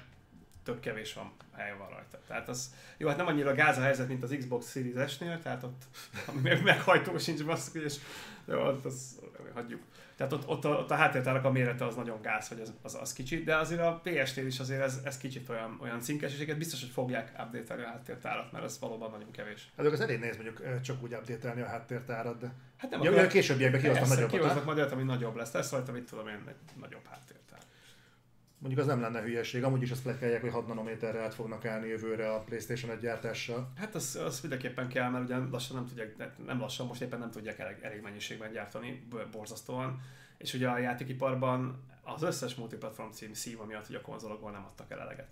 [0.64, 2.20] tök kevés van hely van rajta.
[2.28, 5.64] Tehát az, jó, hát nem annyira gáz a helyzet, mint az Xbox Series S-nél, tehát
[5.64, 5.84] ott
[6.44, 7.96] meg, meghajtó sincs basszus, és
[8.46, 9.20] jó, ott az,
[9.54, 9.82] hagyjuk.
[10.20, 12.98] Tehát ott, ott, a, ott a háttértárak a mérete az nagyon gáz, hogy az, az,
[13.02, 16.56] az kicsi, de azért a PS-nél is azért ez, ez kicsit olyan, olyan cinkes, és
[16.56, 19.70] biztos, hogy fogják update a háttértárat, mert ez valóban nagyon kevés.
[19.78, 23.28] Hát az elég nehéz mondjuk csak úgy update a háttértárat, de hát nem ja, akar...
[23.28, 24.32] későbbiekben kihoztam nagyobbat.
[24.32, 25.52] Kihoznak majd olyat, ami nagyobb lesz.
[25.52, 27.39] Lesz rajta, mit tudom én, egy nagyobb háttér.
[28.60, 31.88] Mondjuk az nem lenne hülyeség, amúgy is azt plekelják, hogy 6 nanométerre át fognak állni
[31.88, 33.72] jövőre a Playstation 1 gyártással.
[33.76, 37.32] Hát az, az mindenképpen kell, mert ugye lassan nem tudják, nem lassan, most éppen nem
[37.32, 40.02] tudják elég, elég mennyiségben gyártani, borzasztóan.
[40.38, 44.92] És ugye a játékiparban az összes multiplatform cím szíva miatt, hogy a konzolokból nem adtak
[44.92, 45.32] el eleget.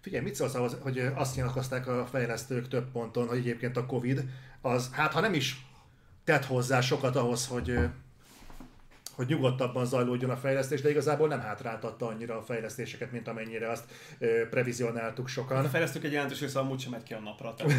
[0.00, 4.24] Figyelj, mit szólsz ahhoz, hogy azt nyilatkozták a fejlesztők több ponton, hogy egyébként a Covid
[4.60, 5.66] az, hát ha nem is
[6.24, 7.78] tett hozzá sokat ahhoz, hogy
[9.16, 13.84] hogy nyugodtabban zajlódjon a fejlesztés, de igazából nem hátráltatta annyira a fejlesztéseket, mint amennyire azt
[14.18, 15.64] ö, previzionáltuk sokan.
[15.64, 17.72] A fejlesztők egy jelentős része amúgy sem megy ki a napra, tehát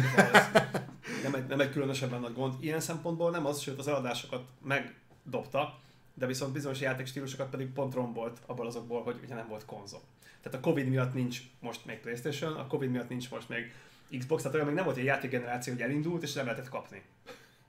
[1.24, 2.54] nem, egy, nem egy különösebben nagy gond.
[2.60, 5.78] Ilyen szempontból nem az, sőt az eladásokat megdobta,
[6.14, 10.00] de viszont bizonyos játékstílusokat pedig pont rombolt abból azokból, hogy ugye nem volt konzol.
[10.42, 13.72] Tehát a Covid miatt nincs most még Playstation, a Covid miatt nincs most még
[14.18, 17.02] Xbox, tehát olyan még nem volt egy játékgeneráció, hogy elindult, és nem lehetett kapni.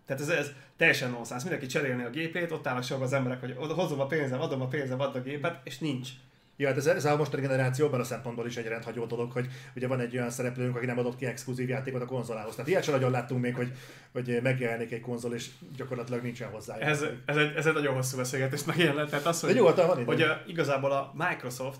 [0.10, 1.42] Tehát ez, ez teljesen nonsens.
[1.42, 4.68] Mindenki cserélni a gépét, ott állnak sorban az emberek, hogy hozom a pénzem, adom a
[4.68, 6.10] pénzem, add a gépet, és nincs.
[6.58, 9.88] Ja, hát ez, ez a mostani generációban a szempontból is egy rendhagyó dolog, hogy ugye
[9.88, 12.56] van egy olyan szereplőnk, aki nem adott ki exkluzív játékot a konzolához.
[12.56, 13.72] Tehát ilyet sem nagyon láttunk még, hogy,
[14.12, 16.78] hogy megjelenik egy konzol, és gyakorlatilag nincsen hozzá.
[16.78, 19.10] Ez, ez, egy, ez egy nagyon hosszú beszélgetés megjelent.
[19.10, 21.80] Tehát az, hogy, nyugodtan van hogy a, igazából a Microsoft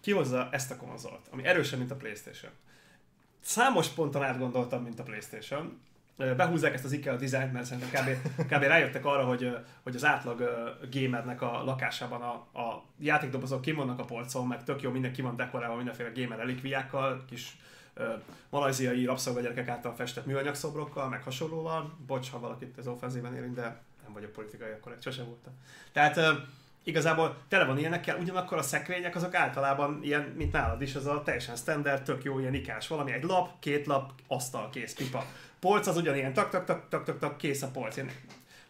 [0.00, 2.52] kihozza ezt a konzolt, ami erősebb, mint a Playstation.
[3.40, 5.80] Számos ponton átgondoltam, mint a Playstation,
[6.36, 8.62] behúzzák ezt az IKEA dizájnt, mert szerintem kb, kb.
[8.62, 10.50] rájöttek arra, hogy, hogy az átlag
[10.90, 15.76] gamernek a lakásában a, a játékdobozok kimonnak a polcon, meg tök jó, mindenki van dekorálva
[15.76, 17.56] mindenféle gamer relikviákkal, kis
[18.50, 21.96] malajziai rabszolgagyerekek által festett műanyag szobrokkal, meg hasonlóval.
[22.06, 25.52] Bocs, ha valakit ez offenzíven érint, de nem vagyok politikai, akkor sosem voltam.
[25.92, 26.20] Tehát
[26.82, 31.22] igazából tele van ilyenekkel, ugyanakkor a szekrények azok általában ilyen, mint nálad is, az a
[31.22, 35.24] teljesen standard, tök jó, ilyen ikás valami, egy lap, két lap, asztal, kész, pipa.
[35.60, 37.96] Polc az ugyanilyen, tak, tak, tak, tak, tak, tak kész a polc.
[37.96, 38.10] Én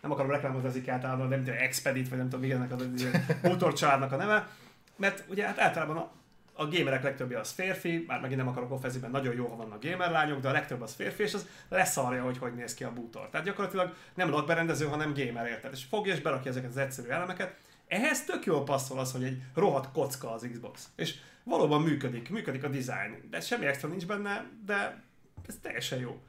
[0.01, 2.77] nem akarom reklámozni az ikea általában, nem tudom, Expedit, vagy nem tudom, mi ennek a
[3.43, 4.49] motorcsaládnak a neve,
[4.97, 6.11] mert ugye hát általában a,
[6.53, 10.11] a gamerek legtöbbje az férfi, már megint nem akarok offenzívben, nagyon jó, ha vannak gamer
[10.11, 13.29] lányok, de a legtöbb az férfi, és az leszarja, hogy hogy néz ki a bútor.
[13.29, 15.73] Tehát gyakorlatilag nem lakberendező, hanem gamer érted.
[15.73, 17.55] És fogja és berakja ezeket az egyszerű elemeket.
[17.89, 20.89] Ehhez tök jól passzol az, hogy egy rohadt kocka az Xbox.
[20.97, 23.29] És valóban működik, működik a design.
[23.31, 25.03] De semmi extra nincs benne, de
[25.47, 26.23] ez teljesen jó.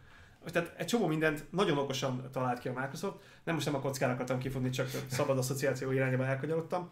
[0.46, 3.18] Tehát egy csomó mindent nagyon okosan talált ki a Microsoft.
[3.44, 6.92] Nem most nem a kockára akartam kifogni, csak szabad asszociáció irányába elkanyarodtam.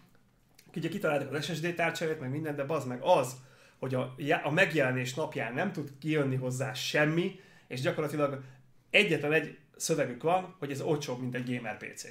[0.76, 3.36] Ugye kitaláltak az SSD tárcsáját, meg minden, de az meg az,
[3.80, 8.44] hogy a, a megjelenés napján nem tud kijönni hozzá semmi, és gyakorlatilag
[8.90, 12.06] egyetlen egy szövegük van, hogy ez olcsóbb, mint egy gamer PC.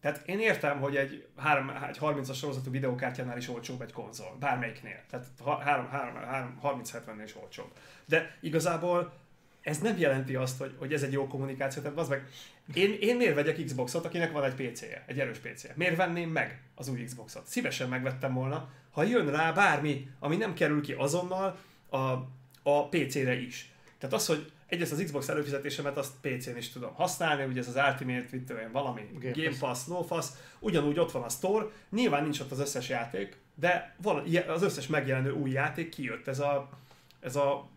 [0.00, 5.00] Tehát én értem, hogy egy, 3, egy 30-as sorozatú videókártyánál is olcsóbb egy konzol, bármelyiknél.
[5.10, 5.26] Tehát
[6.62, 7.72] 30-70-nél is olcsóbb.
[8.04, 9.12] De igazából
[9.66, 11.82] ez nem jelenti azt, hogy, hogy ez egy jó kommunikáció.
[11.82, 12.28] Tehát az meg,
[12.74, 15.72] én, én miért vegyek Xboxot, akinek van egy PC-je, egy erős PC-je?
[15.76, 17.46] Miért venném meg az új Xboxot?
[17.46, 21.58] Szívesen megvettem volna, ha jön rá bármi, ami nem kerül ki azonnal
[21.90, 21.98] a,
[22.62, 23.72] a PC-re is.
[23.98, 27.76] Tehát az, hogy egyrészt az Xbox előfizetésemet azt PC-n is tudom használni, ugye ez az
[27.90, 30.26] Ultimate, mit tudom, valami Game, Game Pass, Pass,
[30.58, 34.86] ugyanúgy ott van a Store, nyilván nincs ott az összes játék, de van, az összes
[34.86, 36.68] megjelenő új játék kijött, ez a,
[37.20, 37.74] ez a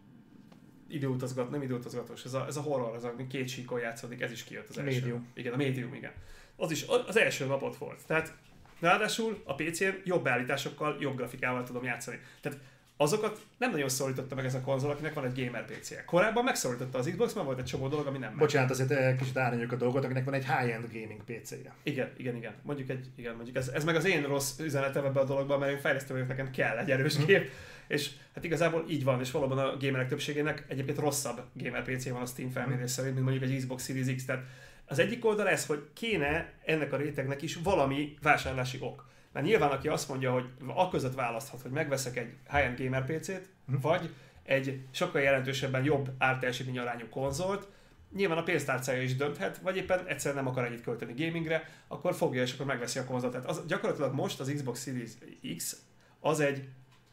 [0.89, 4.43] időutazgat, nem időutazgatós, ez a, ez a horror, ez a két síkon játszódik, ez is
[4.43, 4.99] kijött az első.
[4.99, 5.27] Medium.
[5.33, 6.11] Igen, a Medium, igen.
[6.55, 8.01] Az is az első napot volt.
[8.07, 8.33] Tehát
[8.79, 12.19] ráadásul a PC-n jobb beállításokkal, jobb grafikával tudom játszani.
[12.41, 12.59] Tehát
[12.97, 16.03] azokat nem nagyon szólította meg ez a konzol, akinek van egy gamer pc -je.
[16.05, 18.39] Korábban megszólította az Xbox, mert volt egy csomó dolog, ami nem megy.
[18.39, 21.73] Bocsánat, azért eh, kicsit árnyaljuk a dolgot, akinek van egy high-end gaming PC-je.
[21.83, 22.53] Igen, igen, igen.
[22.61, 25.71] Mondjuk egy, igen, mondjuk ez, ez meg az én rossz üzenetem ebbe a dologban, mert
[25.71, 27.25] én fejlesztő vagyok, nekem kell egy erős Mhm.
[27.25, 27.51] gép.
[27.89, 32.21] És hát igazából így van, és valóban a gamerek többségének egyébként rosszabb gamer PC van
[32.21, 34.25] a Steam felmérés szerint, mint mondjuk egy Xbox Series X.
[34.25, 34.43] Tehát
[34.85, 39.09] az egyik oldal ez, hogy kéne ennek a rétegnek is valami vásárlási ok.
[39.34, 43.49] Mert nyilván, aki azt mondja, hogy a között választhat, hogy megveszek egy high-end gamer PC-t,
[43.65, 47.68] vagy egy sokkal jelentősebben jobb árteljesítmény arányú konzolt,
[48.15, 52.41] nyilván a pénztárcája is dönthet, vagy éppen egyszer nem akar ennyit költeni gamingre, akkor fogja
[52.41, 53.34] és akkor megveszi a konzolt.
[53.34, 55.11] Tehát az, gyakorlatilag most az Xbox Series
[55.57, 55.81] X
[56.19, 56.68] az egy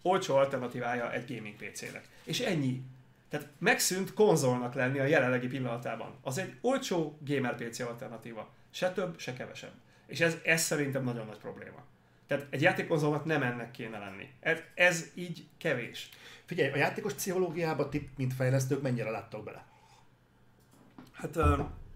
[0.07, 2.09] olcsó alternatívája egy gaming PC-nek.
[2.25, 2.83] És ennyi.
[3.29, 6.15] Tehát megszűnt konzolnak lenni a jelenlegi pillanatában.
[6.23, 8.51] Az egy olcsó gamer PC alternatíva.
[8.71, 9.73] Se több, se kevesebb.
[10.07, 11.85] És ez, ez szerintem nagyon nagy probléma.
[12.27, 14.29] Tehát egy játékkonzolnak nem ennek kéne lenni.
[14.41, 16.09] Ez, ez így kevés.
[16.45, 19.65] Figyelj, a játékos pszichológiába ti, mint fejlesztők, mennyire láttok bele?
[21.13, 21.39] Hát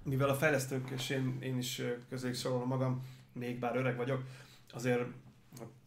[0.02, 4.22] mivel a fejlesztők, és én, én is közéjük sorolom magam, még bár öreg vagyok,
[4.72, 5.02] azért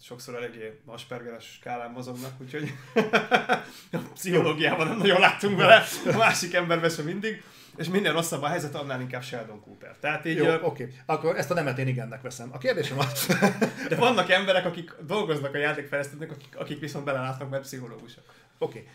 [0.02, 2.74] sokszor eléggé aspergeres skálán mozognak, úgyhogy
[3.92, 7.44] a pszichológiában nem nagyon láttunk bele, a másik emberbe sem mindig,
[7.78, 9.96] és minden rosszabb a helyzet, annál inkább Sheldon Cooper.
[10.00, 10.94] Tehát így, Jó, ö, oké.
[11.06, 12.50] Akkor ezt a nemet én igennek veszem.
[12.54, 13.28] A kérdésem az,
[13.90, 18.24] de vannak emberek, akik dolgoznak a játékfejlesztőknek, akik, akik viszont belelátnak, mert pszichológusok.
[18.58, 18.88] Oké.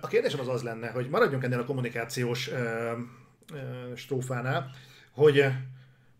[0.00, 2.92] A kérdésem az az lenne, hogy maradjunk ennél a kommunikációs ö,
[3.52, 3.56] ö,
[3.96, 4.70] strófánál,
[5.10, 5.46] hogy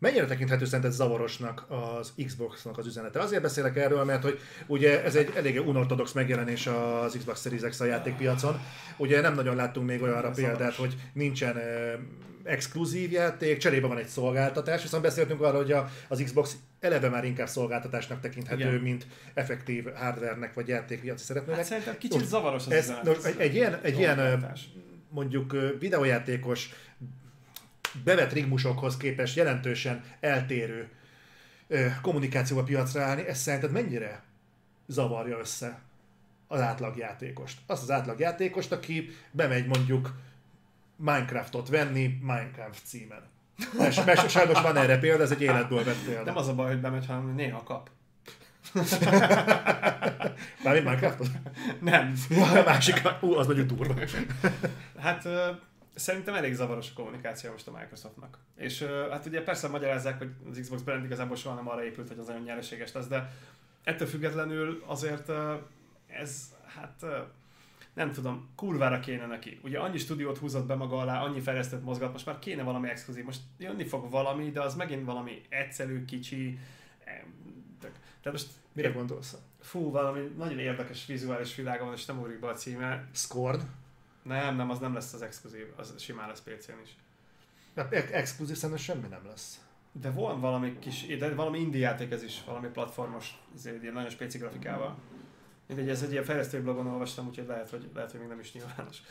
[0.01, 3.21] mennyire tekinthető szerinted zavarosnak az Xbox-nak az üzenete?
[3.21, 7.81] Azért beszélek erről, mert hogy ugye ez egy elég unortodox megjelenés az Xbox Series X
[7.81, 8.61] a játékpiacon.
[8.97, 11.57] Ugye nem nagyon láttunk még olyanra példát, hogy nincsen
[12.43, 15.75] exkluzív játék, cserébe van egy szolgáltatás, viszont beszéltünk arról, hogy
[16.09, 18.81] az Xbox eleve már inkább szolgáltatásnak tekinthető, Igen.
[18.81, 21.61] mint effektív hardvernek vagy játékpiaci szereplőnek.
[21.61, 23.25] Hát szerintem kicsit zavaros az ez, üzenet.
[23.25, 24.45] egy, egy ilyen, egy ilyen
[25.09, 26.71] mondjuk videójátékos
[28.05, 30.89] bevett rigmusokhoz képest jelentősen eltérő
[32.03, 34.23] kommunikációba piacra állni, ez szerinted mennyire
[34.87, 35.81] zavarja össze
[36.49, 37.59] az átlagjátékost?
[37.67, 40.15] Azt az átlagjátékost, aki bemegy mondjuk
[40.97, 43.23] Minecraftot venni Minecraft címen.
[43.79, 46.25] Mert, mert sajnos van erre példa, ez egy életből vett példa.
[46.25, 47.91] Nem az a baj, hogy bemegy, hanem néha kap.
[50.65, 51.29] Mármint Minecraftot?
[51.81, 52.15] Nem.
[52.31, 53.95] A másik, ú, az nagyon durva.
[54.99, 55.29] Hát
[55.95, 58.39] szerintem elég zavaros a kommunikáció most a Microsoftnak.
[58.57, 62.19] És hát ugye persze magyarázzák, hogy az Xbox brand igazából soha nem arra épült, hogy
[62.19, 63.31] az nagyon nyereséges lesz, de
[63.85, 65.31] ettől függetlenül azért
[66.07, 67.05] ez, hát
[67.95, 69.61] nem tudom, kurvára kéne neki.
[69.63, 73.25] Ugye annyi stúdiót húzott be maga alá, annyi fejlesztett mozgat, most már kéne valami exkluzív.
[73.25, 76.59] Most jönni fog valami, de az megint valami egyszerű, kicsi.
[77.81, 79.37] tök- Tehát most Mire gondolsz?
[79.61, 83.09] fú, valami nagyon érdekes vizuális világa van, és nem ugrik be a címe.
[83.13, 83.61] Scorn?
[84.23, 86.97] Nem, nem, az nem lesz az exkluzív, az simán lesz PC-n is.
[87.77, 89.61] Hát ex- exkluzív szerintem semmi nem lesz.
[89.93, 94.11] De van valami kis, de valami indie játék ez is, valami platformos, ezért ilyen nagyon
[94.11, 94.99] spéci grafikával.
[95.67, 98.53] Mindegy, ez egy ilyen fejlesztői blogon olvastam, úgyhogy lehet, hogy, lehet, hogy még nem is
[98.53, 99.03] nyilvános.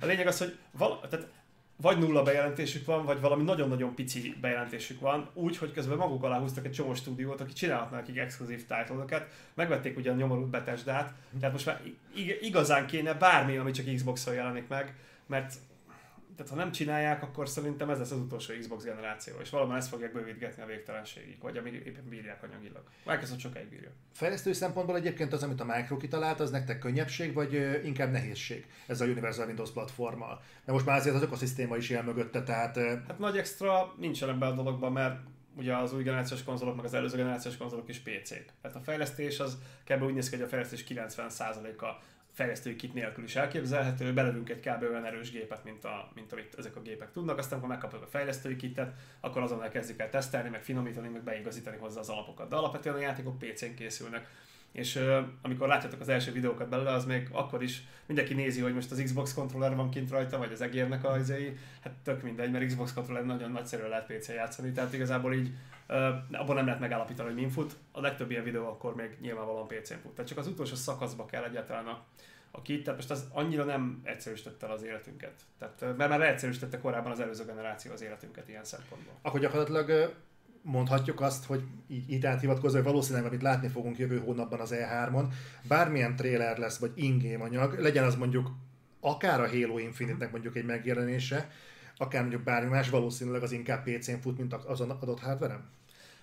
[0.00, 1.28] A lényeg az, hogy val- tehát
[1.76, 6.38] vagy nulla bejelentésük van, vagy valami nagyon-nagyon pici bejelentésük van, úgy, hogy közben maguk alá
[6.38, 11.52] húztak egy csomó stúdiót, aki csinálhatnak nekik exkluzív title Megvették ugye a nyomorult Bethesda-t, tehát
[11.52, 11.80] most már
[12.14, 14.94] ig- igazán kéne bármi, ami csak Xbox-on jelenik meg,
[15.26, 15.54] mert
[16.36, 19.88] tehát ha nem csinálják, akkor szerintem ez lesz az utolsó Xbox generáció, és valóban ezt
[19.88, 22.82] fogják bővítgetni a végtelenségig, vagy amíg éppen bírják anyagilag.
[23.04, 23.90] Microsoft sokáig bírja.
[24.12, 29.00] Fejlesztői szempontból egyébként az, amit a Micro kitalált, az nektek könnyebbség, vagy inkább nehézség ez
[29.00, 30.42] a Universal Windows platformmal?
[30.54, 34.50] Mert most már azért az ökoszisztéma is él mögötte, tehát Hát nagy extra nincsen ebben
[34.50, 35.20] a dologban, mert
[35.56, 38.52] ugye az új generációs konzolok, meg az előző generációs konzolok is PC-k.
[38.62, 40.02] Tehát a fejlesztés az kb.
[40.02, 41.86] úgy néz ki, hogy a fejlesztés 90%-a
[42.34, 44.82] fejlesztői kit nélkül is elképzelhető, belevünk egy kb.
[44.82, 48.06] olyan erős gépet, mint, a, mint amit ezek a gépek tudnak, aztán amikor megkapjuk a
[48.06, 52.48] fejlesztői kitet, akkor azonnal kezdjük el tesztelni, meg finomítani, meg beigazítani hozzá az alapokat.
[52.48, 54.28] De alapvetően a játékok PC-n készülnek.
[54.74, 58.74] És uh, amikor látjátok az első videókat belőle, az még akkor is mindenki nézi, hogy
[58.74, 62.50] most az Xbox controller van kint rajta, vagy az egérnek a izéi, hát tök mindegy,
[62.50, 65.50] mert Xbox controller nagyon nagyszerűen lehet PC játszani, tehát igazából így
[65.88, 65.96] uh,
[66.32, 67.74] abban nem lehet megállapítani, hogy min fut.
[67.92, 70.12] A legtöbb ilyen videó akkor még nyilvánvalóan PC-n fut.
[70.12, 72.04] Tehát csak az utolsó szakaszba kell egyáltalán a,
[72.50, 75.34] a kit, tehát most az annyira nem egyszerűsítette az életünket.
[75.58, 79.14] Tehát, mert már leegyszerűsítette korábban az előző generáció az életünket ilyen szempontból.
[79.22, 80.14] akkor gyakorlatilag
[80.64, 85.24] mondhatjuk azt, hogy így, így áthivatkozva, hogy valószínűleg amit látni fogunk jövő hónapban az E3-on,
[85.68, 88.50] bármilyen trailer lesz, vagy ingame anyag, legyen az mondjuk
[89.00, 91.50] akár a Halo Infinite-nek mondjuk egy megjelenése,
[91.96, 95.60] akár mondjuk bármi más, valószínűleg az inkább PC-n fut, mint azon adott hardware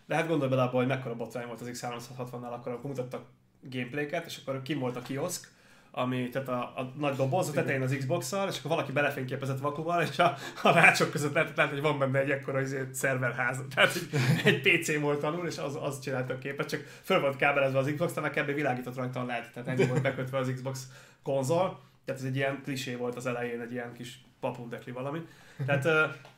[0.05, 3.25] De hát gondolj bele abba, hogy mekkora botrány volt az X360-nál, akkor mutattak
[3.61, 5.51] gameplayket, és akkor kim volt a kioszk,
[5.91, 10.01] ami, tehát a, a nagy doboz a tetején az Xbox-szal, és akkor valaki belefényképezett vakuval,
[10.01, 13.59] és a, a rácsok között lehet, lehet, hogy van benne egy ekkora izé, szerverház.
[13.75, 14.09] Tehát egy,
[14.43, 17.91] egy PC volt tanul, és az, az csinálta a képet, csak föl volt kábelezve az
[17.93, 18.53] Xbox, tehát kb.
[18.53, 20.87] világított rajta a LED, tehát ennyi volt bekötve az Xbox
[21.23, 21.79] konzol.
[22.05, 25.21] Tehát ez egy ilyen klisé volt az elején, egy ilyen kis papundekli valami.
[25.65, 25.87] Tehát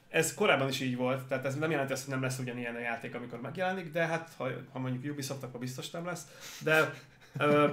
[0.09, 2.79] ez korábban is így volt, tehát ez nem jelenti azt, hogy nem lesz ugyanilyen a
[2.79, 6.27] játék, amikor megjelenik, de hát ha, ha mondjuk Ubisoft, akkor biztos nem lesz.
[6.63, 6.93] De
[7.37, 7.67] ö,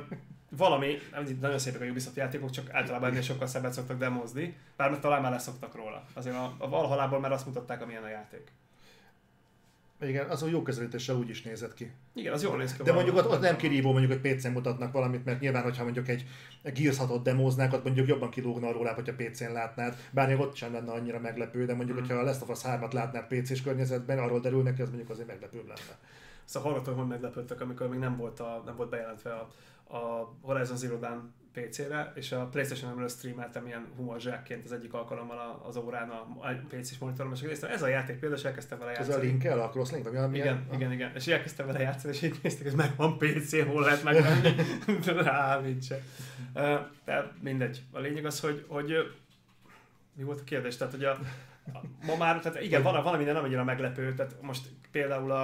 [0.57, 0.99] valami,
[1.41, 5.31] nagyon szépek a Ubisoft játékok, csak általában ennél sokkal szebbet szoktak demozni, bár talán már
[5.31, 6.05] leszoktak róla.
[6.13, 8.53] Azért a, a Valhalából már azt mutatták, amilyen a játék.
[10.03, 11.91] Igen, az a jó közelítéssel úgy is nézett ki.
[12.15, 12.83] Igen, az jól néz ki.
[12.83, 16.09] De mondjuk ott, ott nem kirívó, mondjuk, hogy PC-n mutatnak valamit, mert nyilván, hogyha mondjuk
[16.09, 16.27] egy,
[16.63, 19.97] Gears 6-ot demóznák, ott mondjuk jobban kilógna róla, hogyha PC-n látnád.
[20.11, 22.01] Bár még ott sem lenne annyira meglepő, de mondjuk, mm.
[22.01, 25.29] hogyha a Last of Us 3-at látnád PC-s környezetben, arról derül neki, az mondjuk azért
[25.29, 25.99] meglepőbb lenne.
[26.45, 29.49] Szóval hallgatom, hogy meglepődtek, amikor még nem volt, a, nem volt bejelentve a,
[29.91, 35.77] a Horizon Zero Dawn PC-re, és a Playstation-emről streameltem ilyen humorzsákként az egyik alkalommal az
[35.77, 36.27] órán a
[36.69, 39.13] PC-s monitorom, és néztem, ez a játék például, és elkezdtem vele játszani.
[39.13, 42.23] Ez a linkkel, a crosslink, vagy Igen, igen, igen, igen, és elkezdtem vele játszani, és
[42.23, 44.55] így néztek, ez meg van PC, hol lehet megvenni.
[45.25, 46.03] Rá, se.
[47.05, 47.83] De mindegy.
[47.93, 48.93] A lényeg az, hogy, hogy
[50.15, 50.77] mi volt a kérdés?
[50.77, 51.11] Tehát, hogy a,
[51.73, 55.43] a ma már, tehát igen, van, van minden nem annyira meglepő, tehát most például a,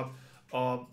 [0.57, 0.89] a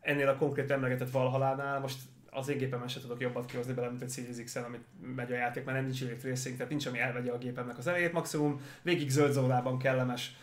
[0.00, 1.98] ennél a konkrét emlegetett Valhalánál most
[2.34, 4.84] az én gépemen se tudok jobbat kihozni bele, mint egy Series x amit
[5.16, 7.86] megy a játék, mert nem nincs Ray Tracing, tehát nincs, ami elvegye a gépemnek az
[7.86, 10.36] elejét, maximum végig zöld zónában kellemes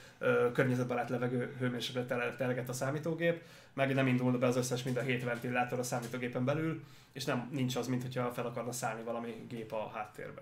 [0.53, 3.41] környezetbarát levegő hőmérséklet teleget a számítógép,
[3.73, 7.49] meg nem indulna be az összes mind a hét ventilátor a számítógépen belül, és nem
[7.51, 10.41] nincs az, mint hogyha fel akarna szállni valami gép a háttérbe.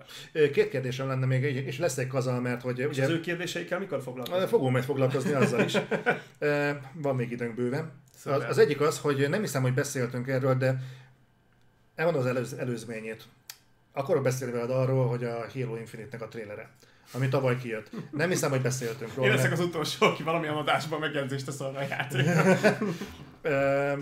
[0.52, 2.78] Két kérdésem lenne még, és lesz egy kazal, mert hogy...
[2.78, 4.46] És ugye, az ő kérdéseikkel mikor foglalkozni?
[4.46, 5.78] Fogom majd foglalkozni azzal is.
[6.92, 7.92] Van még időnk bőven.
[8.24, 10.80] Az, az egyik az, hogy nem hiszem, hogy beszéltünk erről, de
[12.00, 13.24] elmondom az előz, előzményét.
[13.92, 16.70] Akkor beszélni veled arról, hogy a Halo Infinite-nek a trélere
[17.12, 17.90] ami tavaly kijött.
[18.10, 19.28] Nem hiszem, hogy beszéltünk róla.
[19.28, 21.86] Én leszek az utolsó, aki valamilyen adásban megjegyzést tesz arra a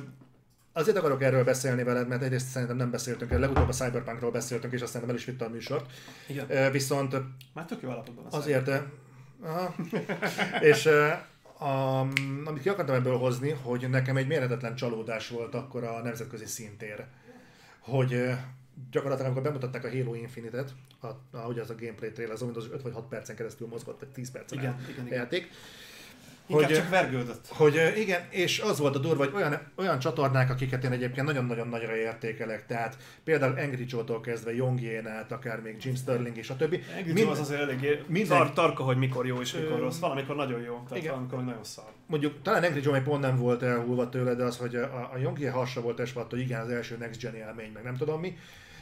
[0.73, 4.73] Azért akarok erről beszélni veled, mert egyrészt szerintem nem beszéltünk el, legutóbb a Cyberpunkról beszéltünk,
[4.73, 5.93] és aztán nem el is vitte a műsort.
[6.27, 6.73] Igen.
[6.73, 7.17] Viszont...
[7.55, 8.71] Már tök jó alapotban Azért,
[9.43, 9.75] aha,
[10.71, 10.87] és
[11.59, 12.01] a,
[12.45, 17.05] amit ki akartam ebből hozni, hogy nekem egy mérhetetlen csalódás volt akkor a nemzetközi szintér.
[17.89, 18.31] Hogy
[18.91, 20.75] gyakorlatilag amikor bemutatták a Halo Infinite-et,
[21.31, 24.31] ahogy az a gameplay trailer, az, az 5 vagy 6 percen keresztül mozgott, vagy 10
[24.31, 25.19] percen igen, igen, igen.
[25.19, 25.51] játék.
[26.49, 27.47] Inkább hogy, csak vergődött.
[27.49, 31.69] Hogy igen, és az volt a durva, hogy olyan, olyan csatornák, akiket én egyébként nagyon-nagyon
[31.69, 36.57] nagyra értékelek, tehát például Angry Joe-tól kezdve Jongjén át, akár még Jim Sterling és a
[36.57, 36.83] többi.
[36.97, 40.37] Angry Mind, az azért eléggé minden, tar- tarka, hogy mikor jó és mikor rossz, valamikor
[40.37, 41.13] nagyon jó, tehát igen.
[41.13, 41.93] valamikor nagyon szar.
[42.07, 45.47] Mondjuk talán Angry Joe pont nem volt elhulva tőle, de az, hogy a, a Jongjé
[45.47, 48.37] hasra volt esve hogy igen, az első Next Gen élmény, meg nem tudom mi,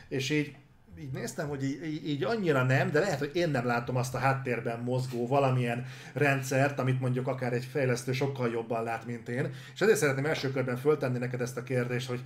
[0.09, 0.55] és így
[1.01, 4.19] így néztem, hogy így, így annyira nem, de lehet, hogy én nem látom azt a
[4.19, 9.55] háttérben mozgó valamilyen rendszert, amit mondjuk akár egy fejlesztő sokkal jobban lát, mint én.
[9.75, 12.21] És ezért szeretném első körben föltenni neked ezt a kérdést, hogy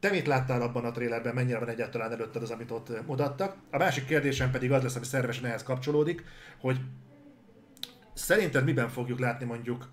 [0.00, 3.56] te mit láttál abban a trélerben, mennyire van egyáltalán előtted az, amit ott mutattak?
[3.70, 6.24] A másik kérdésem pedig az lesz, ami szervesen ehhez kapcsolódik,
[6.60, 6.80] hogy
[8.14, 9.88] szerinted miben fogjuk látni mondjuk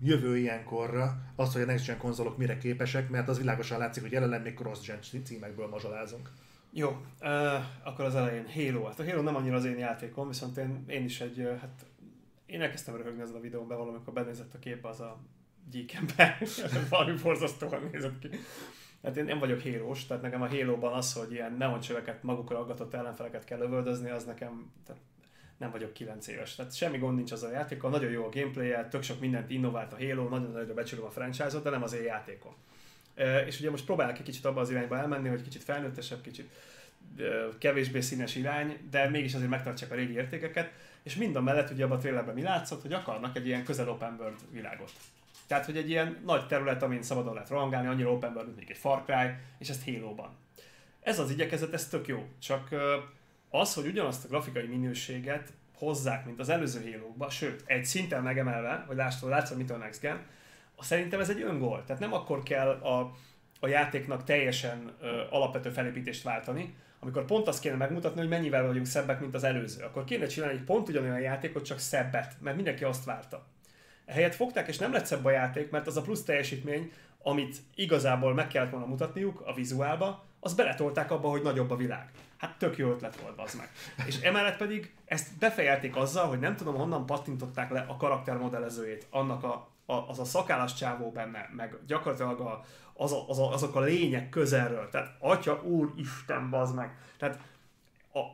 [0.00, 4.12] jövő ilyenkorra azt, hogy a Next Gen konzolok mire képesek, mert az világosan látszik, hogy
[4.12, 6.30] jelenleg még cross-gen címekből mazsolázunk.
[6.70, 6.88] Jó,
[7.20, 7.28] uh,
[7.84, 8.84] akkor az elején Halo.
[8.84, 11.86] Hát a Halo nem annyira az én játékom, viszont én, én is egy, uh, hát
[12.46, 15.18] én elkezdtem röhögni ezen a videón, be valamikor benézett a képbe az a
[15.70, 16.38] gyík ember,
[16.90, 18.28] valami borzasztóan nézett ki.
[19.02, 22.94] Hát én nem vagyok hélós, tehát nekem a Halo-ban az, hogy ilyen neoncsöveket magukra aggatott
[22.94, 25.02] ellenfeleket kell lövöldözni, az nekem tehát
[25.56, 26.54] nem vagyok 9 éves.
[26.54, 29.92] Tehát semmi gond nincs az a játékkal, nagyon jó a gameplay tök sok mindent innovált
[29.92, 32.54] a Halo, nagyon nagyra becsülöm a franchise-ot, de nem az én játékom.
[33.46, 36.50] És ugye most próbálok egy kicsit abba az irányba elmenni, hogy kicsit felnőttesebb, kicsit
[37.58, 40.72] kevésbé színes irány, de mégis azért megtartsák a régi értékeket,
[41.02, 43.88] és mind a mellett ugye abban a trailerben mi látszott, hogy akarnak egy ilyen közel
[43.88, 44.92] open world világot.
[45.46, 48.76] Tehát, hogy egy ilyen nagy terület, amin szabadon lehet rohangálni, annyira open world, mint egy
[48.76, 50.36] Far Cry, és ezt Halo-ban.
[51.00, 52.28] Ez az igyekezet, ez tök jó.
[52.38, 52.68] Csak
[53.50, 56.80] az, hogy ugyanazt a grafikai minőséget hozzák, mint az előző
[57.16, 60.20] halo sőt, egy szinten megemelve, hogy lássad, látszod, mit a Next Gen,
[60.82, 61.84] szerintem ez egy öngól.
[61.86, 63.12] Tehát nem akkor kell a,
[63.60, 68.86] a játéknak teljesen ö, alapvető felépítést váltani, amikor pont azt kéne megmutatni, hogy mennyivel vagyunk
[68.86, 69.84] szebbek, mint az előző.
[69.84, 73.46] Akkor kéne csinálni egy pont ugyanolyan játékot, csak szebbet, mert mindenki azt várta.
[74.04, 76.92] Ehelyett fogták, és nem lett szebb a játék, mert az a plusz teljesítmény,
[77.22, 82.10] amit igazából meg kellett volna mutatniuk a vizuálba, az beletolták abba, hogy nagyobb a világ.
[82.36, 83.70] Hát tök jó ötlet volt, az meg.
[84.06, 89.44] És emellett pedig ezt befejelték azzal, hogy nem tudom honnan pattintották le a karaktermodellezőjét annak
[89.44, 92.64] a az a szakállas csávó benne, meg gyakorlatilag a,
[92.94, 94.88] az a, az a, azok a lények közelről.
[94.88, 96.98] Tehát atya, úr, Isten, bazd meg.
[97.18, 97.38] Tehát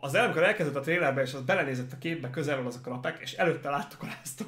[0.01, 3.19] az előbb, amikor elkezdett a trailerbe, és az belenézett a képbe közelről azok a lapek,
[3.21, 4.41] és előtte láttuk a Last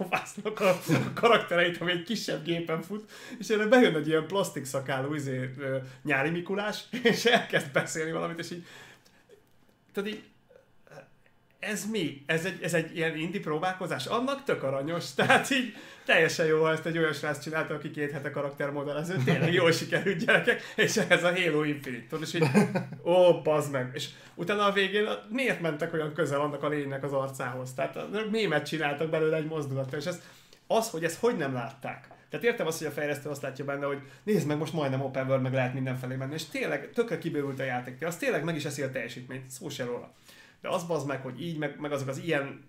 [0.44, 4.64] of a, a karaktereit, ami egy kisebb gépen fut, és erre bejön egy ilyen plastik
[4.64, 5.50] szakálú izé,
[6.02, 8.66] nyári Mikulás, és elkezd beszélni valamit, és így,
[9.92, 10.24] tehát így
[11.64, 12.22] ez mi?
[12.26, 14.06] Ez egy, ez egy ilyen indi próbálkozás?
[14.06, 15.14] Annak tök aranyos.
[15.14, 15.74] Tehát így
[16.04, 20.24] teljesen jó, ha ezt egy olyan srác csinálta, aki két hete karaktermodellező, tényleg jól sikerült
[20.24, 22.06] gyerekek, és ez a Halo Infinite.
[22.08, 22.46] Tudod, és így,
[23.12, 23.90] ó, bazd meg.
[23.92, 27.74] És utána a végén miért mentek olyan közel annak a lénynek az arcához?
[27.74, 27.98] Tehát
[28.30, 30.20] mémet csináltak belőle egy mozdulatra, és ez,
[30.66, 32.08] az, hogy ezt hogy nem látták.
[32.30, 35.26] Tehát értem azt, hogy a fejlesztő azt látja benne, hogy nézd meg, most majdnem open
[35.26, 38.64] world, meg lehet mindenfelé menni, és tényleg tökre kibővült a játék, az tényleg meg is
[38.64, 40.12] eszi a teljesítményt, szó se róla.
[40.64, 42.64] De az bazd meg, hogy így, meg, meg azok az ilyen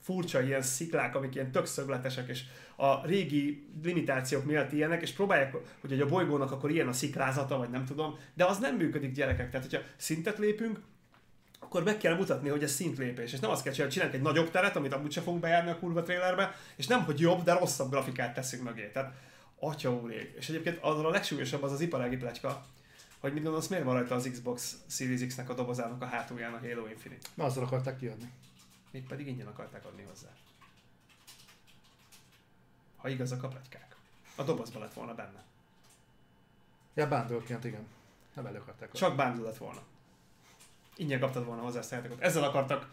[0.00, 2.42] furcsa ilyen sziklák, amik ilyen tök szögletesek, és
[2.76, 7.70] a régi limitációk miatt ilyenek, és próbálják, hogy a bolygónak akkor ilyen a sziklázata, vagy
[7.70, 9.50] nem tudom, de az nem működik gyerekek.
[9.50, 10.80] Tehát, hogyha szintet lépünk,
[11.60, 13.32] akkor meg kell mutatni, hogy ez szintlépés.
[13.32, 15.78] És nem azt kell csinálni, csinálunk egy nagyobb teret, amit amúgy sem fogunk bejárni a
[15.78, 18.90] kurva trailerbe, és nem, hogy jobb, de rosszabb grafikát teszünk mögé.
[18.92, 19.14] Tehát,
[19.58, 20.34] atya úrég.
[20.38, 22.64] És egyébként az a legsúlyosabb az az iparági pletyka,
[23.20, 26.58] hogy mit gondolsz, miért van rajta az Xbox Series X-nek a dobozának a hátulján a
[26.58, 27.28] Halo Infinite?
[27.34, 28.30] Na, azzal akarták kiadni.
[29.06, 30.28] pedig ingyen akarták adni hozzá.
[32.96, 33.96] Ha igazak a pletykák.
[34.36, 35.44] A dobozban lett volna benne.
[36.94, 37.86] Ja, bándorként, igen.
[38.34, 38.92] Nem elő akarták.
[38.92, 39.82] Csak bándor lett volna.
[40.96, 42.90] Ingyen kaptad volna hozzá ezt a Ezzel akartak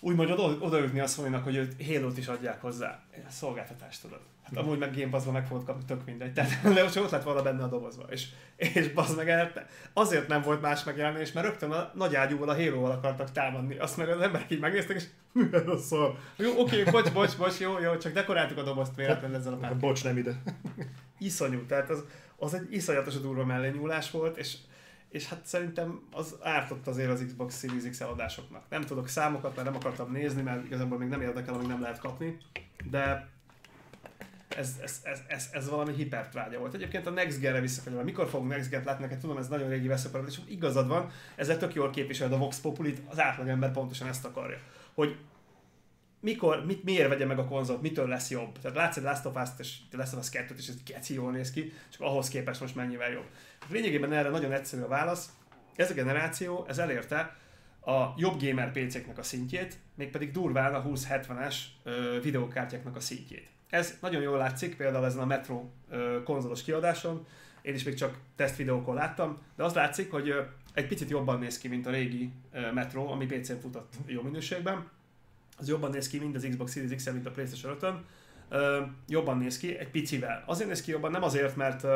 [0.00, 3.02] úgymond oda, odaütni a sony hogy halo is adják hozzá.
[3.28, 4.20] Szolgáltatást tudod.
[4.46, 6.32] Hát amúgy meg Game Pass-ban meg fogod kapni, tök mindegy.
[6.32, 8.02] Tehát, de csak ott lett volna benne a dobozba.
[8.10, 9.52] És, és bazd meg el,
[9.92, 13.78] azért nem volt más megjelenés, mert rögtön a nagy ágyúval, a halo akartak támadni.
[13.78, 16.18] Azt meg az emberek így megnéztek, és mi ez a szar?
[16.36, 19.56] Jó, oké, okay, bocs, bocs, bocs, jó, jó, csak dekoráltuk a dobozt véletlenül ezzel a
[19.56, 19.76] pár.
[19.76, 20.42] Bocs, nem ide.
[21.18, 22.04] Iszonyú, tehát az,
[22.36, 24.56] az egy iszonyatos durva mellényúlás volt, és
[25.08, 28.62] és hát szerintem az ártott azért az Xbox Series X eladásoknak.
[28.68, 31.98] Nem tudok számokat, mert nem akartam nézni, mert igazából még nem érdekel, amíg nem lehet
[31.98, 32.36] kapni,
[32.90, 33.28] de
[34.56, 36.74] ez, ez, ez, ez, ez valami hipertrágya volt.
[36.74, 39.86] Egyébként a Next Gen-re visszakanyolva, mikor fogunk Next Gen-t látni, neked tudom, ez nagyon régi
[39.86, 44.24] veszőparat, és igazad van, ezzel tök jól képviseled a Vox Populit, az átlagember pontosan ezt
[44.24, 44.58] akarja.
[44.94, 45.16] Hogy
[46.20, 48.58] mikor, mit, miért vegye meg a konzolt, mitől lesz jobb.
[48.58, 51.32] Tehát látsz egy Last of Us-t, és Last of Us 2 és ez geci jól
[51.32, 53.26] néz ki, csak ahhoz képest most mennyivel jobb.
[53.68, 55.30] Lényegében erre nagyon egyszerű a válasz.
[55.76, 57.36] Ez a generáció, ez elérte
[57.80, 61.54] a jobb gamer PC-knek a szintjét, mégpedig durván a 2070-es
[62.22, 63.55] videókártyáknak a szintjét.
[63.70, 65.64] Ez nagyon jól látszik, például ezen a Metro
[66.24, 67.26] konzolos kiadáson,
[67.62, 70.34] én is még csak tesztvideókon láttam, de az látszik, hogy
[70.74, 72.32] egy picit jobban néz ki, mint a régi
[72.74, 74.88] Metro, ami PC-n futott jó minőségben.
[75.58, 78.04] Az jobban néz ki, mint az Xbox Series X, mint a PlayStation 5-ön.
[78.48, 80.42] Ö, jobban néz ki, egy picivel.
[80.46, 81.86] Azért néz ki jobban, nem azért, mert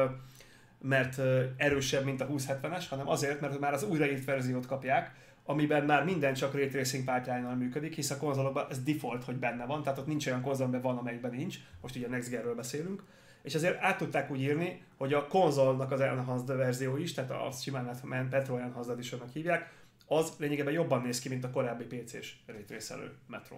[0.82, 1.20] mert
[1.56, 5.14] erősebb, mint a 2070-es, hanem azért, mert már az újraírt verziót kapják,
[5.44, 9.66] amiben már minden csak Ray Tracing pártjánál működik, hisz a konzolokban ez default, hogy benne
[9.66, 12.54] van, tehát ott nincs olyan konzol, amiben van, amelyikben nincs, most ugye a Next Gen-ről
[12.54, 13.02] beszélünk,
[13.42, 17.62] és ezért át tudták úgy írni, hogy a konzolnak az enhanced verzió is, tehát azt
[17.62, 17.96] simán
[18.30, 19.72] Metro Enhanced edition hívják,
[20.06, 23.56] az lényegében jobban néz ki, mint a korábbi PC-s raytracelő Metro.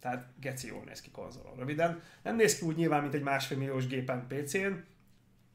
[0.00, 1.56] Tehát geci jól néz ki konzolon.
[1.56, 4.72] Röviden, nem néz ki úgy nyilván, mint egy másfél milliós gépen PC-n,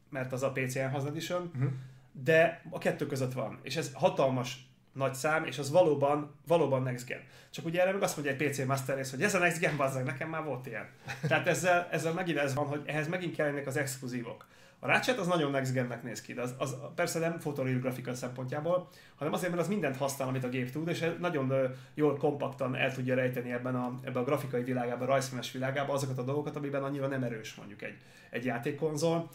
[0.10, 1.72] mert az a PC Enhanced Edition, uh-huh.
[2.12, 4.67] de a kettő között van, és ez hatalmas
[4.98, 7.22] nagy szám, és az valóban, valóban Next Gen.
[7.50, 9.78] Csak ugye erre meg azt mondja egy PC Master Race, hogy ez a Next Gen,
[9.78, 10.90] bazzag, nekem már volt ilyen.
[11.28, 14.46] Tehát ezzel, ezzel megint ez van, hogy ehhez megint kellenek az exkluzívok.
[14.80, 18.14] A Ratchet az nagyon Next Gennek néz ki, de az, az persze nem fotoreal grafika
[18.14, 21.54] szempontjából, hanem azért, mert az mindent használ, amit a gép tud, és nagyon
[21.94, 26.18] jól kompaktan el tudja rejteni ebben a, ebben a grafikai világában, a rajzfilmes világában azokat
[26.18, 27.98] a dolgokat, amiben annyira nem erős mondjuk egy,
[28.30, 29.30] egy játékkonzol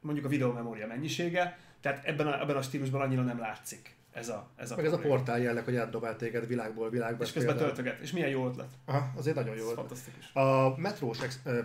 [0.00, 4.48] mondjuk a videómemória mennyisége, tehát ebben a, ebben a stílusban annyira nem látszik ez a,
[4.56, 4.96] ez a Meg probléma.
[4.96, 7.24] ez a portál jelleg, hogy átdobál téged világból világba.
[7.24, 7.74] És közben például.
[7.74, 8.00] töltöget.
[8.00, 8.68] És milyen jó ötlet.
[8.84, 9.76] Aha, azért nagyon jó ötlet.
[9.76, 10.32] Fantasztikus.
[10.32, 11.18] A metrós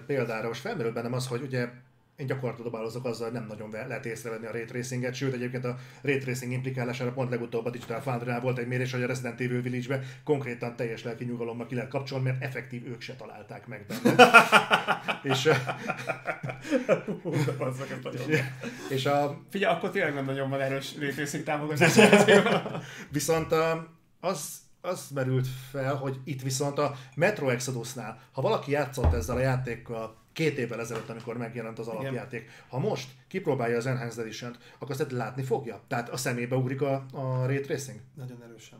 [0.05, 1.69] példára most felmerül bennem az, hogy ugye
[2.15, 5.77] én gyakorlatilag dobálozok azzal, hogy nem nagyon lehet észrevenni a ray tracinget, sőt egyébként a
[6.01, 9.61] ray tracing implikálására pont legutóbb a Digital foundry volt egy mérés, hogy a Resident Evil
[9.61, 14.25] Village-be konkrétan teljes lelki nyugalommal ki lehet kapcsolni, mert effektív ők se találták meg benne.
[15.33, 15.49] és,
[18.27, 18.41] és,
[18.89, 19.41] és a...
[19.49, 21.99] Figyelj, akkor tényleg nem nagyon van erős ray tracing támogatás.
[23.11, 23.53] Viszont
[24.19, 29.39] az az merült fel, hogy itt viszont a Metro Exodusnál, ha valaki játszott ezzel a
[29.39, 32.41] játékkal két évvel ezelőtt, amikor megjelent az alapjáték.
[32.41, 32.53] Igen.
[32.67, 35.81] Ha most kipróbálja az Enhanced Edition-t, akkor azt látni fogja.
[35.87, 37.99] Tehát a szemébe ugrik a, a Ray Tracing.
[38.13, 38.79] Nagyon erősen.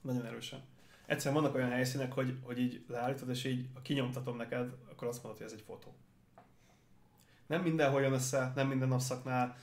[0.00, 0.62] Nagyon erősen.
[1.06, 5.40] egyszerűen vannak olyan helyszínek, hogy, hogy így leállítod, és így kinyomtatom neked, akkor azt mondod,
[5.42, 5.94] hogy ez egy fotó.
[7.46, 9.56] Nem mindenhol jön össze, nem minden napszaknál,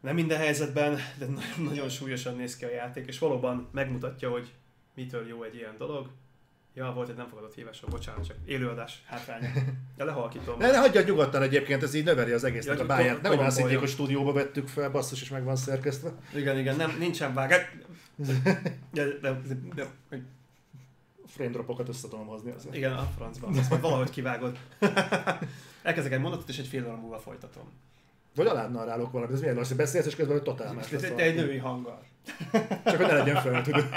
[0.00, 4.54] nem minden helyzetben, de nagyon, nagyon súlyosan néz ki a játék, és valóban megmutatja, hogy
[4.94, 6.10] mitől jó egy ilyen dolog.
[6.78, 9.48] Ja, volt egy nem fogadott hívásom, bocsánat, csak élőadás hátránya.
[9.96, 10.58] De lehalkítom.
[10.58, 13.06] Ne, ne hagyjad nyugodtan egyébként, ez így növeli az egésznek Ja, a báját.
[13.06, 13.80] olyan szinték, koromboljon.
[13.80, 16.12] hogy stúdióba vettük fel, basszus, és meg van szerkesztve.
[16.34, 17.60] Igen, igen, nem, nincsen vágás.
[18.16, 18.32] De,
[18.92, 19.40] de, de,
[19.74, 20.22] de, de,
[21.26, 22.74] Frame dropokat össze tudom hozni azért.
[22.74, 23.58] igen, a francban.
[23.58, 24.58] Ezt majd valahogy kivágod.
[25.82, 27.72] Elkezdek egy mondatot, és egy fél óra múlva folytatom.
[28.34, 31.22] Vagy alárnarrálok valamit, ez milyen lassú, beszélsz, és közben hogy totál más Te, te, te
[31.22, 32.02] egy női hanggal.
[32.84, 33.84] Csak hogy ne legyen fel, tudod.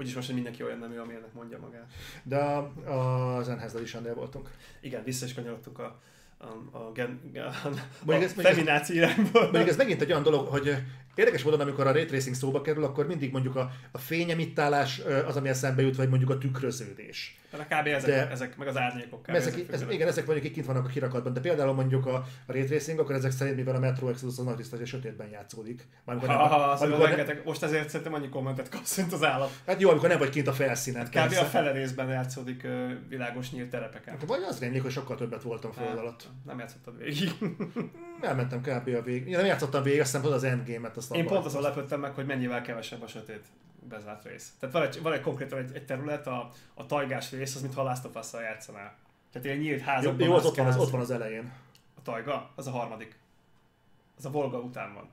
[0.00, 1.92] Úgyis most, hogy mindenki olyan nemű, amilyennek mondja magát.
[2.22, 4.50] De a, a Zenhez Edition-nél voltunk.
[4.80, 6.00] Igen, vissza is kanyarodtunk a,
[6.38, 7.68] a, a, gen, a,
[8.04, 9.42] Mondjuk a ez- irányból.
[9.42, 10.76] Mondjuk ez megint egy olyan dolog, hogy
[11.14, 15.36] érdekes módon, amikor a ray tracing szóba kerül, akkor mindig mondjuk a, a fényemittálás az,
[15.36, 17.38] ami eszembe jut, vagy mondjuk a tükröződés.
[17.56, 17.86] Mert kb.
[17.86, 19.22] ezek, De- ezek, meg az árnyékok.
[19.22, 19.34] Kb.
[19.34, 19.94] Ezek, ezek ez, függenek.
[19.94, 22.14] igen, ezek mondjuk itt kint vannak a kirakatban, de például mondjuk a,
[22.46, 25.28] a ray tracing, akkor ezek szerint, mivel a Metro Exodus az nagy részt egy sötétben
[25.28, 25.86] játszódik.
[26.04, 29.24] Amikor Ha, nem, ha, az amikor rengeteg, most ezért szerintem annyi kommentet kapsz, mint az
[29.24, 29.50] állat.
[29.66, 31.06] hát jó, amikor nem vagy kint a felszínen.
[31.06, 31.16] Kb.
[31.16, 32.66] a fele részben játszódik
[33.08, 34.16] világos nyílt terepeken.
[34.26, 36.28] Vagy az rémlik, hogy sokkal többet voltam föld Nem, alatt.
[36.46, 37.30] Nem játszottad végig.
[38.20, 38.88] Elmentem kb.
[38.88, 39.28] a végig.
[39.28, 40.96] Én nem játszottam végig, azt hiszem, hogy az endgame-et.
[40.96, 43.42] Azt Én pont azon lepődtem meg, hogy mennyivel kevesebb a sötét
[43.88, 44.52] bezárt rész.
[44.58, 47.74] Tehát van egy, van egy konkrétan egy, egy terület, a, a tajgás rész, az mint
[47.74, 48.94] ha Last of Us-szal játszanál.
[49.32, 51.52] Tehát ilyen nyílt házakban jó az, ott van, az, ott van az elején.
[51.98, 53.18] A tajga, az a harmadik.
[54.18, 55.08] Az a Volga után van.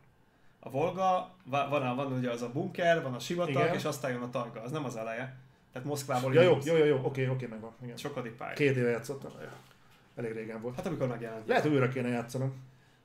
[0.60, 3.74] A Volga, va- van, a, van ugye az a bunker, van a sivatag, Igen.
[3.74, 4.62] és aztán jön a tajga.
[4.62, 5.36] Az nem az eleje.
[5.72, 7.72] Tehát Moszkvából Ja, jó, jó, jó, jó, oké, oké, megvan.
[7.84, 7.98] Igen.
[7.98, 8.54] Sokadik pálya.
[8.54, 9.32] Két éve játszottam.
[10.16, 10.76] Elég régen volt.
[10.76, 11.48] Hát amikor megjelent.
[11.48, 12.54] Lehet, hogy újra kéne játszanom.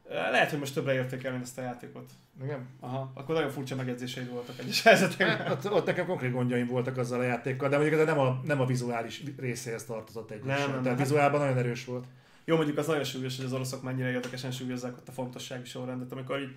[0.08, 2.10] Lehet, hogy most többre értékelni ezt a játékot.
[2.42, 2.66] Igen.
[2.80, 5.36] Aha, akkor nagyon furcsa megjegyzéseid voltak egyes helyzetekben.
[5.36, 8.40] Hát, ott, ott nekem konkrét gondjaim voltak azzal a játékkal, de mondjuk ez nem a,
[8.44, 10.82] nem a vizuális részéhez tartozott egy Nem, nem, nem.
[10.82, 12.04] Tehát vizuálban nagyon erős volt.
[12.44, 16.12] Jó, mondjuk az nagyon súlyos, hogy az oroszok mennyire érdekesen súlyozzák ott a fontossági sorrendet,
[16.12, 16.56] amikor így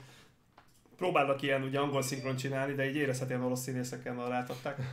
[0.97, 4.77] próbálnak ilyen ugye angol szinkron csinálni, de így érezhetően orosz színészeken rátadták.
[4.77, 4.83] És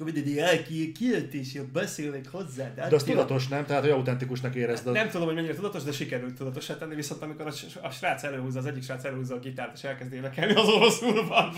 [0.00, 2.74] akkor mindig elki, kiöltéssel beszélnek hozzá.
[2.74, 3.64] De, De az tudatos, nem?
[3.64, 4.86] Tehát, hogy autentikusnak érezd.
[4.86, 7.52] az- Nem tudom, hogy mennyire tudatos, de sikerült tudatosá tenni, viszont amikor a,
[7.82, 11.52] a srác előhúzza, az egyik srác előhúzza a gitárt, és elkezd énekelni az oroszul, van,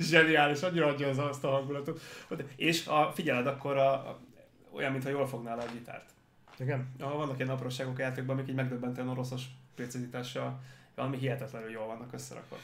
[0.00, 2.00] zseniális, annyira adja az azt a hangulatot.
[2.56, 4.18] És ha figyeled, akkor a, a,
[4.72, 6.10] olyan, mintha jól fognál a gitárt.
[6.58, 6.88] Igen.
[6.98, 9.42] Ja, vannak ilyen apróságok a játékban, amik így megdöbbentően oroszos
[9.74, 10.60] precizitással
[10.94, 12.56] valami hihetetlenül jól vannak összerakva.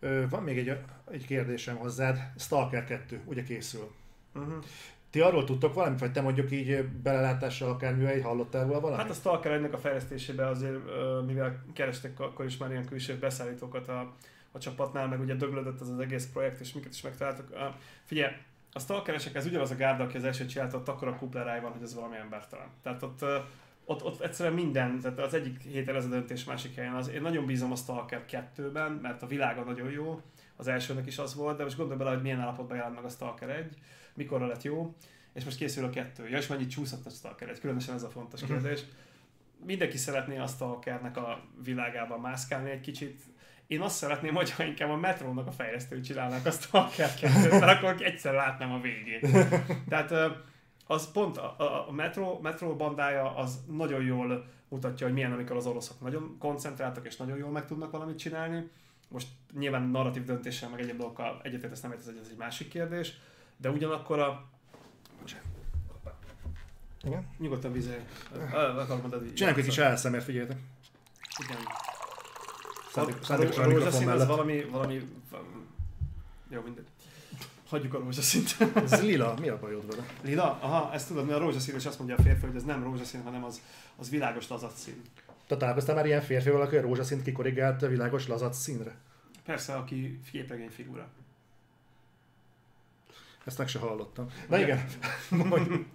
[0.00, 0.78] Ö, van még egy,
[1.10, 2.18] egy kérdésem hozzád.
[2.38, 3.90] Stalker 2, ugye készül.
[4.38, 4.64] Uh-huh.
[5.10, 9.00] Ti arról tudtok valamit, vagy te mondjuk így belelátással akár művei hallottál róla valamit?
[9.00, 10.78] Hát a Stalker ennek a fejlesztésébe azért,
[11.26, 14.12] mivel kerestek akkor is már ilyen külső beszállítókat a,
[14.52, 17.74] a csapatnál, meg ugye döglődött az az egész projekt, és minket is megtaláltak.
[18.04, 18.32] Figyelj,
[18.72, 21.72] a Stalkeresek ez ugyanaz a gárda, aki az első csinálta, ott akkor a kupleráj van,
[21.72, 22.68] hogy ez valami embertelen.
[22.82, 23.24] Tehát ott,
[23.84, 27.08] ott, ott egyszerűen minden, tehát az egyik héten ez a döntés, másik helyen az.
[27.08, 30.20] Én nagyon bízom a Stalker 2-ben, mert a világa nagyon jó,
[30.56, 33.08] az elsőnek is az volt, de most gondolj bele, hogy milyen állapotban jelent meg a
[33.08, 33.76] Stalker 1,
[34.16, 34.94] mikorra lett jó,
[35.32, 36.28] és most készül a kettő.
[36.28, 38.52] Ja, és mennyit csúszott a Stalker 1, különösen ez a fontos Mhm.
[38.52, 38.84] kérdés.
[39.64, 43.20] Mindenki szeretné a Stalkernek a világában mászkálni egy kicsit.
[43.66, 48.02] Én azt szeretném, hogyha inkább a Metrónak a fejlesztői csinálnák a Stalker 2 mert akkor
[48.02, 49.20] egyszer látnám a végét.
[49.88, 50.12] Tehát
[50.86, 55.56] az pont a, a, a Metro, Metro bandája az nagyon jól mutatja, hogy milyen, amikor
[55.56, 58.68] az oroszok nagyon koncentráltak és nagyon jól meg tudnak valamit csinálni.
[59.08, 59.28] Most
[59.58, 63.12] nyilván narratív döntéssel, meg egyéb dolgokkal egyetért nem ez egy, ez egy másik kérdés,
[63.56, 64.44] de ugyanakkor a...
[67.04, 67.26] Igen.
[67.38, 68.00] Nyugodtan vizé.
[68.52, 69.32] Akarom mondani.
[69.32, 70.58] Csináljunk egy kis ASMR, figyeljetek.
[71.44, 71.58] Igen.
[73.22, 74.26] Szándékosan a mikrofon mellett.
[74.26, 75.08] valami, valami...
[76.48, 76.86] Jó, mindegy.
[77.68, 78.56] Hagyjuk a rózsaszint.
[78.74, 80.06] Ez lila, mi a bajod vele?
[80.22, 80.58] Lila?
[80.60, 83.22] Aha, ezt tudod, mert a rózsaszín, és azt mondja a férfi, hogy ez nem rózsaszín,
[83.22, 83.60] hanem az,
[83.96, 85.02] az világos lazacszín.
[85.46, 88.94] Te találkoztál már ilyen férfival, aki a rózsaszínt kikorrigált világos lazac színre?
[89.44, 91.08] Persze, aki képregény figura.
[93.46, 94.26] Ezt meg se hallottam.
[94.48, 94.84] Na igen.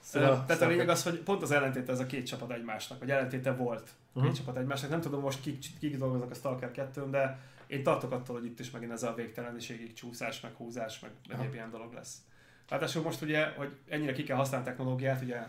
[0.00, 3.10] Szóval, Tehát a lényeg az, hogy pont az ellentéte ez a két csapat egymásnak, vagy
[3.10, 4.32] ellentéte volt a két Mhm.
[4.38, 4.90] csapat egymásnak.
[4.90, 8.60] Nem tudom most kik, kik dolgoznak a Stalker 2 de én tartok attól, hogy itt
[8.60, 11.40] is megint ez a végteleniségig csúszás, meg húzás, meg Aha.
[11.40, 12.16] egyéb ilyen dolog lesz.
[12.68, 15.42] Ráadásul most ugye, hogy ennyire ki kell használni a technológiát, ugye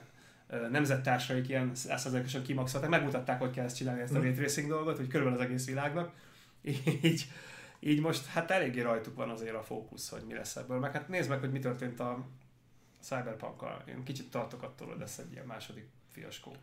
[0.71, 5.07] nemzettársaik ilyen százszerzalékosan kimaxolták, megmutatták, hogy kell ezt csinálni, ezt a ray tracing dolgot, hogy
[5.07, 6.11] körülbelül az egész világnak.
[7.01, 7.25] Így,
[7.79, 10.79] így most hát eléggé rajtuk van azért a fókusz, hogy mi lesz ebből.
[10.79, 12.25] Meg hát nézd meg, hogy mi történt a
[13.01, 16.55] cyberpunk Én kicsit tartok attól, hogy lesz egy ilyen második fiaskó.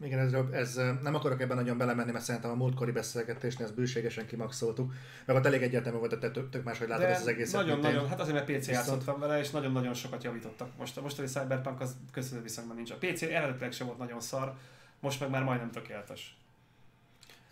[0.00, 4.26] Igen, ez, ez, nem akarok ebben nagyon belemenni, mert szerintem a múltkori beszélgetésnél ezt bőségesen
[4.26, 4.92] kimaxoltuk.
[5.24, 7.60] Meg ott elég egyértelmű volt, de tök, tök máshogy látod ezt az egészet.
[7.60, 7.92] nagyon, mint én.
[7.92, 10.76] nagyon, hát azért, mert PC Viszont- játszottam vele, és nagyon-nagyon sokat javítottak.
[10.78, 12.90] Most a mostani Cyberpunk az köszönő viszonyban nincs.
[12.90, 14.54] A PC eredetileg sem volt nagyon szar,
[15.00, 16.36] most meg már majdnem tökéletes.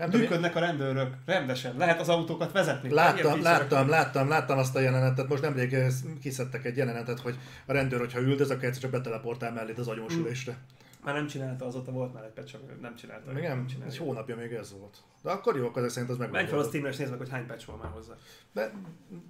[0.00, 2.90] Nem Működnek a rendőrök, rendesen, lehet az autókat vezetni.
[2.90, 5.88] Láttam, láttam, láttam, láttam azt a jelenetet, most nemrég eh,
[6.20, 10.56] kiszedtek egy jelenetet, hogy a rendőr, hogyha üldöz, akkor egyszer csak beteleportál mellé az agyonsülésre.
[11.04, 13.32] Már nem csinálta, azóta volt már egy patch, nem csinálta.
[13.32, 13.92] Még nem, csinálja.
[13.92, 14.96] egy hónapja még ez volt.
[15.22, 16.62] De akkor jó, akkor ezek szerint az Menj fel a.
[16.62, 18.12] Steamre és nézd meg, hogy hány patch van már hozzá.
[18.52, 18.72] De,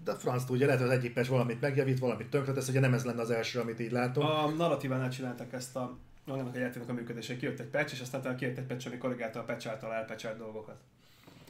[0.04, 3.04] de franc tudja, lehet, hogy az egyik patch valamit megjavít, valamit tönkretesz, ugye nem ez
[3.04, 4.24] lenne az első, amit így látom.
[4.24, 7.38] A narratívánál csinálták ezt a annak a játéknak a működését.
[7.38, 10.38] Kijött egy patch, és aztán utána kijött egy patch, ami korrigálta a patch által elpatchelt
[10.38, 10.76] dolgokat.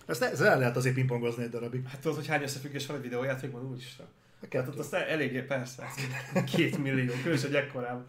[0.07, 1.89] Ezt, ezt el lehet azért pingpongozni egy darabig.
[1.89, 3.65] Hát tudod, hogy hány összefüggés van egy videójátékban?
[3.65, 4.07] Úristen.
[4.53, 5.87] Hát ott aztán eléggé, persze.
[6.55, 8.07] Két millió, különösen egy ekkorában.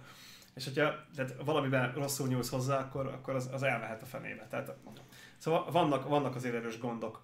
[0.55, 4.47] És hogyha tehát valamiben rosszul nyúlsz hozzá, akkor, akkor az, az elmehet a fenébe.
[4.49, 4.75] Tehát,
[5.37, 7.23] szóval vannak, vannak azért erős gondok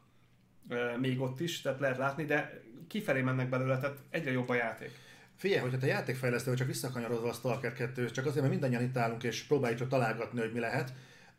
[0.99, 4.91] még ott is, tehát lehet látni, de kifelé mennek belőle, tehát egyre jobb a játék.
[5.37, 9.23] Figyelj, hogyha te játékfejlesztő csak visszakanyarodva a Stalker 2 csak azért, mert mindannyian itt állunk
[9.23, 10.93] és próbáljuk csak találgatni, hogy mi lehet.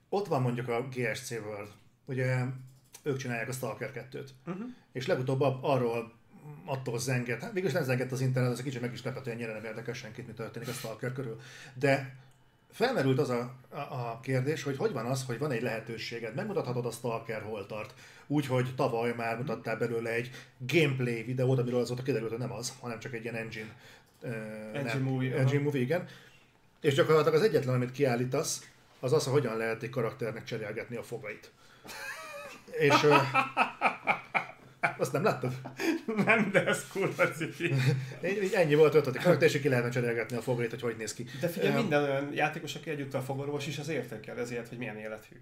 [0.08, 1.68] Ott van mondjuk a GSC World.
[2.04, 2.44] Ugye
[3.02, 4.28] ők csinálják a Stalker 2-t.
[4.46, 4.64] Uh-huh.
[4.92, 6.12] És legutóbb arról
[6.64, 9.32] attól zengett, hát végülis nem zengett az internet, az egy kicsit meg is lepett, hogy
[9.32, 11.40] ennyire nem érdekel senkit, mi történik a Stalker körül.
[11.74, 12.16] De
[12.78, 16.86] felmerült az a, a, a kérdés, hogy hogy van az, hogy van egy lehetőséged, megmutathatod
[16.86, 17.94] a Stalker hol tart.
[18.26, 22.98] Úgyhogy tavaly már mutattál belőle egy gameplay videót, amiről azóta kiderült, hogy nem az, hanem
[22.98, 23.76] csak egy ilyen engine,
[24.22, 24.30] uh,
[24.72, 25.40] Engine movie, aha.
[25.40, 26.06] engine movie, igen.
[26.80, 31.02] És gyakorlatilag az egyetlen, amit kiállítasz, az az, hogy hogyan lehet egy karakternek cserélgetni a
[31.02, 31.50] fogait.
[32.78, 33.06] És
[34.98, 35.52] azt nem láttad?
[36.24, 37.74] Nem, de ez kurva ciki.
[38.54, 41.24] Ennyi volt ötödik karakter, és ki lehetne cserélgetni a fogait, hogy hogy néz ki.
[41.40, 44.96] De figyelj, Ö, minden olyan játékos, aki egyúttal fogorvos is, az értékel ezért, hogy milyen
[44.96, 45.36] élethű.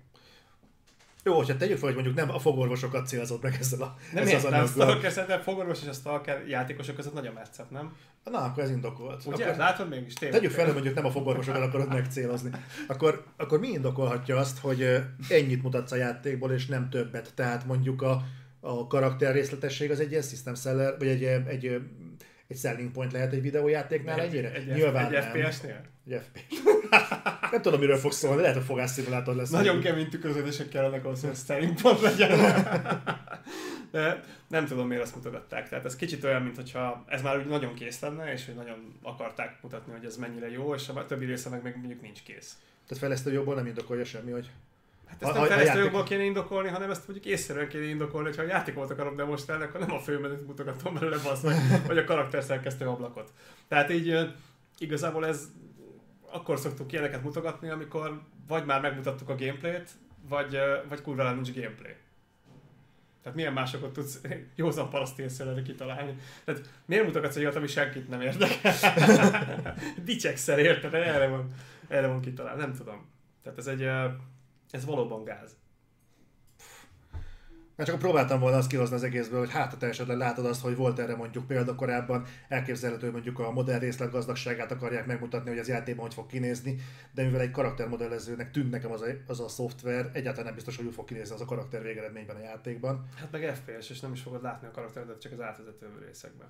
[1.24, 4.36] Jó, hogyha tegyük fel, hogy mondjuk nem a fogorvosokat célzott meg ezzel a Nem ezzel
[4.36, 4.86] az értem, a anyaggal.
[4.86, 7.96] Stalker szerintem fogorvos és a Stalker játékosok között nagyon metszett, nem?
[8.24, 9.22] Na, akkor ez indokolt.
[9.26, 9.44] Ugye?
[9.44, 10.38] Akkor Látod mégis tényleg.
[10.38, 12.50] tegyük fel, hogy mondjuk nem a fogorvosokat akarod megcélozni.
[12.86, 17.34] Akkor, akkor mi indokolhatja azt, hogy ennyit mutatsz a játékból, és nem többet?
[17.34, 18.22] Tehát mondjuk a,
[18.60, 21.80] a karakter részletesség az egy ilyen system seller, vagy egy, egy,
[22.48, 24.52] egy selling point lehet egy videójátéknál ennyire?
[24.52, 25.24] Egy, Nyilván egy.
[25.24, 25.80] FPS-nél?
[26.06, 26.62] Egy FPS.
[27.50, 29.50] nem tudom, miről fogsz szólni, lehet, hogy fogásszimulátor lesz.
[29.50, 32.38] Nagyon kemény tükröződések kellenek ahhoz, hogy selling pont legyen.
[33.90, 35.68] De nem tudom, miért azt mutogatták.
[35.68, 39.58] Tehát ez kicsit olyan, mintha ez már úgy nagyon kész lenne, és hogy nagyon akarták
[39.62, 42.56] mutatni, hogy ez mennyire jó, és a többi része meg még mondjuk nincs kész.
[42.86, 44.50] Tehát fejlesztő jobból nem indokolja semmi, hogy
[45.06, 48.42] Hát ezt a- nem fejlesztő játék- kéne indokolni, hanem ezt mondjuk észszerűen kéne indokolni, hogyha
[48.42, 51.40] a játékot akarom demonstrálni, akkor nem a főmenüt mutogatom belőle, basz,
[51.86, 53.32] vagy, a karakterszerkesztő ablakot.
[53.68, 54.28] Tehát így
[54.78, 55.48] igazából ez
[56.30, 59.90] akkor szoktuk ilyeneket mutogatni, amikor vagy már megmutattuk a gameplayt,
[60.28, 60.58] vagy,
[60.88, 61.94] vagy kurva nincs gameplay.
[63.22, 64.20] Tehát milyen másokat tudsz
[64.54, 66.16] józan paraszt észre kitalálni.
[66.44, 68.74] Tehát miért mutogatsz egy olyat, ami senkit nem érdekel?
[70.04, 70.94] Dicsekszer érted?
[70.94, 71.52] Erre van,
[71.88, 72.60] erre van kitalálni.
[72.60, 73.06] Nem tudom.
[73.42, 73.88] Tehát ez egy,
[74.70, 75.56] ez valóban gáz.
[77.76, 80.76] Már csak próbáltam volna azt kihozni az egészből, hogy hát te esetleg látod azt, hogy
[80.76, 85.58] volt erre mondjuk példa korábban, elképzelhető, hogy mondjuk a modern részlet gazdagságát akarják megmutatni, hogy
[85.58, 86.76] az játékban hogy fog kinézni,
[87.14, 90.86] de mivel egy karaktermodellezőnek tűnt nekem az a, az a szoftver, egyáltalán nem biztos, hogy
[90.86, 93.08] úgy fog kinézni az a karakter végeredményben a játékban.
[93.16, 96.48] Hát meg FPS, és nem is fogod látni a karakteredet csak az átvezető részekben.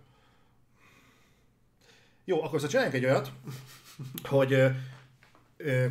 [2.25, 3.33] Jó, akkor szóval csináljunk egy olyat,
[4.23, 4.71] hogy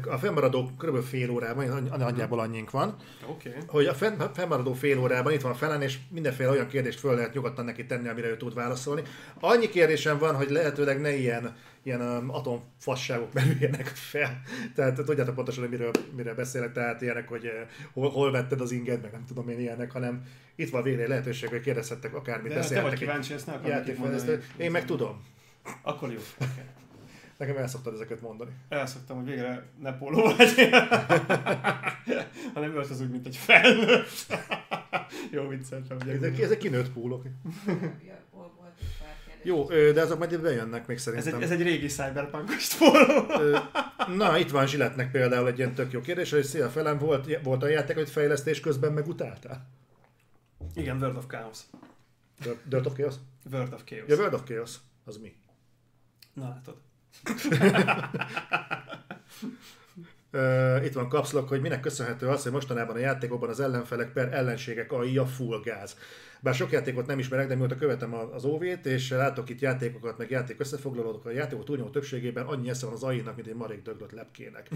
[0.09, 1.03] a fennmaradó kb.
[1.03, 2.95] fél órában, nagyjából annyink van.
[3.27, 3.53] Okay.
[3.67, 7.15] hogy a fenn, fennmaradó fél órában itt van a felen, és mindenféle olyan kérdést föl
[7.15, 9.01] lehet nyugodtan neki tenni, amire ő tud válaszolni.
[9.39, 14.41] Annyi kérdésem van, hogy lehetőleg ne ilyen, ilyen atomfasságok merüljenek fel.
[14.75, 17.51] Tehát tudjátok pontosan, hogy miről, miről beszélek, tehát ilyenek, hogy
[17.93, 20.21] hol, hol vetted az inged, meg nem tudom én ilyenek, hanem
[20.55, 23.77] itt van végre lehetőség, hogy kérdezhettek akármit, De te vagy kíváncsi, ezt ne egy akarom
[23.77, 24.21] nekik mondani.
[24.21, 24.63] játékfejlesztő.
[24.63, 25.23] Én meg tudom.
[25.81, 26.19] Akkor jó.
[26.35, 26.63] Okay.
[27.37, 28.51] Nekem el szoktad ezeket mondani.
[28.69, 30.69] Elszoktam, hogy végre ne póló legyél.
[32.53, 34.37] hanem öltöz úgy, mint egy felnőtt.
[35.31, 35.97] jó vicceltem.
[36.07, 37.31] Ezek, ezek kinőtt kérdés.
[39.43, 41.35] Jó, de azok majd bejönnek még Ez szerintem.
[41.35, 43.25] egy, ez egy régi cyberpunkos póló.
[44.15, 47.63] Na, itt van Zsiletnek például egy ilyen tök jó kérdés, hogy szia felem, volt, volt
[47.63, 49.67] a játék, hogy fejlesztés közben megutáltál?
[50.73, 51.59] Igen, World of Chaos.
[52.63, 53.15] Dirt of Chaos?
[53.51, 54.03] World of Chaos.
[54.07, 54.75] Ja, World of Chaos.
[55.05, 55.35] Az mi?
[56.33, 56.77] Na látod.
[60.83, 64.91] Itt van kapszlok, hogy minek köszönhető az, hogy mostanában a játékokban az ellenfelek per ellenségek
[64.91, 65.97] AI a full gáz.
[66.39, 70.29] Bár sok játékot nem ismerek, de mióta követem az OV-t, és látok itt játékokat, meg
[70.29, 74.11] játék összefoglalókat, a játékok túlnyomó többségében annyi esze van az AI-nak, mint egy marék döglött
[74.11, 74.67] lepkének.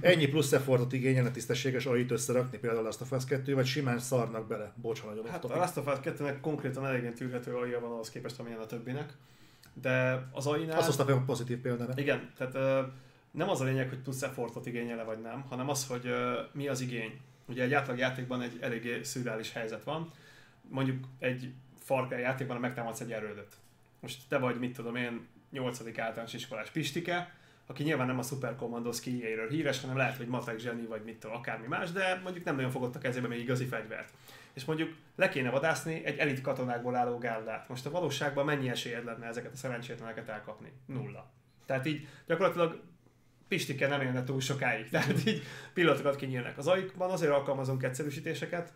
[0.00, 4.46] Ennyi plusz effortot igényelne tisztességes AI-t összerakni, például azt a Fasz 2, vagy simán szarnak
[4.46, 4.72] bele.
[4.76, 8.38] Bocs, nagyon Hát a Last of Us 2-nek konkrétan eléggé tűrhető alja van ahhoz képest,
[8.38, 9.12] amilyen a többinek.
[9.72, 10.76] De az AI-nál...
[10.76, 11.92] Azt hoztam fel pozitív példára.
[11.96, 12.86] Igen, tehát
[13.30, 16.14] nem az a lényeg, hogy plusz effortot igényele vagy nem, hanem az, hogy
[16.52, 17.20] mi az igény.
[17.46, 20.12] Ugye egy átlag játékban egy eléggé szürreális helyzet van.
[20.68, 23.56] Mondjuk egy Far Cry játékban megtámadsz egy erődöt.
[24.00, 25.98] Most te vagy, mit tudom én, 8.
[25.98, 27.32] általános iskolás Pistike,
[27.66, 31.20] aki nyilván nem a Super Commando skilljeiről híres, hanem lehet, hogy matek zseni, vagy mit
[31.20, 34.12] tudom, akármi más, de mondjuk nem nagyon fogott a kezébe még igazi fegyvert.
[34.52, 37.68] És mondjuk le kéne vadászni egy elit katonákból álló gárdát.
[37.68, 40.72] Most a valóságban mennyi esélyed lenne ezeket a szerencsétleneket elkapni?
[40.86, 41.32] Nulla.
[41.66, 42.80] Tehát így gyakorlatilag
[43.48, 44.88] Pistike nem élne túl sokáig.
[44.90, 45.42] Tehát így
[45.74, 46.58] pillanatokat kinyílnak.
[46.58, 48.72] Az aikban azért alkalmazunk egyszerűsítéseket,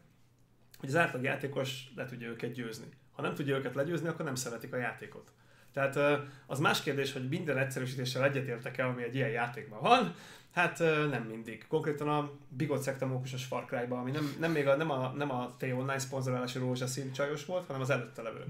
[0.78, 2.86] hogy az átlag játékos le tudja őket győzni.
[3.12, 5.32] Ha nem tudja őket legyőzni, akkor nem szeretik a játékot.
[5.72, 10.14] Tehát az más kérdés, hogy minden egyszerűsítéssel egyetértek el, ami egy ilyen játékban van,
[10.52, 10.78] hát
[11.10, 11.66] nem mindig.
[11.68, 15.54] Konkrétan a Bigot szektamókusos Far Cry-ban, ami nem, nem, még a, nem, a, nem a
[15.58, 18.44] T-Online szponzorálási rózsaszín csajos volt, hanem az előtte levő.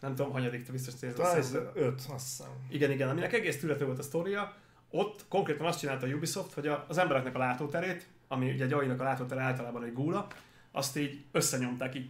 [0.00, 1.18] Nem tudom, hanyadik, te biztos célzott.
[1.20, 2.50] Talán ez öt, azt hiszem.
[2.68, 4.54] Igen, igen, aminek egész tűrető volt a sztoria,
[4.90, 8.72] ott konkrétan azt csinálta a Ubisoft, hogy a- az embereknek a látóterét, ami ugye egy
[8.72, 10.26] AI-nak a látótere általában egy gúla,
[10.72, 12.08] azt így összenyomták így,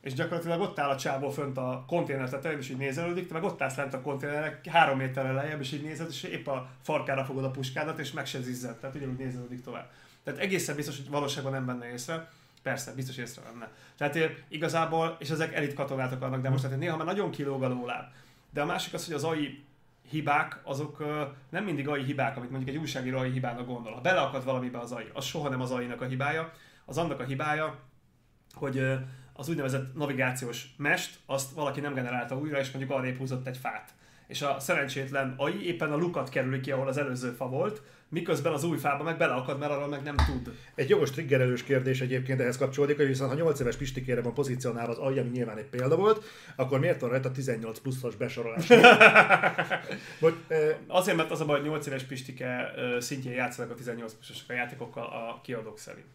[0.00, 3.42] és gyakorlatilag ott áll a csávó fönt a konténer tetején, és így nézelődik, te meg
[3.42, 7.24] ott állsz lent a konténerek három méterrel lejjebb, és így nézed, és épp a farkára
[7.24, 9.90] fogod a puskádat, és meg se zizzed, tehát ugyanúgy nézelődik tovább.
[10.24, 12.28] Tehát egészen biztos, hogy valóságban nem benne észre,
[12.62, 13.70] Persze, biztos észre venne.
[13.96, 18.04] Tehát eh, igazából, és ezek elit katonát akarnak demonstrálni, néha már nagyon kilóg a lóláb.
[18.50, 19.64] De a másik az, hogy az AI
[20.10, 23.92] hibák, azok ö, nem mindig AI hibák, amit mondjuk egy újságíró AI hibának gondol.
[23.92, 26.52] Ha beleakad valamibe az AI, az soha nem az AI-nak a hibája,
[26.84, 27.78] az annak a hibája,
[28.54, 28.94] hogy ö,
[29.38, 33.90] az úgynevezett navigációs mest, azt valaki nem generálta újra, és mondjuk arrébb húzott egy fát.
[34.26, 38.52] És a szerencsétlen AI éppen a lukat kerüli ki, ahol az előző fa volt, miközben
[38.52, 40.54] az új fába meg beleakad, mert arról meg nem tud.
[40.74, 44.92] Egy jogos triggerelős kérdés egyébként ehhez kapcsolódik, hogy viszont ha 8 éves pistikére van pozícionálva
[44.92, 46.24] az alja, ami nyilván egy példa volt,
[46.56, 48.66] akkor miért van rajta 18 pluszos besorolás?
[50.20, 54.12] Vagy, eh, Azért, mert az a baj, hogy 8 éves Pistike szintjén játszanak a 18
[54.12, 56.06] pluszosok a játékokkal a kiadók szerint.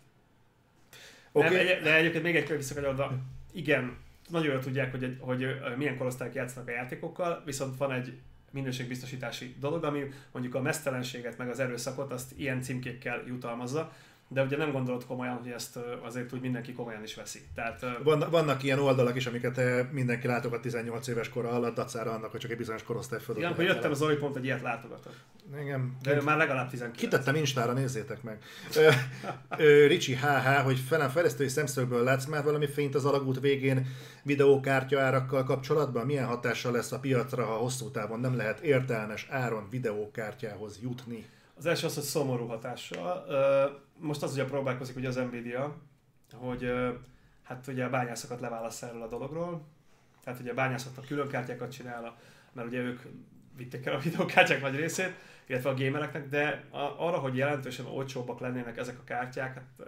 [1.34, 1.66] Okay.
[1.66, 3.18] Nem, de egyébként még egy kör visszakanyarodva,
[3.54, 3.98] igen,
[4.30, 5.48] nagyon jól tudják, hogy, egy, hogy
[5.78, 8.14] milyen korosztályok játszanak a játékokkal, viszont van egy
[8.52, 13.94] minőségbiztosítási dolog, ami mondjuk a mesztelenséget meg az erőszakot azt ilyen címkékkel jutalmazza,
[14.34, 17.40] de ugye nem gondolod komolyan, hogy ezt azért úgy mindenki komolyan is veszi.
[17.56, 19.62] Tehát ö, Van, vannak ilyen oldalak is, amiket
[19.92, 23.42] mindenki látogat 18 éves kora alatt, dacára annak, hogy csak egy bizonyos korosztály fölött.
[23.42, 23.94] igen, hogy jöttem, vele.
[23.96, 25.16] Zoli pont egy ilyet látogatott.
[25.62, 25.98] Igen.
[26.02, 27.00] De ő már legalább 19.
[27.00, 28.44] Kitettem Instára, nézzétek meg.
[29.88, 33.88] Ricsi HH, hogy felem fejlesztői szemszögből látsz már valami fényt az alagút végén
[34.24, 36.06] videókártya árakkal kapcsolatban?
[36.06, 41.26] Milyen hatással lesz a piacra, ha hosszú távon nem lehet értelmes áron videókártyához jutni?
[41.58, 43.26] Az első az, hogy szomorú hatással.
[44.04, 45.78] Most az ugye próbálkozik ugye az Nvidia,
[46.34, 46.74] hogy
[47.44, 49.66] hát ugye a bányászokat leválasz erről a dologról.
[50.24, 52.18] Tehát ugye a bányászoknak külön kártyákat csinál,
[52.54, 53.02] mert ugye ők
[53.56, 55.14] vitték el a videókártyák nagy részét,
[55.46, 56.66] illetve a gamereknek, de
[56.98, 59.88] arra, hogy jelentősen olcsóbbak lennének ezek a kártyák, hát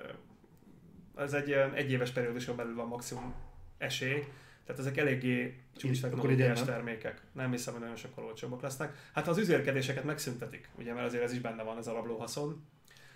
[1.16, 3.34] ez egy ilyen egyéves perióduson belül van maximum
[3.78, 4.24] esély.
[4.66, 6.76] Tehát ezek eléggé csúcs Akkor technológiás idén nem?
[6.76, 7.22] termékek.
[7.32, 9.10] Nem hiszem, hogy nagyon sokkal olcsóbbak lesznek.
[9.14, 12.66] Hát az üzérkedéseket megszüntetik, ugye, mert azért ez is benne van, ez a rablóhaszon.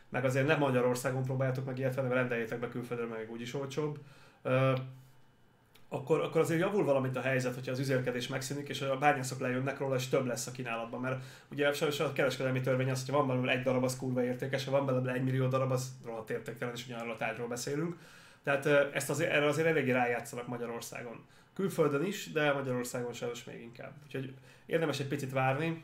[0.10, 4.00] Meg azért nem Magyarországon próbáljátok meg ilyet, hanem rendeljétek be külföldre, meg úgyis olcsóbb.
[5.92, 9.80] Akkor, akkor azért javul valamit a helyzet, hogyha az üzérkedés megszűnik, és a bányászok lejönnek
[9.80, 11.00] róla, és több lesz a kínálatban.
[11.02, 14.66] Mert ugye sajnos a kereskedelmi törvény az, hogyha van belőle egy darab, az kurva értékes,
[14.66, 17.98] ha van belőle egy millió darab, az rohadt értéktelen, és ugyanarról a tárgyról beszélünk.
[18.44, 21.26] Tehát ezt azért, erre azért eléggé rájátszanak Magyarországon.
[21.54, 23.92] Külföldön is, de Magyarországon sajnos még inkább.
[24.06, 24.34] Úgyhogy
[24.66, 25.84] érdemes egy picit várni.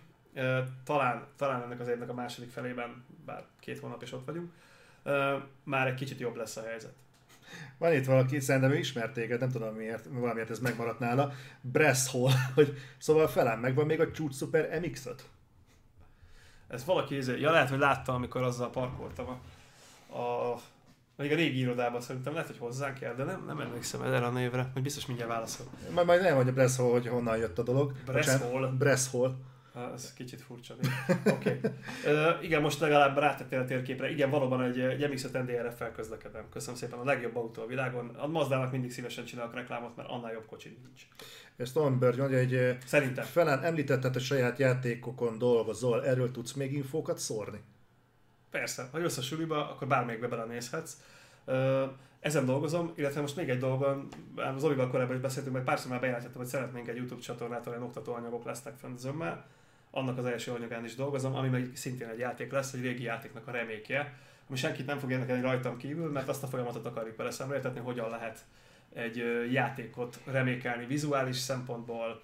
[0.83, 4.51] Talán, talán ennek az évnek a második felében, bár két hónap is ott vagyunk,
[5.63, 6.93] már egy kicsit jobb lesz a helyzet.
[7.77, 11.31] Van itt valaki, szerintem ő ismert téged, nem tudom miért, valamiért ez megmaradt nála.
[11.61, 15.23] Bresshol, hogy szóval felám megvan még a Csúcs Super MX-öt.
[16.67, 20.59] Ez valaki, izé- ja lehet, hogy látta, amikor azzal parkoltam a, a
[21.17, 24.29] még a régi irodában szerintem lehet, hogy hozzánk kell, de nem, nem emlékszem erre a
[24.29, 25.65] névre, hogy biztos mindjárt válaszol.
[25.93, 27.93] Majd, majd elmondja Bresshol, hogy honnan jött a dolog.
[28.05, 28.67] Bresshol.
[28.67, 29.37] Bresshol.
[29.75, 30.75] Ah, Ez kicsit furcsa.
[31.25, 31.59] Oké.
[32.03, 32.45] Okay.
[32.45, 34.09] igen, most legalább rátettél a térképre.
[34.09, 36.49] Igen, valóban egy, egy MX-5 NDRF-fel közlekedem.
[36.49, 38.09] Köszönöm szépen, a legjobb autó a világon.
[38.09, 41.07] A Mazdának mindig szívesen csinálok reklámot, mert annál jobb kocsi nincs.
[41.69, 43.25] Stonebird mondja, hogy eh, Szerintem.
[43.25, 47.59] felán említetted, hogy saját játékokon dolgozol, erről tudsz még infókat szórni?
[48.49, 50.97] Persze, ha jössz a suliba, akkor bármelyikbe belenézhetsz.
[51.45, 51.85] Ö,
[52.19, 54.07] ezen dolgozom, illetve most még egy dolgon,
[54.55, 57.83] az Olival korábban is beszéltünk, meg párszor már bejelentettem, hogy szeretnénk egy YouTube csatornát, olyan
[57.83, 59.45] oktatóanyagok lesznek fent zömmel.
[59.95, 63.47] Annak az első anyagán is dolgozom, ami meg szintén egy játék lesz, egy régi játéknak
[63.47, 64.13] a remékje,
[64.49, 68.09] ami senkit nem fog érdekelni rajtam kívül, mert azt a folyamatot akarjuk vele szemléltetni, hogyan
[68.09, 68.39] lehet
[68.93, 72.21] egy játékot remékelni vizuális szempontból,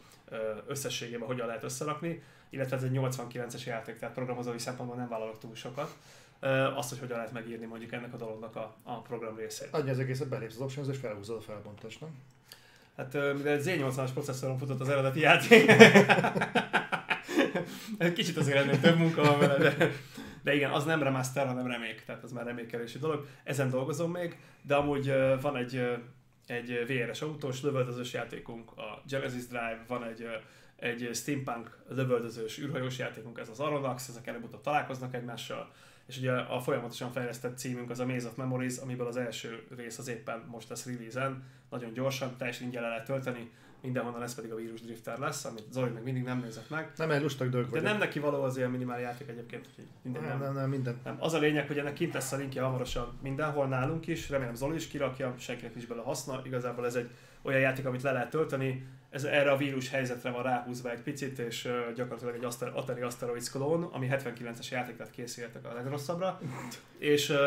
[0.67, 5.55] összességében hogyan lehet összerakni, illetve ez egy 89-es játék, tehát programozói szempontból nem vállalok túl
[5.55, 5.95] sokat.
[6.75, 9.67] Azt, hogy hogyan lehet megírni mondjuk ennek a dolognak a, a program részét.
[9.71, 12.09] Annyi az egészet belépsz az options és felhúzod a felbontást, nem?
[12.97, 15.71] Hát mivel egy Z80-as processzoron futott az eredeti játék,
[18.15, 19.91] kicsit azért ennél több munka van vele, de,
[20.43, 23.27] de igen, az nem remaster, hanem remék, tehát az már remékelési dolog.
[23.43, 25.81] Ezen dolgozom még, de amúgy van egy,
[26.47, 30.27] egy VRS autós lövöldözős játékunk, a Genesis Drive, van egy,
[30.75, 35.71] egy steampunk lövöldözős űrhajós játékunk, ez az Aronax, ezek előbb-utóbb találkoznak egymással,
[36.07, 39.97] és ugye a folyamatosan fejlesztett címünk az a Maze of Memories, amiből az első rész
[39.97, 44.51] az éppen most lesz release-en, nagyon gyorsan, teljesen ingyen le lehet tölteni, mindenhonnan ez pedig
[44.51, 46.91] a vírus drifter lesz, amit Zoli meg mindig nem nézett meg.
[46.95, 47.85] Nem, egy lustag dög De vagyok.
[47.85, 50.39] nem neki való az ilyen minimál játék egyébként, úgyhogy minden nem, nem.
[50.39, 50.99] nem, nem, minden.
[51.03, 54.55] Nem, az a lényeg, hogy ennek kint lesz a linkje hamarosan mindenhol nálunk is, remélem
[54.55, 57.09] Zoli is kirakja, senkinek nincs bele haszna, igazából ez egy
[57.41, 61.39] olyan játék, amit le lehet tölteni, ez erre a vírus helyzetre van ráhúzva egy picit,
[61.39, 66.39] és uh, gyakorlatilag egy Aster- Atari Asteroids klón, ami 79-es játék, tehát készültek a legrosszabbra,
[66.97, 67.37] és uh,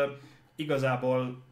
[0.55, 1.43] igazából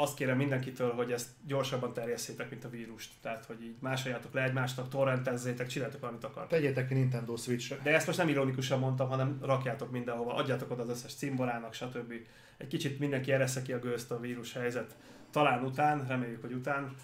[0.00, 3.12] azt kérem mindenkitől, hogy ezt gyorsabban terjesszétek, mint a vírust.
[3.22, 6.50] Tehát, hogy így másoljátok le egymásnak, torrentezzétek, csináltok valamit akartok.
[6.50, 7.78] Tegyétek ki Nintendo Switch-re.
[7.82, 12.12] De ezt most nem ironikusan mondtam, hanem rakjátok mindenhova, adjátok oda az összes cimborának, stb.
[12.56, 14.96] Egy kicsit mindenki eresze ki a gőzt a vírus helyzet.
[15.30, 16.94] Talán után, reméljük, hogy után,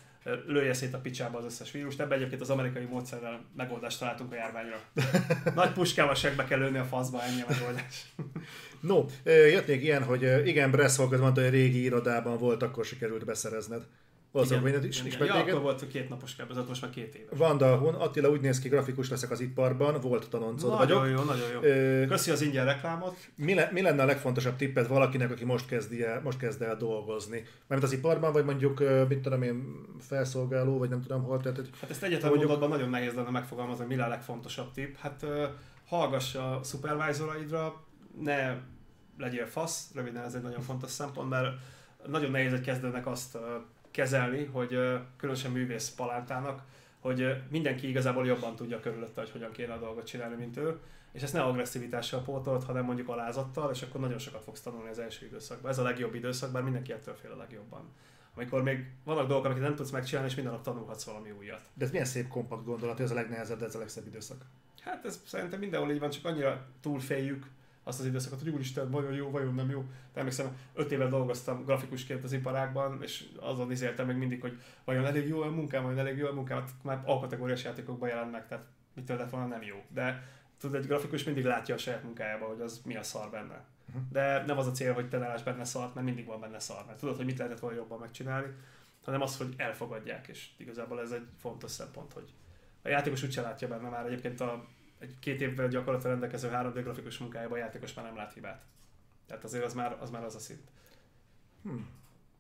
[0.47, 2.01] lője szét a picsába az összes vírust.
[2.01, 4.81] Ebben egyébként az amerikai módszerrel megoldást találtunk a járványra.
[5.55, 8.05] Nagy puskával segbe kell lőni a faszba, ennyi a megoldás.
[8.81, 13.25] No, jött még ilyen, hogy igen, Bresszolk mondta, hogy a régi irodában volt, akkor sikerült
[13.25, 13.83] beszerezned.
[14.37, 17.29] Valószínűleg Igen, is igen, ismert ja, akkor volt két napos kábezat, most már két éve.
[17.37, 21.19] Vanda Hun, Attila úgy néz ki, grafikus leszek az iparban, volt tanoncod Nagyon vagyok.
[21.19, 21.61] jó, nagyon jó.
[21.63, 23.17] Ö, Köszi az ingyen reklámot.
[23.35, 26.77] mi, le, mi lenne a legfontosabb tipped valakinek, aki most kezdi el, most kezd el
[26.77, 27.45] dolgozni?
[27.67, 29.65] Mert az iparban, vagy mondjuk, mit tudom én,
[30.01, 33.31] felszolgáló, vagy nem tudom hol, tehát hogy Hát ezt egyetlen Mondjuk- mondatban nagyon nehéz lenne
[33.31, 34.95] megfogalmazni, mi a legfontosabb tipp.
[34.97, 35.27] Hát
[35.87, 37.85] hallgass a szupervisoraidra,
[38.21, 38.55] ne
[39.19, 41.49] legyél fasz, röviden ez egy nagyon fontos szempont, mert
[42.07, 43.39] nagyon nehéz egy kezdőnek azt
[43.97, 44.79] kezelni, hogy
[45.17, 46.63] különösen művész palántának,
[47.01, 50.79] hogy mindenki igazából jobban tudja körülötte, hogy hogyan kéne a dolgot csinálni, mint ő,
[51.13, 54.99] és ezt ne agresszivitással pótolt, hanem mondjuk alázattal, és akkor nagyon sokat fogsz tanulni az
[54.99, 55.71] első időszakban.
[55.71, 57.93] Ez a legjobb időszak, bár mindenki ettől fél a legjobban.
[58.35, 61.61] Amikor még vannak dolgok, amiket nem tudsz megcsinálni, és minden nap tanulhatsz valami újat.
[61.75, 64.45] de ez milyen szép kompakt gondolat, hogy ez a legnehezebb, de ez a legszebb időszak.
[64.81, 67.47] Hát ez szerintem mindenhol így van, csak annyira túlféljük
[67.87, 69.85] azt az időszakot, hogy úristen, vajon jó, vajon nem jó.
[70.13, 75.07] De emlékszem, öt éve dolgoztam grafikusként az iparágban, és azon izéltem még mindig, hogy vajon
[75.07, 78.47] elég jó a munkám, vajon elég jó a munkám, hát már A-kategóriás játékokban jelent meg,
[78.47, 79.77] tehát mitől lett volna nem jó.
[79.89, 80.23] De
[80.59, 83.65] tudod, egy grafikus mindig látja a saját munkájában, hogy az mi a szar benne.
[83.93, 83.99] Mhm.
[84.11, 86.59] De nem az a cél, hogy te ne láss benne szart, mert mindig van benne
[86.59, 88.49] szar, mert tudod, hogy mit lehetett volna jobban megcsinálni,
[89.05, 92.33] hanem az, hogy elfogadják, és igazából ez egy fontos szempont, hogy
[92.83, 94.67] a játékos úgyse látja benne már egyébként a
[94.99, 98.63] egy két évvel gyakorlatilag rendelkező 3D grafikus munkájában a játékos már nem lát hibát.
[99.27, 100.71] Tehát azért az már az, már az a szint.
[101.63, 101.89] Hmm.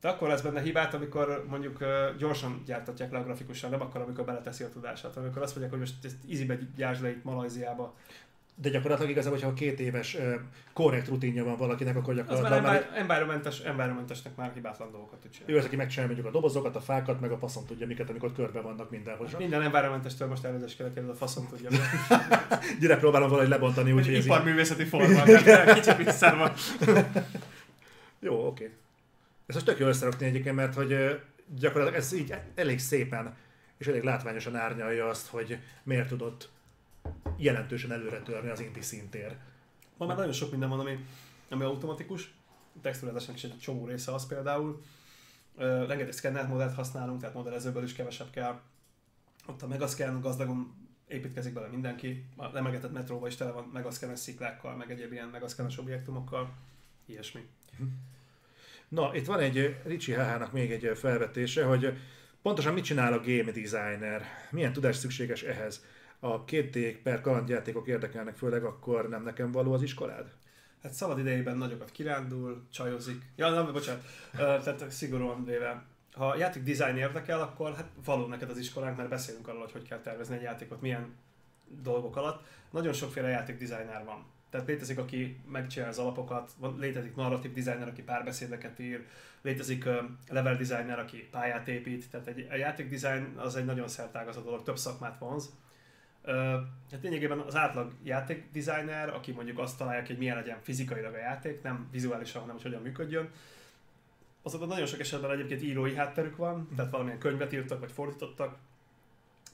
[0.00, 1.84] De akkor lesz benne hibát, amikor mondjuk
[2.18, 5.80] gyorsan gyártatják le a grafikusan, nem akkor, amikor beleteszi a tudását, amikor azt mondják, hogy
[5.80, 7.94] most ezt easybe gyártsd le itt Malajziába.
[8.58, 10.16] De gyakorlatilag igazából, hogyha két éves
[10.72, 15.18] korrekt rutinja van valakinek, akkor Az már gyakorlatilag már envi- environmentes, environmentesnek már hibátlan dolgokat
[15.18, 15.58] tud ő csinálni.
[15.58, 18.60] az, aki megcsinálja mondjuk a dobozokat, a fákat, meg a faszon tudja miket, amikor körbe
[18.60, 19.28] vannak mindenhol.
[19.38, 21.70] Minden environmentestől most kell kérni, a faszom tudja.
[22.80, 24.26] Gyere, próbálom valahogy lebontani, úgyhogy Úgyhogy ez így...
[24.26, 26.52] iparművészeti forma, tehát kicsit vissza.
[28.20, 28.64] Jó, oké.
[29.46, 31.20] Ezt most tök jó összerakni egyébként, mert hogy
[31.58, 33.34] gyakorlatilag ez így elég szépen
[33.78, 36.48] és elég látványosan árnyalja azt, hogy miért tudott
[37.36, 39.36] jelentősen előre törni az inti szintér.
[39.96, 41.04] Ma már nagyon sok minden van, ami,
[41.50, 42.34] ami automatikus.
[42.84, 42.88] A
[43.34, 44.82] is egy csomó része az például.
[45.56, 48.60] Ö, rengeteg szkennert modellt használunk, tehát modellezőből is kevesebb kell.
[49.46, 50.74] Ott a Megascan gazdagon
[51.08, 52.24] építkezik bele mindenki.
[52.36, 56.52] A emlegetett metróban is tele van Megascanes sziklákkal, meg egyéb ilyen Megascanes objektumokkal.
[57.06, 57.48] Ilyesmi.
[58.88, 61.98] Na, itt van egy Ricsi HH-nak még egy felvetése, hogy
[62.42, 64.24] pontosan mit csinál a game designer?
[64.50, 65.84] Milyen tudás szükséges ehhez?
[66.20, 70.32] A két per kalandjátékok érdekelnek, főleg akkor nem nekem való az iskolád?
[70.82, 73.22] Hát szabad idejében nagyokat kirándul, csajozik.
[73.36, 74.04] Ja, nem, bocsánat.
[74.36, 75.84] Tehát szigorúan véve.
[76.12, 79.72] Ha a játék design érdekel, akkor hát való neked az iskolánk, mert beszélünk arról, hogy
[79.72, 81.14] hogy kell tervezni egy játékot, milyen
[81.82, 82.44] dolgok alatt.
[82.70, 84.24] Nagyon sokféle játék designer van.
[84.50, 89.06] Tehát létezik, aki megcsinálja az alapokat, van, létezik narratív designer, aki párbeszédeket ír,
[89.42, 89.96] létezik uh,
[90.28, 94.62] level designer, aki pályát épít, tehát egy, a játék design az egy nagyon szertágazó dolog,
[94.62, 95.52] több szakmát vonz.
[96.90, 101.14] Hát lényegében az átlag játék designer, aki mondjuk azt találja ki, hogy milyen legyen fizikailag
[101.14, 103.30] a játék, nem vizuálisan, hanem hogy hogyan működjön,
[104.42, 108.56] azokban nagyon sok esetben egyébként írói hátterük van, tehát valamilyen könyvet írtak, vagy fordítottak.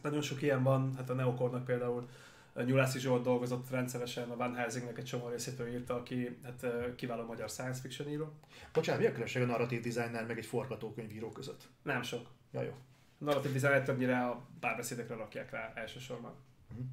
[0.02, 2.08] Nagyon sok ilyen van, hát a Neokornak például
[2.64, 6.66] Nyulászi Zsolt dolgozott rendszeresen, a Van Helsingnek egy csomó részét ő írta, aki hát,
[6.96, 8.32] kiváló magyar science fiction író.
[8.72, 11.68] Bocsánat, mi a különbség a narratív designer meg egy forgatókönyvíró között?
[11.82, 12.26] Nem sok.
[12.52, 12.72] Ja, jó.
[13.20, 16.34] A narratív designer többnyire a párbeszédekre rakják rá elsősorban.
[16.72, 16.86] Uh-huh.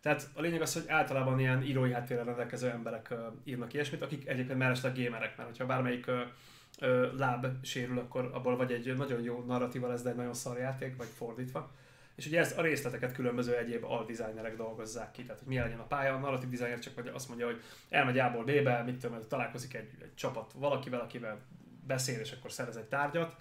[0.00, 4.28] Tehát a lényeg az, hogy általában ilyen írói háttérrel rendelkező emberek uh, írnak ilyesmit, akik
[4.28, 9.44] egyébként mellesleg gémerek, mert hogyha bármelyik uh, láb sérül, akkor abból vagy egy nagyon jó
[9.46, 11.70] narratíva lesz, de egy nagyon szar játék, vagy fordítva.
[12.16, 15.86] És ugye ez a részleteket különböző egyéb aldesignerek dolgozzák ki, tehát hogy milyen legyen a
[15.86, 19.74] pálya, a narratív designer csak vagy azt mondja, hogy elmegy A-ból B-be, mit tudom, találkozik
[19.74, 21.38] egy, egy csapat valakivel, akivel
[21.86, 23.36] beszél, és akkor szerez egy tárgyat,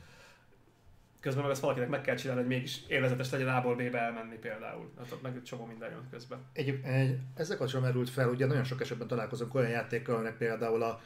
[1.26, 4.92] közben meg azt valakinek meg kell csinálni, hogy mégis élvezetes legyen A-ból B-be elmenni például.
[4.98, 6.40] Hát meg egy csomó minden jön közben.
[6.54, 10.84] Egy, egy, ezzel kapcsolatban merült fel, ugye nagyon sok esetben találkozunk olyan játékkal, aminek például
[10.84, 11.02] a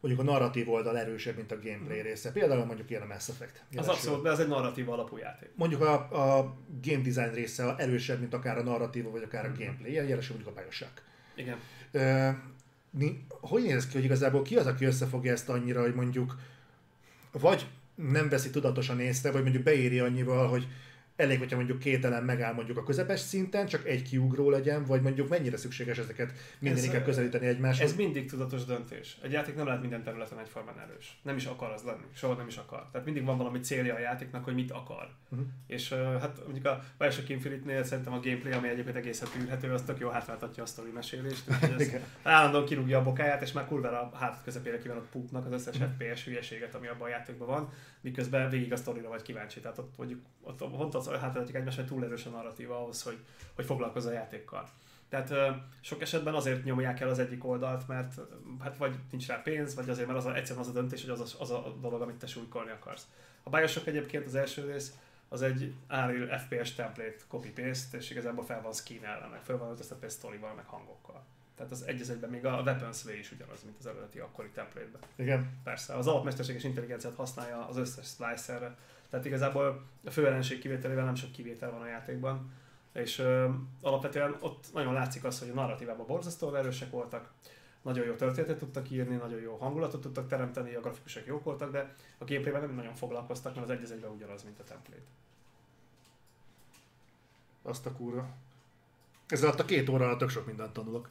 [0.00, 2.32] mondjuk a narratív oldal erősebb, mint a gameplay része.
[2.32, 3.64] Például mondjuk ilyen a Mass Effect.
[3.76, 5.50] Az abszolút, de ez egy narratív alapú játék.
[5.54, 9.58] Mondjuk a, a game design része erősebb, mint akár a narratíva, vagy akár a mhm.
[9.58, 9.90] gameplay.
[9.90, 11.02] Ilyen jelesül mondjuk a Bioshock.
[11.34, 11.58] Igen.
[12.90, 16.36] Mi, hogy néz ki, hogy igazából ki az, aki összefogja ezt annyira, hogy mondjuk
[17.32, 17.66] vagy
[17.96, 20.66] nem veszi tudatosan észre, vagy mondjuk beéri annyival, hogy
[21.16, 25.02] elég, hogyha mondjuk két elem megáll mondjuk a közepes szinten, csak egy kiugró legyen, vagy
[25.02, 27.90] mondjuk mennyire szükséges ezeket mindig kell közelíteni egymáshoz?
[27.90, 29.16] Ez mindig tudatos döntés.
[29.22, 31.18] Egy játék nem lehet minden területen egyformán erős.
[31.22, 32.88] Nem is akar az lenni, soha nem is akar.
[32.92, 35.08] Tehát mindig van valami célja a játéknak, hogy mit akar.
[35.28, 35.46] Uh-huh.
[35.66, 39.82] És uh, hát mondjuk a Bioshock Infinite-nél szerintem a gameplay, ami egyébként egészen tűrhető, az
[39.82, 41.44] tök jó hátráltatja a sztori mesélést.
[42.22, 45.76] állandóan kirúgja a bokáját, és már kurva a hátat közepére kíván a pupnak az összes.
[45.76, 49.60] FPS hülyeséget, ami abban a játékban van, miközben végig a sztorira vagy kíváncsi.
[49.60, 53.18] Tehát ott mondjuk ott, ott, az hátráltatjuk egymást, hogy túl erős a narratíva ahhoz, hogy,
[53.54, 54.68] hogy foglalkozz a játékkal.
[55.08, 55.50] Tehát ö,
[55.80, 58.20] sok esetben azért nyomják el az egyik oldalt, mert
[58.60, 61.10] hát vagy nincs rá pénz, vagy azért, mert az a, egyszerűen az a döntés, hogy
[61.10, 63.06] az a, az a dolog, amit te súlykolni akarsz.
[63.42, 64.94] A Bioshock egyébként az első rész,
[65.28, 70.08] az egy Unreal FPS template copy-paste, és igazából fel van skinelve, meg fel van öltöztetve
[70.08, 71.24] sztorival, meg hangokkal.
[71.56, 75.00] Tehát az egy egyben még a Weapons V is ugyanaz, mint az eredeti akkori template-ben.
[75.16, 75.60] Igen.
[75.64, 78.76] Persze, az alapmesterséges intelligenciát használja az összes slicerre,
[79.10, 82.52] tehát igazából a főellenség kivételével nem sok kivétel van a játékban,
[82.92, 83.48] és ö,
[83.80, 87.30] alapvetően ott nagyon látszik az, hogy a narratívában borzasztóan erősek voltak,
[87.82, 91.94] nagyon jó történetet tudtak írni, nagyon jó hangulatot tudtak teremteni, a grafikusok jók voltak, de
[92.18, 95.02] a gameplayben nem nagyon foglalkoztak, mert az egy egyben ugyanaz, mint a template.
[97.62, 98.28] Azt a kurva.
[99.28, 101.10] Ezzel alatt a két óra alatt sok mindent tanulok.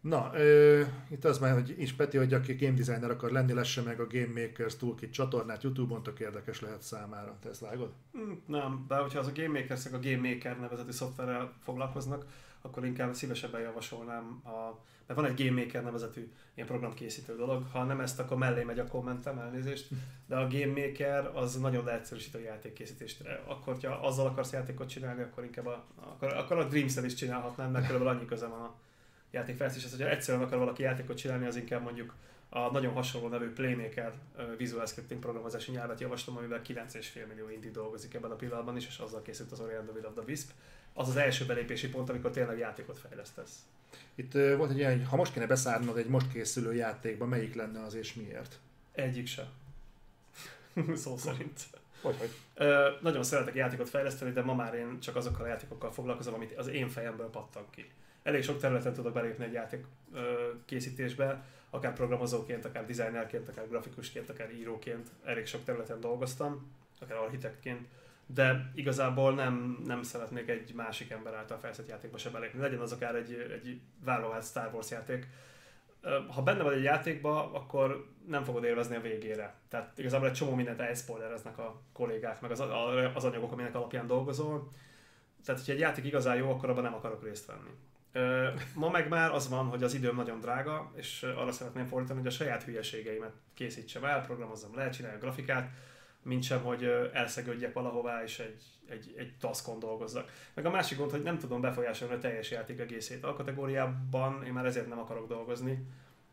[0.00, 3.82] Na, ö, itt az már, hogy is Peti, hogy aki game designer akar lenni, lesse
[3.82, 7.36] meg a Game Makers Toolkit csatornát Youtube-on, tök érdekes lehet számára.
[7.42, 7.92] Te ezt vágod?
[8.18, 12.26] Mm, nem, de hogyha az a Game Makers a Game Maker nevezeti szoftverrel foglalkoznak,
[12.60, 17.84] akkor inkább szívesebben javasolnám, a, mert van egy Game Maker nevezetű ilyen programkészítő dolog, ha
[17.84, 19.88] nem ezt, akkor mellé megy a kommentem, elnézést,
[20.26, 23.22] de a Game Maker az nagyon leegyszerűsít a játékkészítést.
[23.46, 27.70] Akkor, ha azzal akarsz játékot csinálni, akkor inkább a, akkor, akkor a Dreams-el is csinálhatnám,
[27.70, 28.74] mert körülbelül annyi köze van a
[29.30, 32.14] játékfejlesztés, hogyha egyszerűen akar valaki játékot csinálni, az inkább mondjuk
[32.48, 34.12] a nagyon hasonló nevű Playmaker
[34.56, 38.98] Visual Scripting programozási nyelvet javaslom, amivel 9,5 millió indi dolgozik ebben a pillanatban is, és
[38.98, 40.50] azzal készült az Orient the Will of the Wisp.
[40.92, 43.58] Az az első belépési pont, amikor tényleg játékot fejlesztesz.
[44.14, 47.82] Itt uh, volt egy ilyen, ha most kéne beszállnod egy most készülő játékba, melyik lenne
[47.82, 48.58] az és miért?
[48.92, 49.48] Egyik se.
[50.94, 51.60] Szó szerint.
[52.02, 52.30] Hogy, hogy?
[52.54, 56.56] Ö, nagyon szeretek játékot fejleszteni, de ma már én csak azokkal a játékokkal foglalkozom, amit
[56.56, 57.90] az én fejemből pattan ki
[58.22, 59.84] elég sok területen tudok belépni egy játék
[60.64, 67.88] készítésbe, akár programozóként, akár designerként, akár grafikusként, akár íróként, elég sok területen dolgoztam, akár architektként,
[68.34, 72.60] de igazából nem, nem szeretnék egy másik ember által felszett játékba se belépni.
[72.60, 75.26] Legyen az akár egy, egy vállóház Star Wars játék.
[76.28, 79.54] Ha benne vagy egy játékba, akkor nem fogod élvezni a végére.
[79.68, 82.60] Tehát igazából egy csomó mindent elszpoilereznek a kollégák, meg az,
[83.14, 84.72] az anyagok, aminek alapján dolgozol.
[85.44, 87.70] Tehát, hogyha egy játék igazán jó, akkor abban nem akarok részt venni.
[88.74, 92.28] Ma meg már az van, hogy az időm nagyon drága, és arra szeretném fordítani, hogy
[92.28, 95.70] a saját hülyeségeimet készítsem el, programozzam le, csináljam grafikát,
[96.22, 100.30] mint sem, hogy elszegődjek valahová, és egy, egy, egy taskon dolgozzak.
[100.54, 103.24] Meg a másik gond, hogy nem tudom befolyásolni a teljes játék egészét.
[103.24, 105.86] A kategóriában én már ezért nem akarok dolgozni,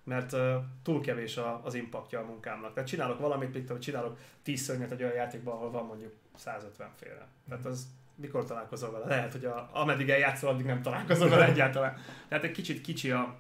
[0.04, 0.36] mert
[0.84, 2.74] túl kevés a, az impaktja a munkámnak.
[2.74, 7.28] Tehát csinálok valamit, mint csinálok 10 szörnyet egy olyan játékban, ahol van mondjuk 150 féle.
[7.50, 7.88] Tehát az
[8.18, 9.06] mikor találkozol vele?
[9.06, 11.98] Lehet, hogy a, ameddig eljátszol, addig nem találkozol vele egyáltalán.
[12.28, 13.36] Tehát egy kicsit kicsi a,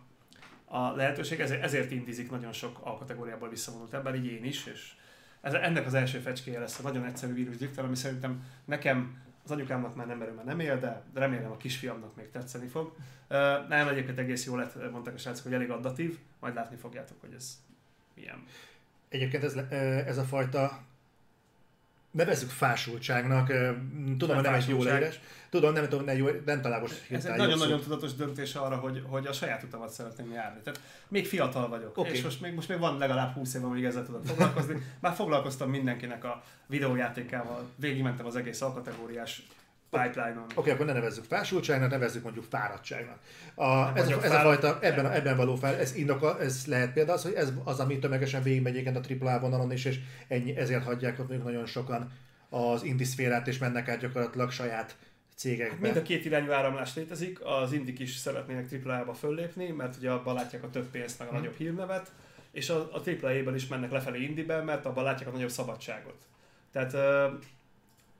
[0.65, 4.91] a lehetőség, ezért, ezért indizik nagyon sok alkategóriából visszavonult ember, így én is, és
[5.41, 9.95] ez, ennek az első fecskéje lesz a nagyon egyszerű vírusdiktor, ami szerintem nekem az anyukámnak
[9.95, 12.95] már nem, mert nem él, de remélem a kisfiamnak még tetszeni fog.
[13.29, 17.21] Uh, nem, egyébként egész jól lett, mondták a srácok, hogy elég addatív, majd látni fogjátok,
[17.21, 17.57] hogy ez
[18.15, 18.43] milyen.
[19.09, 19.55] Egyébként ez,
[20.07, 20.79] ez a fajta
[22.17, 23.47] nevezzük fásultságnak,
[24.17, 25.19] tudom, hogy nem egy jó leírás,
[25.49, 29.03] tudom, nem, tudom, nem, jó, nem talán most Ez egy nagyon-nagyon tudatos döntés arra, hogy,
[29.07, 30.59] hogy a saját utamat szeretném járni.
[30.63, 32.11] Tehát még fiatal vagyok, okay.
[32.11, 34.81] és most még, most még van legalább 20 év, amíg ezzel tudok foglalkozni.
[34.99, 39.43] Már foglalkoztam mindenkinek a videójátékával, végigmentem az egész alkategóriás
[40.01, 40.43] pipeline-on.
[40.43, 43.17] Oké, okay, akkor ne nevezzük fásultságnak, nevezzük mondjuk fáradtságnak.
[43.55, 46.93] A, ez, a, ez a fajta, ebben, a, ebben való fel, ez, indoka, ez lehet
[46.93, 50.83] például az, hogy ez az, ami tömegesen végigmegy a AAA vonalon is, és ennyi, ezért
[50.83, 52.11] hagyják ott nagyon sokan
[52.49, 54.95] az indiszférát, és mennek át gyakorlatilag saját
[55.35, 55.71] cégekbe.
[55.71, 60.09] Hát mind a két irányú áramlás létezik, az indik is szeretnének AAA-ba föllépni, mert ugye
[60.11, 61.39] abban látják a több pénzt, meg a hmm.
[61.39, 62.11] nagyobb hírnevet,
[62.51, 66.25] és a, a AAA-ben is mennek lefelé indibe, mert abban látják a nagyobb szabadságot.
[66.71, 66.93] Tehát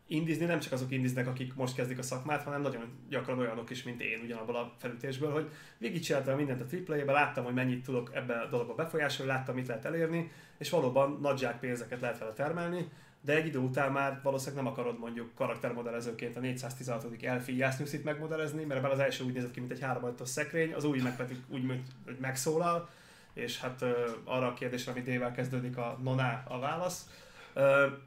[0.07, 3.83] indizni nem csak azok indiznek, akik most kezdik a szakmát, hanem nagyon gyakran olyanok is,
[3.83, 8.33] mint én ugyanabban a felütésből, hogy végigcsináltam mindent a AAA-be, láttam, hogy mennyit tudok ebbe
[8.39, 12.89] a dologba befolyásolni, láttam, mit lehet elérni, és valóban nagy pénzeket lehet vele termelni,
[13.21, 17.23] de egy idő után már valószínűleg nem akarod mondjuk karaktermodellezőként a 416.
[17.23, 20.83] Elfi Jásznyuszit megmodellezni, mert ebben az első úgy nézett ki, mint egy három szekrény, az
[20.83, 21.65] új meg pedig úgy,
[22.05, 22.89] hogy megszólal,
[23.33, 23.85] és hát
[24.23, 27.09] arra a kérdésre, amit dével kezdődik a noná a válasz,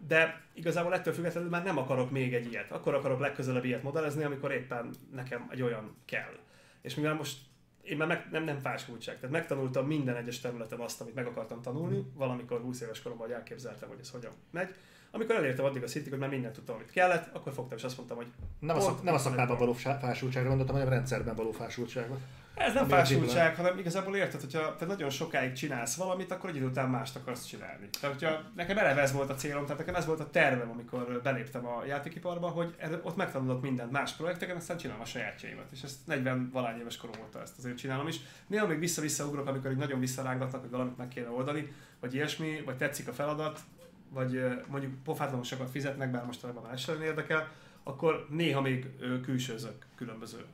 [0.07, 2.71] de igazából ettől függetlenül már nem akarok még egy ilyet.
[2.71, 6.39] Akkor akarok legközelebb ilyet modellezni, amikor éppen nekem egy olyan kell.
[6.81, 7.39] És mivel most
[7.83, 11.63] én már meg, nem, nem fásultság, tehát megtanultam minden egyes területen azt, amit meg akartam
[11.63, 14.75] tanulni, valamikor 20 éves koromban, elképzeltem, hogy ez hogyan megy.
[15.11, 17.97] Amikor elértem addig a szintig, hogy már mindent tudtam, amit kellett, akkor fogtam és azt
[17.97, 18.27] mondtam, hogy...
[18.59, 22.19] Nem a, szak, nem a szakmában való fásultságra gondoltam, hanem a rendszerben való fásultságra.
[22.67, 26.67] Ez nem fásultság, hanem igazából érted, hogyha te nagyon sokáig csinálsz valamit, akkor egy idő
[26.67, 27.89] után mást akarsz csinálni.
[28.01, 31.21] Tehát, hogyha nekem eleve ez volt a célom, tehát nekem ez volt a tervem, amikor
[31.23, 35.71] beléptem a játékiparba, hogy ott megtanulok mindent más projekteken, aztán csinálom a sajátjaimat.
[35.73, 38.21] És ezt 40 valány éves korom óta ezt azért csinálom is.
[38.47, 42.63] Néha még vissza-vissza ugrok, amikor így nagyon visszarángatnak, hogy valamit meg kéne oldani, vagy ilyesmi,
[42.65, 43.61] vagy tetszik a feladat,
[44.09, 47.49] vagy mondjuk pofátlanul sokat fizetnek, bár most ebben más érdekel,
[47.83, 48.87] akkor néha még
[49.23, 50.45] külsőzök különböző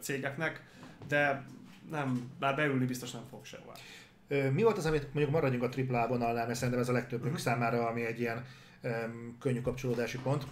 [0.00, 0.64] cégeknek,
[1.08, 1.46] de
[1.90, 3.72] nem, bár beülni biztos nem fog sehova.
[4.52, 7.40] Mi volt az, amit mondjuk maradjunk a tripla vonalnál, mert szerintem ez a legtöbbünk uh-huh.
[7.40, 8.44] számára, ami egy ilyen
[8.82, 10.46] um, könnyű kapcsolódási pont.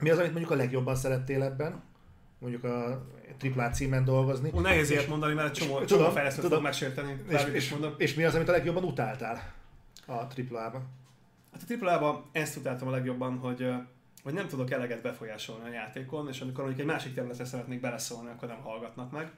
[0.00, 1.82] Mi az, amit mondjuk a legjobban szerettél ebben?
[2.38, 3.06] Mondjuk a
[3.38, 4.50] triplá címen dolgozni.
[4.54, 7.22] Ó, nehéz ilyet mondani, mert csomó, és, csomó fejlesztőt fog megsérteni.
[7.28, 9.52] És, és, és, mi az, amit a legjobban utáltál
[10.06, 10.88] a triplában?
[11.52, 13.74] Hát a triplában ezt utáltam a legjobban, hogy
[14.22, 18.30] hogy nem tudok eleget befolyásolni a játékon, és amikor mondjuk egy másik területre szeretnék beleszólni,
[18.30, 19.30] akkor nem hallgatnak meg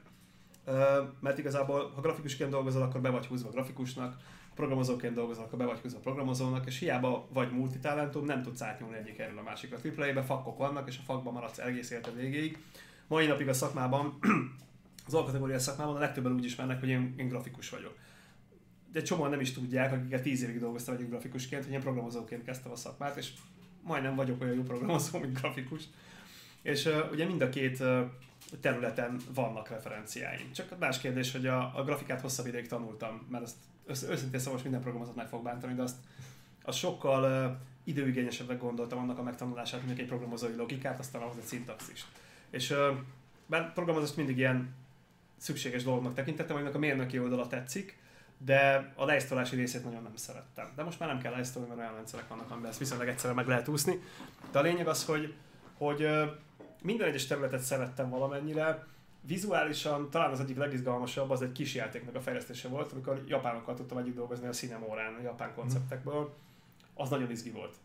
[1.19, 4.17] mert igazából, ha grafikusként dolgozol, akkor be vagy húzva grafikusnak,
[4.55, 9.19] programozóként dolgozol, akkor be vagy húzva programozónak, és hiába vagy multitalentum, nem tudsz átnyúlni egyik
[9.19, 9.77] erről a másikra.
[9.97, 12.57] AAA-ben fakok vannak, és a fakban maradsz egész életed végéig.
[13.07, 14.19] Mai napig a szakmában,
[15.07, 17.95] az alkategóriás szakmában a legtöbben úgy ismernek, hogy én, én grafikus vagyok.
[18.91, 22.71] De csomóan nem is tudják, akiket tíz évig dolgoztam egyik grafikusként, hogy én programozóként kezdtem
[22.71, 23.33] a szakmát, és
[23.83, 25.83] majdnem vagyok olyan jó programozó, mint grafikus.
[26.61, 27.99] És uh, ugye mind a két uh,
[28.61, 30.51] területen vannak referenciáim.
[30.51, 33.55] Csak más kérdés, hogy a, a grafikát hosszabb ideig tanultam, mert ezt
[34.09, 35.95] őszintén szóval most minden programozat meg fog bántani, de azt,
[36.63, 41.43] azt sokkal uh, időigényesebbnek gondoltam annak a megtanulását, mint egy programozói logikát, aztán ahhoz egy
[41.43, 42.07] szintaxist.
[42.49, 42.77] És uh,
[43.45, 44.75] bár programozást mindig ilyen
[45.37, 47.97] szükséges dolognak tekintettem, hogy a mérnöki oldala tetszik,
[48.37, 50.71] de a lejsztolási részét nagyon nem szerettem.
[50.75, 53.47] De most már nem kell lejsztolni, mert olyan rendszerek vannak, amiben ezt viszonylag egyszerűen meg
[53.47, 54.01] lehet úszni.
[54.51, 55.33] De a lényeg az, hogy,
[55.77, 56.07] hogy
[56.81, 58.85] minden egyes területet szerettem valamennyire.
[59.21, 63.97] Vizuálisan talán az egyik legizgalmasabb az egy kis játéknak a fejlesztése volt, amikor japánokkal tudtam
[63.97, 66.33] együtt dolgozni a Cinemorán, a japán konceptekből.
[66.93, 67.75] Az nagyon izgi volt.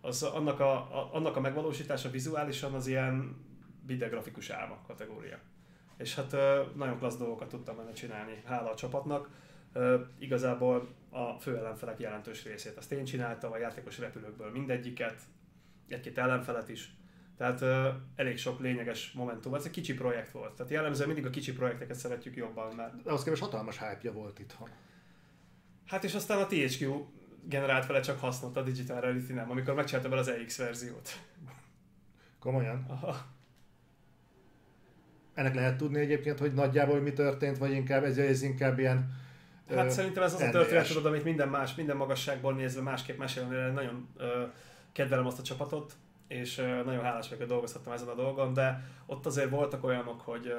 [0.00, 3.36] Az, annak, a, a, annak a megvalósítása vizuálisan az ilyen
[3.86, 5.38] videografikus álma kategória.
[5.96, 6.36] És hát
[6.74, 9.28] nagyon klassz dolgokat tudtam benne csinálni, hála a csapatnak.
[10.18, 15.22] Igazából a fő ellenfelek jelentős részét azt én csináltam, a játékos repülőkből mindegyiket,
[15.88, 16.94] egy-két ellenfelet is
[17.42, 19.54] tehát uh, elég sok lényeges momentum.
[19.54, 20.52] Ez egy kicsi projekt volt.
[20.52, 22.74] Tehát jellemzően mindig a kicsi projekteket szeretjük jobban.
[22.74, 23.02] Mert...
[23.02, 24.68] De az képest hatalmas hype volt itthon.
[25.86, 27.04] Hát és aztán a THQ
[27.44, 31.18] generált vele csak hasznot, a Digital Reality nem, amikor megcsinálta vele az EX verziót.
[32.38, 32.84] Komolyan?
[32.88, 33.16] Aha.
[35.34, 39.20] Ennek lehet tudni egyébként, hogy nagyjából mi történt, vagy inkább ez, ez inkább ilyen
[39.68, 40.48] Hát ö, szerintem ez az NDS.
[40.48, 44.42] a történet, tudod, amit minden más, minden magasságból nézve másképp mesélni, nagyon ö,
[44.92, 45.96] kedvelem azt a csapatot,
[46.32, 50.54] és nagyon hálás vagyok, hogy dolgozhattam ezen a dolgon, de ott azért voltak olyanok, hogy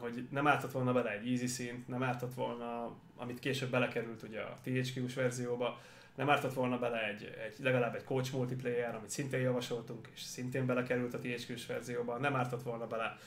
[0.00, 4.40] hogy nem ártott volna bele egy easy szint, nem ártott volna, amit később belekerült ugye
[4.40, 5.80] a THQ-s verzióba,
[6.14, 10.66] nem ártott volna bele egy, egy, legalább egy coach multiplayer, amit szintén javasoltunk, és szintén
[10.66, 13.18] belekerült a THQ-s verzióba, nem ártott volna bele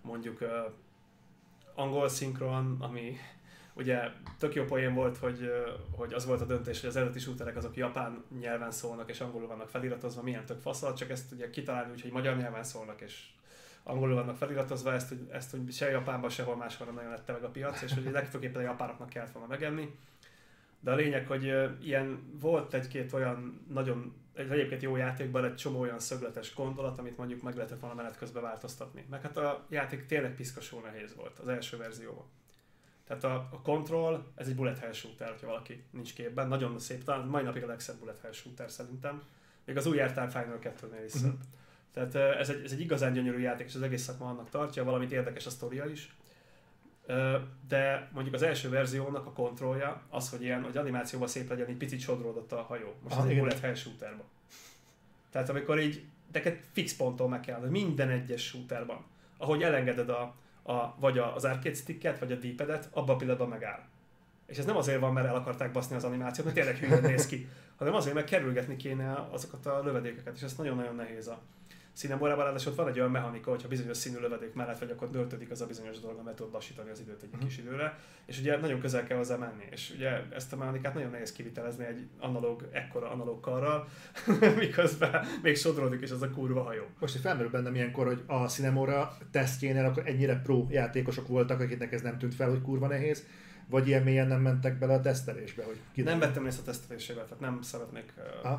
[0.00, 0.48] mondjuk uh,
[1.74, 3.16] angol szinkron, ami
[3.80, 4.00] ugye
[4.38, 5.52] tök jó poén volt, hogy,
[5.96, 9.48] hogy az volt a döntés, hogy az eredeti shooterek azok japán nyelven szólnak és angolul
[9.48, 13.26] vannak feliratozva, milyen tök faszal, csak ezt ugye kitalálni úgy, hogy magyar nyelven szólnak és
[13.82, 17.44] angolul vannak feliratozva, ezt, hogy, ezt hogy se Japánban, sehol máshol nem nagyon lette meg
[17.44, 19.94] a piac, és hogy legfőképpen a japánoknak kellett volna megenni.
[20.80, 25.80] De a lényeg, hogy ilyen volt egy-két olyan nagyon, egy egyébként jó játékban egy csomó
[25.80, 29.04] olyan szögletes gondolat, amit mondjuk meg lehetett volna menet közben változtatni.
[29.10, 32.24] Meg hát a játék tényleg piszkosó nehéz volt az első verzióban.
[33.10, 36.48] Tehát a, a Control, ez egy bullet hell shooter, hogyha valaki nincs képben.
[36.48, 39.22] Nagyon szép, talán mai napig a legszebb bullet hell shooter szerintem.
[39.64, 41.32] Még az új Airtime Final 2-nél is Uh-huh.
[41.92, 45.12] Tehát ez egy, ez egy igazán gyönyörű játék, és az egész szakma annak tartja, valamit
[45.12, 46.14] érdekes a sztoria is.
[47.68, 51.76] De mondjuk az első verziónak a kontrollja az, hogy ilyen, hogy animációban szép legyen, egy
[51.76, 52.94] picit sodródott a hajó.
[53.02, 54.26] Most ah, ez egy bullet hell shooterban.
[55.30, 59.04] Tehát amikor így, neked fix ponton meg kell, minden egyes shooterban,
[59.36, 63.80] ahogy elengeded a, a, vagy az arcade sticket, vagy a d abban a pillanatban megáll.
[64.46, 67.26] És ez nem azért van, mert el akarták baszni az animációt, mert tényleg hülyen néz
[67.26, 71.42] ki, hanem azért, mert kerülgetni kéne azokat a lövedékeket, és ez nagyon-nagyon nehéz a,
[71.94, 75.50] Cinemorában ráadásul ott van egy olyan mechanika, hogyha bizonyos színű lövedék mellett vagy, akkor döltödik
[75.50, 77.48] az a bizonyos dolog, mert tud lassítani az időt egy uh-huh.
[77.48, 81.10] kis időre, és ugye nagyon közel kell hozzá menni, és ugye ezt a mechanikát nagyon
[81.10, 83.88] nehéz kivitelezni egy analóg, ekkora analóg karral,
[84.56, 86.82] miközben még sodródik is az a kurva hajó.
[86.98, 91.92] Most hogy felmerül bennem ilyenkor, hogy a Cinemora tesztjénél akkor ennyire pro játékosok voltak, akiknek
[91.92, 93.26] ez nem tűnt fel, hogy kurva nehéz,
[93.66, 95.64] vagy ilyen mélyen nem mentek bele a tesztelésbe?
[95.64, 98.12] Hogy nem vettem részt a tesztelésébe, tehát nem szeretnék
[98.44, 98.50] uh,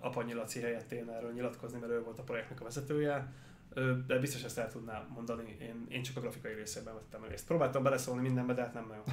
[0.00, 3.32] Apanyi Laci helyett én erről nyilatkozni, mert ő volt a projektnek a vezetője,
[4.06, 5.56] de biztos ezt el tudná mondani.
[5.60, 7.46] Én, én csak a grafikai részében vettem részt.
[7.46, 9.04] Próbáltam beleszólni mindenbe, de hát nem nagyon.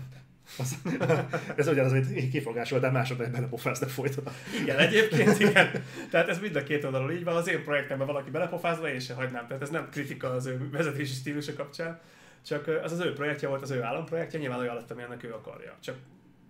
[1.56, 4.24] ez ugyanaz, amit kifogásoltál másodperc belepofáznak folyton.
[4.62, 5.84] Igen, egyébként igen.
[6.10, 7.36] Tehát ez mind a két oldalról így van.
[7.36, 9.48] Az én projektemben valaki belepofázva, én se hagynám.
[9.48, 12.00] Tehát ez nem kritika az ő vezetési stílusa kapcsán.
[12.46, 15.78] Csak az az ő projektje volt, az ő államprojektje, nyilván olyan lett, amilyennek ő akarja.
[15.80, 15.96] Csak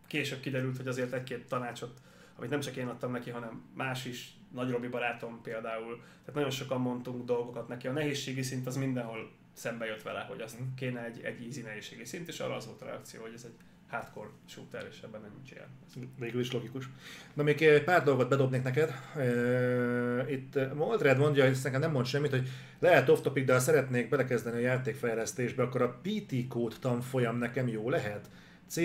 [0.08, 2.02] később kiderült, hogy azért egy-két tanácsot
[2.42, 5.96] amit nem csak én adtam neki, hanem más is, Nagy Robi barátom például.
[5.96, 7.88] Tehát nagyon sokan mondtunk dolgokat neki.
[7.88, 10.68] A nehézségi szint az mindenhol szembe jött vele, hogy azt mhm.
[10.76, 13.56] kéne egy, egy easy nehézségi szint, és arra az volt a reakció, hogy ez egy
[13.90, 15.68] hardcore shooter, és ebben nem nincs ilyen.
[16.20, 16.90] Végül is logikus.
[17.34, 18.94] Na még pár dolgot bedobnék neked.
[20.30, 22.50] Itt Moldred mondja, hogy nekem nem mond semmit, hogy
[22.80, 27.68] lehet off topic, de ha szeretnék belekezdeni a játékfejlesztésbe, akkor a PT kód tanfolyam nekem
[27.68, 28.30] jó lehet.
[28.72, 28.78] C++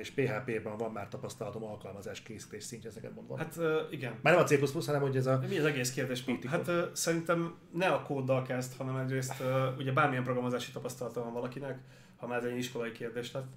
[0.00, 3.38] és PHP-ben van már tapasztalatom alkalmazás készítés szintje, ezeket mondva.
[3.38, 3.58] Hát
[3.90, 4.14] igen.
[4.22, 5.42] Már nem a C++, hanem hogy ez a...
[5.48, 6.22] Mi az egész kérdés?
[6.22, 9.42] PT hát szerintem ne a kóddal kezd, hanem egyrészt
[9.78, 11.78] ugye bármilyen programozási tapasztalata van valakinek,
[12.16, 13.52] ha már ez egy iskolai kérdés lett,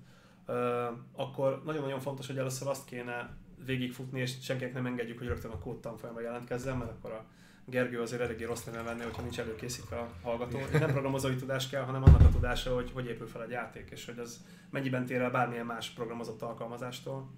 [1.16, 5.60] akkor nagyon-nagyon fontos, hogy először azt kéne végigfutni, és senkinek nem engedjük, hogy rögtön a
[5.60, 7.26] kód tanfolyamban jelentkezzen, mert akkor a
[7.70, 10.60] Gergő azért eléggé rossz lenne venni, hogyha nincs előkészítve a hallgató.
[10.72, 14.06] Nem programozói tudás kell, hanem annak a tudása, hogy hogy épül fel egy játék, és
[14.06, 17.30] hogy az mennyiben tér el bármilyen más programozott alkalmazástól,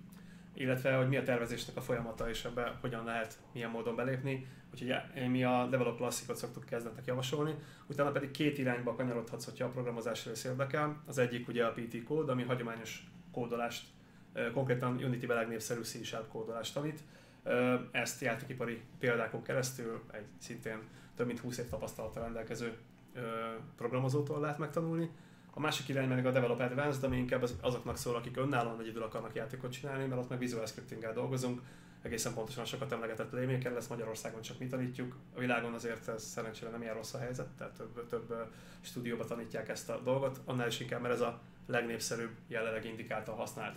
[0.53, 4.47] illetve hogy mi a tervezésnek a folyamata, és ebbe hogyan lehet milyen módon belépni.
[4.73, 4.93] Úgyhogy
[5.29, 7.55] mi a Develop Classicot szoktuk kezdetnek javasolni,
[7.87, 11.01] utána pedig két irányba kanyarodhatsz, hogyha a programozás rész érdekel.
[11.05, 13.85] Az egyik ugye a PT kód, ami hagyományos kódolást,
[14.53, 16.99] konkrétan Unity-ben legnépszerű C kódolást tanít,
[17.91, 20.79] ezt játékipari példákon keresztül egy szintén
[21.15, 22.77] több mint 20 év tapasztalata rendelkező
[23.75, 25.09] programozótól lehet megtanulni.
[25.53, 29.35] A másik irány meg a Develop Advanced, ami inkább azoknak szól, akik önállóan egyedül akarnak
[29.35, 31.61] játékot csinálni, mert ott meg Visual scripting dolgozunk,
[32.01, 35.15] egészen pontosan sokat emlegetett Playmaker lesz, Magyarországon csak mi tanítjuk.
[35.35, 38.51] A világon azért ez szerencsére nem ilyen rossz a helyzet, tehát több, több
[38.81, 43.75] stúdióba tanítják ezt a dolgot, annál is inkább, mert ez a legnépszerűbb, jelenleg indikáltan használt.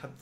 [0.00, 0.12] Hát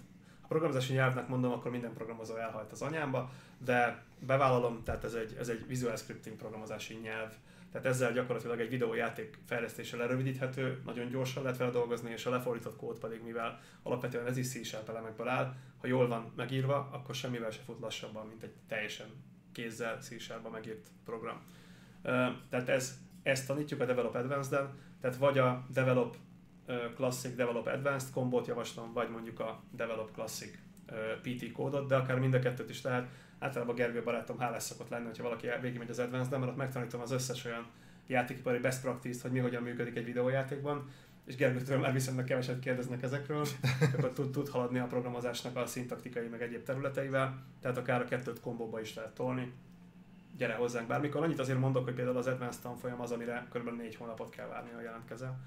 [0.52, 3.30] programozási nyelvnek mondom, akkor minden programozó elhajt az anyámba,
[3.64, 7.32] de bevállalom, tehát ez egy, ez egy visual scripting programozási nyelv,
[7.72, 12.76] tehát ezzel gyakorlatilag egy videójáték fejlesztése lerövidíthető, nagyon gyorsan lehet vele dolgozni, és a lefordított
[12.76, 17.50] kód pedig, mivel alapvetően ez is c elemekből áll, ha jól van megírva, akkor semmivel
[17.50, 19.06] se fut lassabban, mint egy teljesen
[19.52, 20.10] kézzel c
[20.52, 21.42] megírt program.
[22.48, 26.16] Tehát ez, ezt tanítjuk a Develop Advanced-en, tehát vagy a Develop
[26.94, 30.58] Classic Develop Advanced kombót javaslom, vagy mondjuk a Develop Classic
[31.22, 33.08] PT kódot, de akár mind a kettőt is lehet.
[33.38, 37.10] Általában Gergő barátom hálás szokott lenni, hogyha valaki végigmegy az Advanced-en, mert ott megtanítom az
[37.10, 37.66] összes olyan
[38.06, 40.90] játékipari best practice-t, hogy mi hogyan működik egy videójátékban,
[41.24, 43.46] és Gergőtől már viszonylag keveset kérdeznek ezekről,
[43.96, 48.40] akkor tud, tud haladni a programozásnak a szintaktikai meg egyéb területeivel, tehát akár a kettőt
[48.40, 49.52] kombóba is lehet tolni.
[50.36, 51.22] gyere hozzánk bármikor.
[51.22, 53.76] Annyit azért mondok, hogy például az Advanced tanfolyam az, amire kb.
[53.76, 55.40] 4 hónapot kell várni, ha jelentkezel.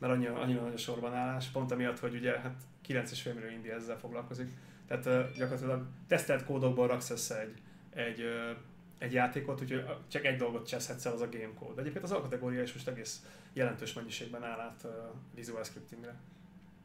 [0.00, 3.70] Mert annyira, annyira nagy a sorban állás, pont amiatt, hogy ugye hát 9,5 millió indi
[3.70, 4.50] ezzel foglalkozik.
[4.86, 7.54] Tehát uh, gyakorlatilag tesztelt kódokból raksz össze egy,
[7.90, 8.56] egy, uh,
[8.98, 11.80] egy játékot, úgyhogy csak egy dolgot cseszhetsz el, az a game code.
[11.80, 14.90] Egyébként az alkategória is most egész jelentős mennyiségben áll át uh,
[15.34, 16.14] visual scriptingre.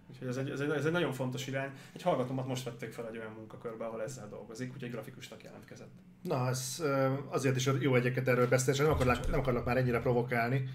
[0.10, 1.70] Úgyhogy ez egy, ez, egy, ez egy nagyon fontos irány.
[1.94, 5.94] Egy hallgatómat most vették fel egy olyan munkakörbe, ahol ezzel dolgozik, úgyhogy grafikusnak jelentkezett.
[6.22, 6.84] Na, ez
[7.30, 10.70] azért is jó egyeket erről beszélni, nem akarlak, nem akarlak már ennyire provokálni,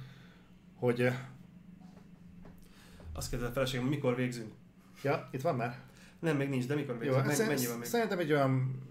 [0.74, 1.10] hogy...
[3.12, 4.52] Azt kérdezett a feleségem, mikor végzünk?
[5.02, 5.78] Ja, itt van már?
[6.20, 7.16] Nem, még nincs, de mikor Jó, végzünk?
[7.18, 7.86] hát Men- szer- mennyi van még?
[7.88, 8.82] Szerintem egy olyan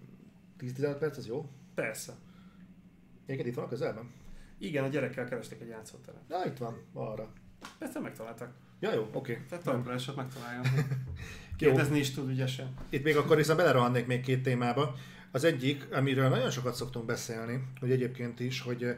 [0.59, 1.49] 10-15 perc, az jó.
[1.75, 2.13] Persze.
[3.25, 4.11] Egyébként itt van a közelben?
[4.57, 6.21] Igen, a gyerekkel keresték egy játszóteret.
[6.29, 7.33] Ja, itt van, arra.
[7.79, 8.53] Persze megtaláltak.
[8.79, 9.41] Ja, jó, oké.
[9.49, 10.61] Tehát talpalásot megtalálja.
[11.61, 11.67] Jó.
[11.67, 12.73] Kérdezni is tud ügyesen.
[12.89, 14.95] Itt még akkor viszont belerohannék még két témába.
[15.31, 18.95] Az egyik, amiről nagyon sokat szoktunk beszélni, hogy egyébként is, hogy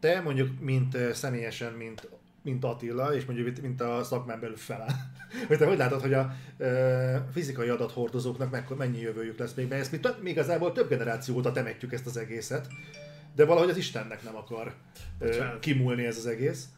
[0.00, 2.08] te mondjuk, mint személyesen, mint,
[2.44, 4.94] mint Attila, és mondjuk mint a szakmán belül feláll,
[5.48, 9.80] hogy te hogy látod, hogy a e, fizikai adathordozóknak meg, mennyi jövőjük lesz még, mert
[9.80, 12.68] ezt mi, több, mi igazából több generáció óta temetjük ezt az egészet,
[13.34, 14.74] de valahogy az Istennek nem akar
[15.18, 15.60] Bocsánat.
[15.60, 16.68] kimúlni ez az egész.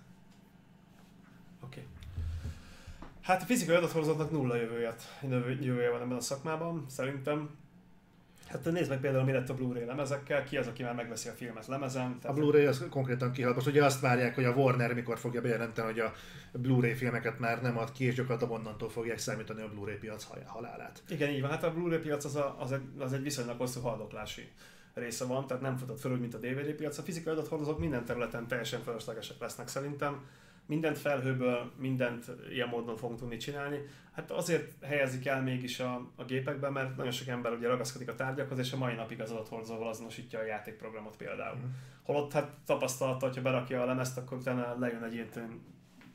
[1.64, 1.86] Oké.
[3.20, 7.50] Hát a fizikai adathordozóknak nulla jövőjét, jövő- jövője van ebben a szakmában, szerintem.
[8.48, 11.32] Hát nézd meg például, mi lett a Blu-ray lemezekkel, ki az, aki már megveszi a
[11.32, 12.10] filmet lemezen.
[12.10, 13.54] A Tehát Blu-ray az konkrétan kihalt.
[13.54, 16.12] Most ugye azt várják, hogy a Warner mikor fogja bejelenteni, hogy a
[16.52, 20.46] Blu-ray filmeket már nem ad ki, és gyakorlatilag onnantól fogják számítani a Blu-ray piac hal-
[20.46, 21.02] halálát.
[21.08, 21.50] Igen, így van.
[21.50, 24.48] Hát a Blu-ray piac az, a, az, egy, az egy viszonylag hosszú haldoklási
[24.94, 26.98] része van, tehát nem futott föl, úgy, mint a DVD piac.
[26.98, 30.24] A fizikai adathordozók minden területen teljesen fölöslegesek lesznek szerintem.
[30.66, 33.80] Mindent felhőből, mindent ilyen módon fogunk tudni csinálni.
[34.12, 38.14] Hát azért helyezik el mégis a, a gépekben, mert nagyon sok ember ugye ragaszkodik a
[38.14, 41.56] tárgyakhoz, és a mai napig az adathordozóval azonosítja a játékprogramot például.
[41.56, 41.66] Mhm.
[42.02, 45.28] Holott hát tapasztalata, hogyha berakja a lemezt, akkor utána lejön egy ilyen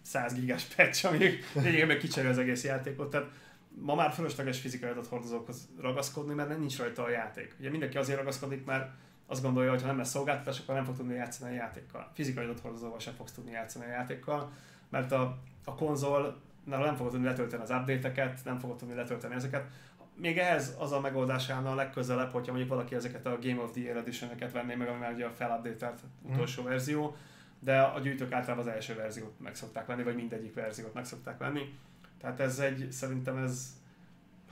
[0.02, 1.18] 100 gigás patch, ami
[1.53, 3.10] lényegében kicserő az egész játékot.
[3.10, 3.30] Tehát
[3.76, 7.56] ma már fölösleges fizikai adathordozókhoz ragaszkodni, mert nincs rajta a játék.
[7.60, 8.91] Ugye mindenki azért ragaszkodik, mert
[9.32, 12.10] azt gondolja, hogy ha nem lesz szolgáltatás, akkor nem fog tudni játszani a játékkal.
[12.14, 14.52] Fizikai adathordozóval sem fogsz tudni játszani a játékkal,
[14.90, 19.68] mert a, a konzol nem fogod tudni letölteni az update-eket, nem fogod tudni letölteni ezeket.
[20.16, 23.72] Még ehhez az a megoldás állna a legközelebb, hogyha mondjuk valaki ezeket a Game of
[23.72, 27.16] the Year edition venné meg, ami már ugye a felupdatelt utolsó verzió,
[27.60, 31.38] de a gyűjtők általában az első verziót meg szokták venni, vagy mindegyik verziót meg szokták
[31.38, 31.78] venni.
[32.20, 33.68] Tehát ez egy, szerintem ez,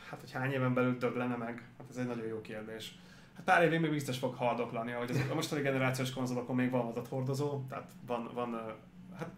[0.09, 2.95] hát hogy hány éven belül döglene meg, hát ez egy nagyon jó kérdés.
[3.39, 6.85] Hát pár évig még biztos fog haldoklani, hogy az, a mostani generációs konzolokon még van
[6.85, 8.77] adathordozó, tehát van, van
[9.17, 9.29] hát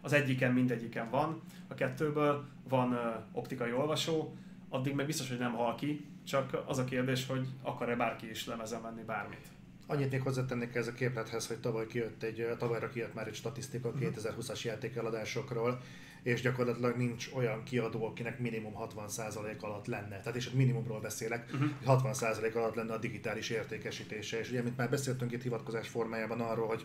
[0.00, 2.98] az egyiken mindegyiken van, a kettőből van
[3.32, 4.36] optikai olvasó,
[4.68, 8.46] addig meg biztos, hogy nem hal ki, csak az a kérdés, hogy akar-e bárki is
[8.46, 9.46] lemezen venni bármit.
[9.86, 13.88] Annyit még hozzátennék ez a képlethez, hogy tavaly kijött egy, tavalyra kijött már egy statisztika
[13.88, 15.80] a 2020-as játékeladásokról,
[16.24, 20.20] és gyakorlatilag nincs olyan kiadó, akinek minimum 60% alatt lenne.
[20.20, 21.70] Tehát és minimumról beszélek, Uh-huh.
[21.84, 24.38] hogy 60% alatt lenne a digitális értékesítése.
[24.38, 26.84] És ugye, mint már beszéltünk itt hivatkozás formájában arról, hogy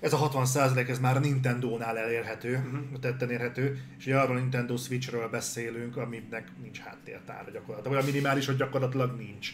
[0.00, 2.98] ez a 60% ez már a Nintendo-nál elérhető, uh-huh.
[3.00, 7.92] tetten érhető, és ugye arról a Nintendo Switchről beszélünk, aminek nincs háttértára gyakorlatilag.
[7.92, 9.52] Olyan minimális, hogy gyakorlatilag nincs.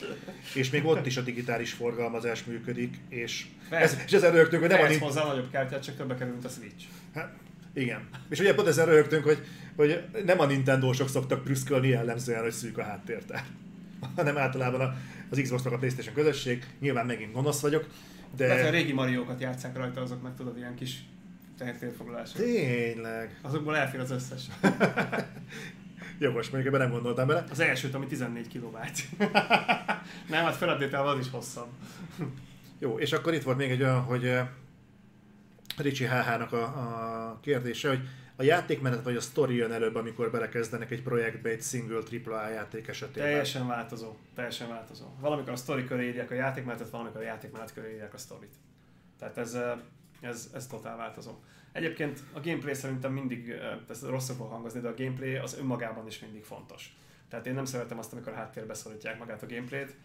[0.54, 4.80] És még ott is a digitális forgalmazás működik, és, ez, és ezen rögtünk, hogy nem
[4.80, 5.06] a Nintendo...
[5.06, 6.84] hozzá nagyobb kártyát, csak többe kerül, mint a Switch.
[7.14, 7.36] Hát,
[7.80, 8.08] igen.
[8.28, 9.38] És ugye pont ezen rögtünk, hogy,
[9.76, 13.44] hogy nem a Nintendo-sok szoktak prüszkölni jellemzően, hogy szűk a háttértár,
[14.16, 14.96] hanem általában
[15.30, 16.64] az Xbox meg a Playstation közösség.
[16.80, 17.86] Nyilván megint gonosz vagyok,
[18.36, 18.60] De...
[18.60, 21.04] Ha a régi Mariókat játszák rajta, azok meg tudod, ilyen kis
[21.58, 22.36] tehertérfoglalások.
[22.36, 23.38] Tényleg.
[23.42, 24.42] Azokból elfér az összes.
[26.20, 27.44] Jogos, mondjuk ebben nem gondoltam bele.
[27.50, 28.98] Az elsőt, ami 14 kilobájt.
[30.30, 31.68] Nem, hát feladételve az is hosszabb.
[32.78, 34.46] Jó, és akkor itt volt még egy olyan, hogy eh,
[35.78, 38.00] Ricsi HH-nak a, a kérdése, hogy
[38.36, 42.88] a játékmenet vagy a sztori jön előbb, amikor belekezdenek egy projektbe egy single AAA játék
[42.88, 43.22] esetében.
[43.28, 44.16] Teljesen változó.
[44.34, 45.06] Teljesen változó.
[45.20, 48.54] Valamikor a sztori köré írják a játékmenetet, valamikor a játékmenet köré írják a sztorit.
[49.18, 49.58] Tehát ez,
[50.20, 51.32] ez, ez totál változó.
[51.72, 53.54] Egyébként a gameplay szerintem mindig,
[53.88, 56.96] ez rosszul fog hangozni, de a gameplay az önmagában is mindig fontos.
[57.28, 59.96] Tehát én nem szeretem azt, amikor háttérbe szorítják magát a gameplayt.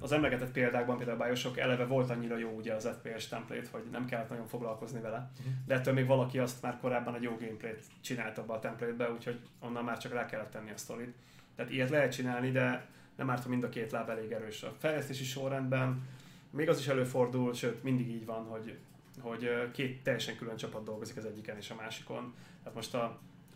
[0.00, 3.82] Az emlegetett példákban, például a Bioshock eleve volt annyira jó ugye az FPS template, hogy
[3.92, 5.30] nem kellett nagyon foglalkozni vele.
[5.66, 9.40] De ettől még valaki azt már korábban egy jó gameplayt csinált abba a template-be, úgyhogy
[9.58, 11.14] onnan már csak rá kellett tenni a sztorit.
[11.56, 14.62] Tehát ilyet lehet csinálni, de nem árt, mind a két láb elég erős.
[14.62, 16.02] A fejlesztési sorrendben
[16.50, 18.78] még az is előfordul, sőt mindig így van, hogy,
[19.20, 22.34] hogy két teljesen külön csapat dolgozik az egyiken és a másikon.
[22.62, 23.02] Tehát most a,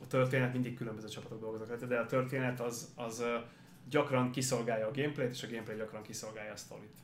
[0.00, 3.24] a történet mindig különböző csapatok dolgoznak de a történet az, az
[3.90, 6.94] gyakran kiszolgálja a gameplayt, és a gameplay gyakran kiszolgálja a sztorit.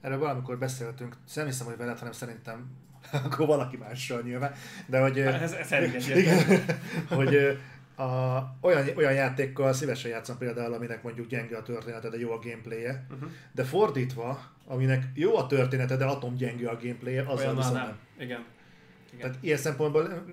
[0.00, 2.70] erről valamikor beszéltünk, nem hiszem, hogy veled, hanem szerintem
[3.24, 4.52] akkor valaki mással nyilván,
[4.86, 5.18] de hogy...
[5.18, 6.64] Ez, ez elég igen,
[7.08, 7.58] hogy
[7.98, 12.38] a, olyan, olyan játékkal szívesen játszom például, aminek mondjuk gyenge a története, de jó a
[12.38, 13.30] gameplayje, uh-huh.
[13.52, 17.86] de fordítva, aminek jó a története, de atom gyenge a gameplayje, azzal Olyan viszont nem.
[17.86, 17.98] nem.
[18.18, 18.44] Igen.
[19.12, 19.20] Igen.
[19.20, 20.24] Tehát ilyen szempontból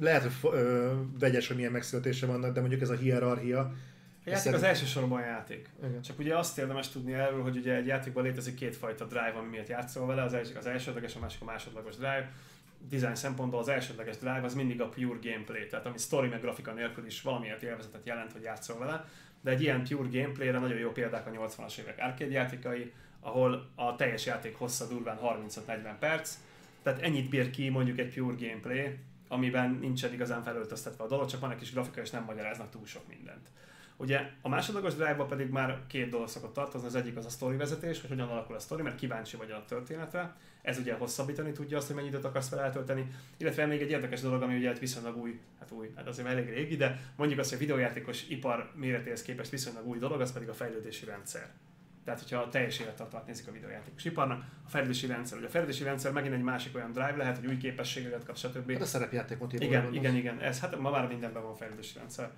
[0.00, 3.72] lehet, hogy ö, vegyes, hogy milyen megszületése vannak, de mondjuk ez a hierarchia.
[4.30, 5.68] A játék az Szerintem- elsősorban játék.
[5.84, 6.02] Igen.
[6.02, 9.68] Csak ugye azt érdemes tudni erről, hogy ugye egy játékban létezik kétfajta drive, ami miatt
[9.68, 12.32] játszol vele, az egyik az elsődleges, a másik a másodlagos drive.
[12.88, 16.72] Design szempontból az elsődleges drive az mindig a pure gameplay, tehát ami story meg grafika
[16.72, 19.04] nélkül is valamiért élvezetet jelent, hogy játszol vele.
[19.40, 23.96] De egy ilyen pure gameplayre nagyon jó példák a 80-as évek arcade játékai, ahol a
[23.96, 26.34] teljes játék hossza durván 35-40 perc,
[26.82, 28.98] tehát ennyit bír ki mondjuk egy pure gameplay,
[29.28, 32.86] amiben nincsen igazán felöltöztetve a dolog, csak van egy kis grafika, és nem magyaráznak túl
[32.86, 33.48] sok mindent.
[34.00, 37.56] Ugye a másodlagos drive pedig már két dolog szokott tartozni, az egyik az a sztori
[37.56, 40.36] vezetés, hogy hogyan alakul a sztori, mert kíváncsi vagy a történetre.
[40.62, 43.06] Ez ugye hosszabbítani tudja azt, hogy mennyi időt akarsz vele eltölteni.
[43.36, 46.48] Illetve még egy érdekes dolog, ami ugye egy viszonylag új, hát új, hát azért elég
[46.48, 50.48] régi, de mondjuk azt, hogy a videójátékos ipar méretéhez képest viszonylag új dolog, az pedig
[50.48, 51.50] a fejlődési rendszer.
[52.04, 55.84] Tehát, hogyha a teljes élettartalmat nézik a videójátékos iparnak, a fejlődési rendszer, ugye a fejlődési
[55.84, 58.72] rendszer megint egy másik olyan drive lehet, hogy új képességeket kap, stb.
[58.72, 59.66] Hát a szerepjáték motivum.
[59.66, 62.30] Igen, igen, igen, ez hát ma már mindenben van fejlődési rendszer.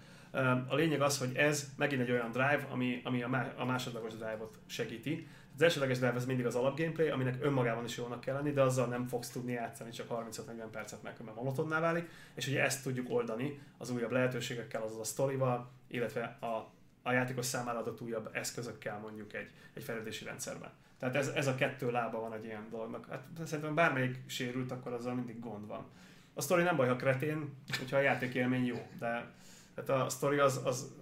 [0.68, 4.12] A lényeg az, hogy ez megint egy olyan drive, ami, ami a, má, a másodlagos
[4.12, 5.26] drive-ot segíti.
[5.54, 8.62] Az elsődleges drive az mindig az alap gameplay, aminek önmagában is jónak kell lenni, de
[8.62, 10.40] azzal nem fogsz tudni játszani csak 35-40
[10.70, 15.04] percet, mert különben monotonná válik, és ugye ezt tudjuk oldani az újabb lehetőségekkel, azaz a
[15.04, 16.70] sztorival, illetve a,
[17.02, 20.70] a játékos számára adott újabb eszközökkel mondjuk egy, egy fejlődési rendszerben.
[20.98, 23.06] Tehát ez, ez a kettő lába van egy ilyen dolognak.
[23.10, 25.86] Hát szerintem bármelyik sérült, akkor azzal mindig gond van.
[26.34, 29.30] A sztori nem baj, ha kretén, hogyha a játékélmény jó, de
[29.74, 30.92] tehát a sztori az, az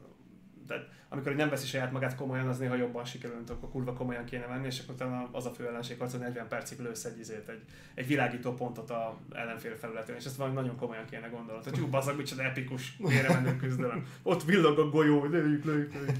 [0.66, 4.24] de amikor nem veszi saját magát komolyan, az néha jobban sikerül, mint akkor kurva komolyan
[4.24, 7.18] kéne venni, és akkor utána az a fő ellenség harc, hogy 40 percig lősz egy,
[7.18, 7.62] izét, egy,
[7.94, 11.62] egy világító pontot a ellenfél felületén, és ezt valami nagyon komolyan kéne gondolni.
[11.62, 14.06] Tehát jó, bazzag, micsoda epikus menő küzdelem.
[14.22, 16.16] Ott villog a golyó, lőjük, lőjük, lőjük.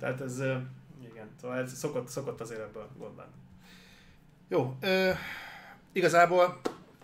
[0.00, 0.38] Tehát ez,
[1.10, 3.20] igen, szóval ez szokott, szokott azért ebből gond.
[4.48, 5.10] Jó, ö,
[5.92, 6.60] igazából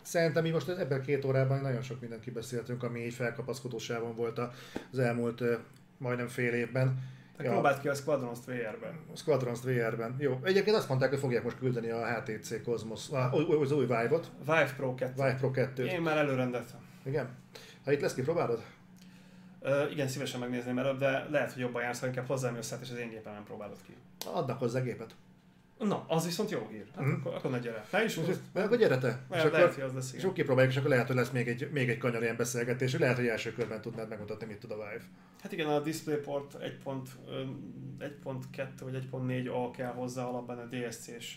[0.06, 4.40] szerintem mi most ebben a két órában nagyon sok mindent kibeszéltünk, ami így felkapaszkodósában volt
[4.92, 5.42] az elmúlt
[5.98, 7.14] majdnem fél évben.
[7.36, 7.50] Te Ja.
[7.50, 8.98] próbáld ki a Squadrons-t VR-ben.
[9.12, 10.14] A Squadrons VR-ben.
[10.18, 10.38] Jó.
[10.42, 13.08] Egyébként azt mondták, hogy fogják most küldeni a HTC Cosmos,
[13.60, 15.12] az új Vive-ot, Vive Pro 2.
[15.16, 15.78] Vive Pro 2-t.
[15.92, 16.78] Én már előrendeltem.
[17.04, 17.28] Igen.
[17.84, 18.62] Ha itt lesz, kipróbálod?
[19.60, 22.80] Ö, igen, szívesen megnézném előbb, de lehet, hogy jobban jársz, ha inkább hozzám jössz át,
[22.82, 23.94] és az én gépemen próbálod ki.
[24.34, 25.14] Adnak hozzá gépet.
[25.78, 26.84] Na, az viszont jó hír.
[26.96, 27.14] Hát Mhm.
[27.14, 27.84] akkor, akkor ne gyere.
[27.92, 28.40] Ne is húzd.
[28.52, 29.08] Mert akkor gyere te.
[29.08, 30.24] És Mert lehet, akkor, hogy az lesz, és igen.
[30.24, 32.98] akkor kipróbáljuk, és akkor lehet, hogy lesz még egy, még egy kanyar ilyen beszélgetés, és
[32.98, 35.04] lehet, hogy első körben tudnád megmutatni, mit tud a Vive.
[35.42, 36.56] Hát igen, a DisplayPort
[37.98, 41.36] 1.2 vagy 1.4 A kell hozzá, alapban a DSC-s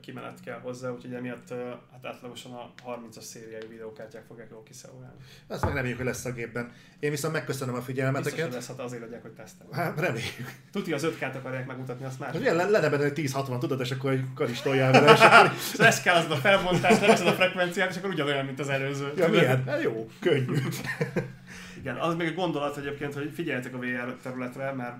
[0.00, 1.48] kimenet kell hozzá, úgyhogy emiatt
[1.92, 5.16] hát átlagosan a 30-as szériájú videókártyák fogják jól kiszolgálni.
[5.46, 6.72] Azt meg reméljük, hogy lesz a gépben.
[6.98, 8.52] Én viszont megköszönöm a Biztos, figyelmeteket.
[8.52, 9.72] lesz, hát azért adják, hogy tesztelni.
[9.74, 10.54] Hát reméljük.
[10.72, 12.30] Tuti az 5K-t akarják megmutatni, azt már.
[12.32, 15.88] Hogy ilyen lenne benne egy 10-60, tudod, és akkor karistoljál vele, és akkor...
[16.04, 19.12] Kell az a felbontás, leveszed a frekvenciát, és akkor ugyanolyan, mint az előző.
[19.16, 19.64] Ja, milyen?
[19.66, 20.58] Hát jó, könnyű.
[21.80, 24.96] Igen, az még egy gondolat egyébként, hogy figyeljetek a VR területre, mert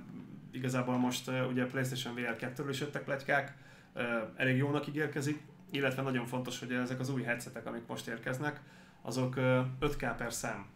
[0.52, 3.54] igazából most uh, ugye PlayStation VR 2-ről is jöttek pletykák,
[3.94, 4.02] uh,
[4.36, 8.60] elég jónak ígérkezik, illetve nagyon fontos, hogy ezek az új headsetek, amik most érkeznek,
[9.02, 9.44] azok uh,
[9.80, 10.66] 5K per szem.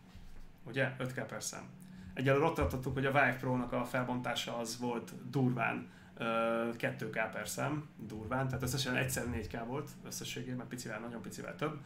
[0.67, 0.89] Ugye?
[0.99, 1.63] 5K per szem.
[2.15, 7.89] Egyelőre ott tartottuk, hogy a Vive Pro-nak a felbontása az volt durván 2K per szem,
[8.07, 11.79] durván, tehát összesen egyszer 4K volt összességében, picivel, nagyon picivel több.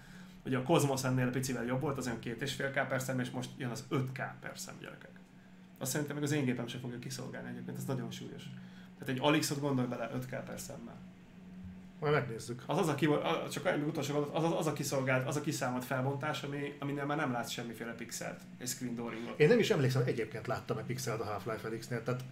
[0.45, 3.71] Ugye a Cosmos ennél picivel jobb volt, az olyan 2,5K per szem, és most jön
[3.71, 5.11] az 5K per szem gyerekek.
[5.79, 8.43] Azt szerintem meg az én gépem sem fogja kiszolgálni egyébként, ez nagyon súlyos.
[8.99, 10.97] Tehát egy Alixot gondolj bele 5K per szemmel.
[12.01, 12.63] Majd megnézzük.
[12.67, 13.09] Az az a, ki,
[13.51, 17.05] csak egy utolsó gondolat, az, az, az, a kiszolgált, az a kiszámolt felbontás, ami, aminél
[17.05, 19.39] már nem látsz semmiféle pixelt, egy screen dooringot.
[19.39, 22.25] Én nem is emlékszem, egyébként láttam egy pixelt a Half-Life Felix-nél, tehát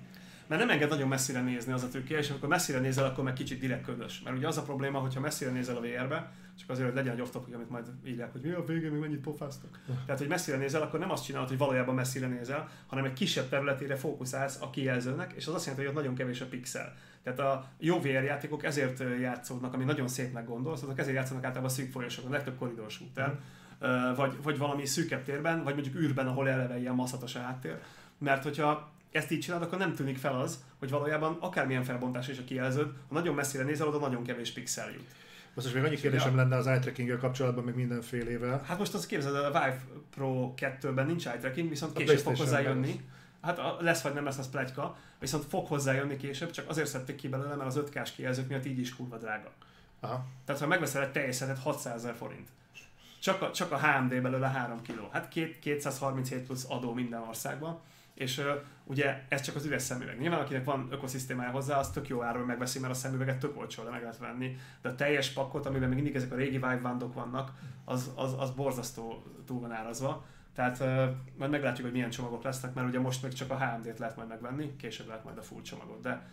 [0.47, 3.33] Mert nem enged nagyon messzire nézni az a trükkje, és amikor messzire nézel, akkor meg
[3.33, 4.21] kicsit direkt ködös.
[4.25, 7.21] Mert ugye az a probléma, hogyha messzire nézel a VR-be, csak azért, hogy legyen egy
[7.21, 9.79] off amit majd írják, hogy mi a végén még mennyit pofáztok.
[10.05, 13.49] Tehát, hogy messzire nézel, akkor nem azt csinálod, hogy valójában messzire nézel, hanem egy kisebb
[13.49, 16.95] területére fókuszálsz a kijelzőnek, és az azt jelenti, hogy ott nagyon kevés a pixel.
[17.23, 21.71] Tehát a jó VR játékok ezért játszódnak, ami nagyon szépnek gondolsz, azok ezért játszanak általában
[21.71, 23.41] szűk folyosókon, legtöbb koridors úten,
[23.79, 27.79] Ö, vagy, vagy valami szűkebb térben, vagy mondjuk űrben, ahol eleve ilyen masszatos a háttér.
[28.19, 32.39] Mert hogyha ezt így csinálod, akkor nem tűnik fel az, hogy valójában akármilyen felbontás is
[32.39, 35.07] a kijelződ, ha nagyon messzire nézel, oda nagyon kevés pixel jut.
[35.55, 38.63] most még annyi kérdésem lenne az eye tracking kapcsolatban, még mindenfélével.
[38.67, 39.83] Hát most azt képzeld, a Vive
[40.15, 43.01] Pro 2-ben nincs eye tracking, viszont később fog hozzájönni.
[43.43, 47.29] Hát lesz vagy nem lesz az pletyka, viszont fog hozzájönni később, csak azért szedték ki
[47.29, 49.53] belőle, mert az 5K-s kijelzők miatt így is kurva drága.
[50.01, 50.27] Aha.
[50.45, 52.49] Tehát ha megveszel egy teljes szetet 600 ezer forint.
[53.19, 55.13] Csak a, csak a HMD belőle 3 kg.
[55.13, 57.81] Hát két, 237 plusz adó minden országban.
[58.15, 58.43] És
[58.87, 60.19] ugye ez csak az üres szemüveg.
[60.19, 63.83] Nyilván akinek van ökoszisztémája hozzá, az tök jó áron megveszi, mert a szemüveget tök olcsó,
[63.83, 64.57] de meg lehet venni.
[64.83, 67.53] De a teljes pakot, amiben még mindig ezek a régi vive vannak,
[67.85, 70.25] az, az, az borzasztó túl van árazva.
[70.55, 73.99] Tehát uh, majd meglátjuk, hogy milyen csomagok lesznek, mert ugye most még csak a HMD-t
[73.99, 76.27] lehet majd megvenni, később lehet majd a full csomagot, de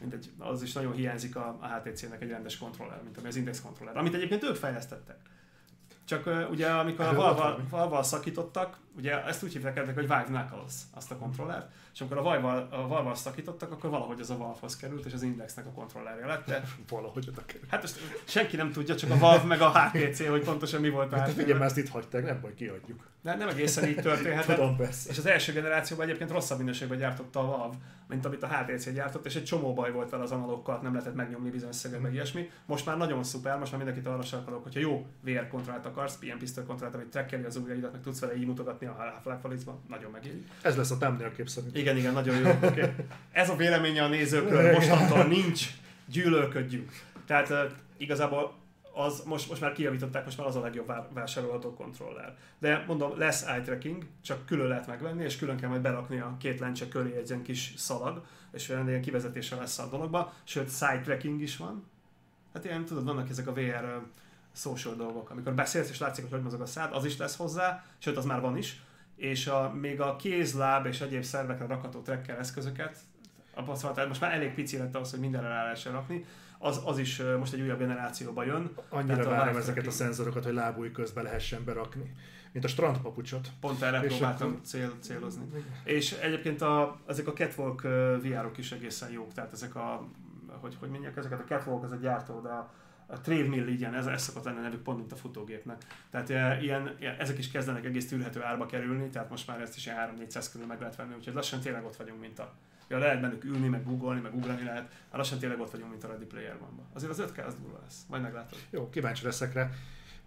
[0.00, 3.60] mindegy, az is nagyon hiányzik a, a HTC-nek egy rendes kontroller, mint ami az Index
[3.60, 5.16] kontroller, amit egyébként ők fejlesztettek.
[6.04, 7.14] Csak uh, ugye amikor a.
[7.70, 12.18] Valve-val szakítottak, ugye ezt úgy hívták eddig, hogy Vive Knuckles, azt a kontrollert, és amikor
[12.18, 15.70] a Valve-val, a Valve-val szakítottak, akkor valahogy az a Valve-hoz került, és az Indexnek a
[15.70, 17.66] kontrollerje lett, de Valahogy oda kerül.
[17.68, 21.12] hát ezt senki nem tudja, csak a Valve meg a HTC, hogy pontosan mi volt
[21.12, 23.08] a Hát figyelj, már ezt itt hagyták, nem baj, kiadjuk.
[23.22, 24.56] De nem egészen így történhetett.
[24.56, 25.10] Tudom, persze.
[25.10, 27.76] És az első generációban egyébként rosszabb minőségben gyártotta a Valve,
[28.08, 31.14] mint amit a HTC gyártott, és egy csomó baj volt vele az analókkal, nem lehetett
[31.14, 32.50] megnyomni bizonyos szöget, meg ilyesmi.
[32.66, 36.38] Most már nagyon szuper, most már mindenkit arra sarkalok, hogyha jó VR kontrollt akarsz, ilyen
[36.38, 40.44] pisztoly kontrollt, amit trackeli az ujjaidat, meg tudsz vele így mutogatni a Half-Life nagyon megéri.
[40.62, 41.76] Ez lesz a thumbnail kép szerint.
[41.76, 42.48] Igen, igen, nagyon jó.
[42.70, 42.90] Okay.
[43.32, 45.66] Ez a véleménye a nézőkről, mostantól nincs,
[46.06, 46.90] gyűlölködjünk.
[47.26, 47.58] Tehát uh,
[47.96, 48.54] igazából
[48.94, 52.36] az, most, most már kijavították, most már az a legjobb vá- vásárolható kontroller.
[52.58, 56.36] De mondom, lesz eye tracking, csak külön lehet megvenni, és külön kell majd berakni a
[56.38, 60.70] két lencse köré egy ilyen kis szalag, és olyan ilyen kivezetése lesz a dologba, sőt
[60.70, 61.84] side tracking is van.
[62.54, 64.02] Hát ilyen, tudod, vannak ezek a VR
[64.52, 67.84] social dolgok, amikor beszélsz és látszik, hogy hogy mozog a szád, az is lesz hozzá,
[67.98, 68.82] sőt az már van is,
[69.16, 72.98] és a, még a kéz, láb és egyéb szervekre rakható tracker eszközöket,
[73.54, 76.24] abban szóval, most már elég pici lett ahhoz, hogy mindenre rá lehessen rakni,
[76.58, 80.44] az, az is most egy újabb generációba jön, Annyira a várom live ezeket a szenzorokat,
[80.44, 82.14] hogy lábúj közben lehessen berakni.
[82.52, 83.48] Mint a strandpapucsot.
[83.60, 85.44] pont erre És próbáltam akkor- cél, célozni.
[85.84, 87.82] És egyébként a, ezek a Catwalk
[88.22, 90.08] VR-ok is egészen jók, tehát ezek a,
[90.60, 92.72] hogy, hogy mondják, ezeket a Catwalk az a gyártó, de a,
[93.10, 95.82] a Trademill igen, ez, ez szokott lenni a nevük pont, mint a futógépnek.
[96.10, 99.76] Tehát e, ilyen, ilyen, ezek is kezdenek egész tűrhető árba kerülni, tehát most már ezt
[99.76, 102.54] is ilyen 3-400 körül meg lehet venni, úgyhogy lassan tényleg ott vagyunk, mint a
[102.90, 104.82] Ja, lehet bennük ülni, meg googolni, meg ugrani lehet.
[104.82, 107.78] Hát lassan tényleg ott vagyunk, mint a Ready Player one Azért az 5K az durva
[107.82, 108.02] lesz.
[108.08, 108.58] Majd meglátod.
[108.70, 109.70] Jó, kíváncsi leszek rá.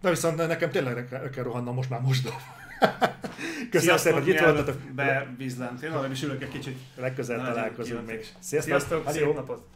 [0.00, 2.28] De viszont nekem tényleg le kell, kell rohannom most már most.
[3.70, 4.80] Köszönöm szépen, hogy itt voltatok.
[4.94, 5.82] Bevízlent.
[5.82, 6.78] Én arra is ülök egy kicsit.
[6.96, 8.26] Legközelebb találkozunk még.
[8.38, 8.78] Sziasztok!
[8.78, 9.66] Sziasztok, szép napot!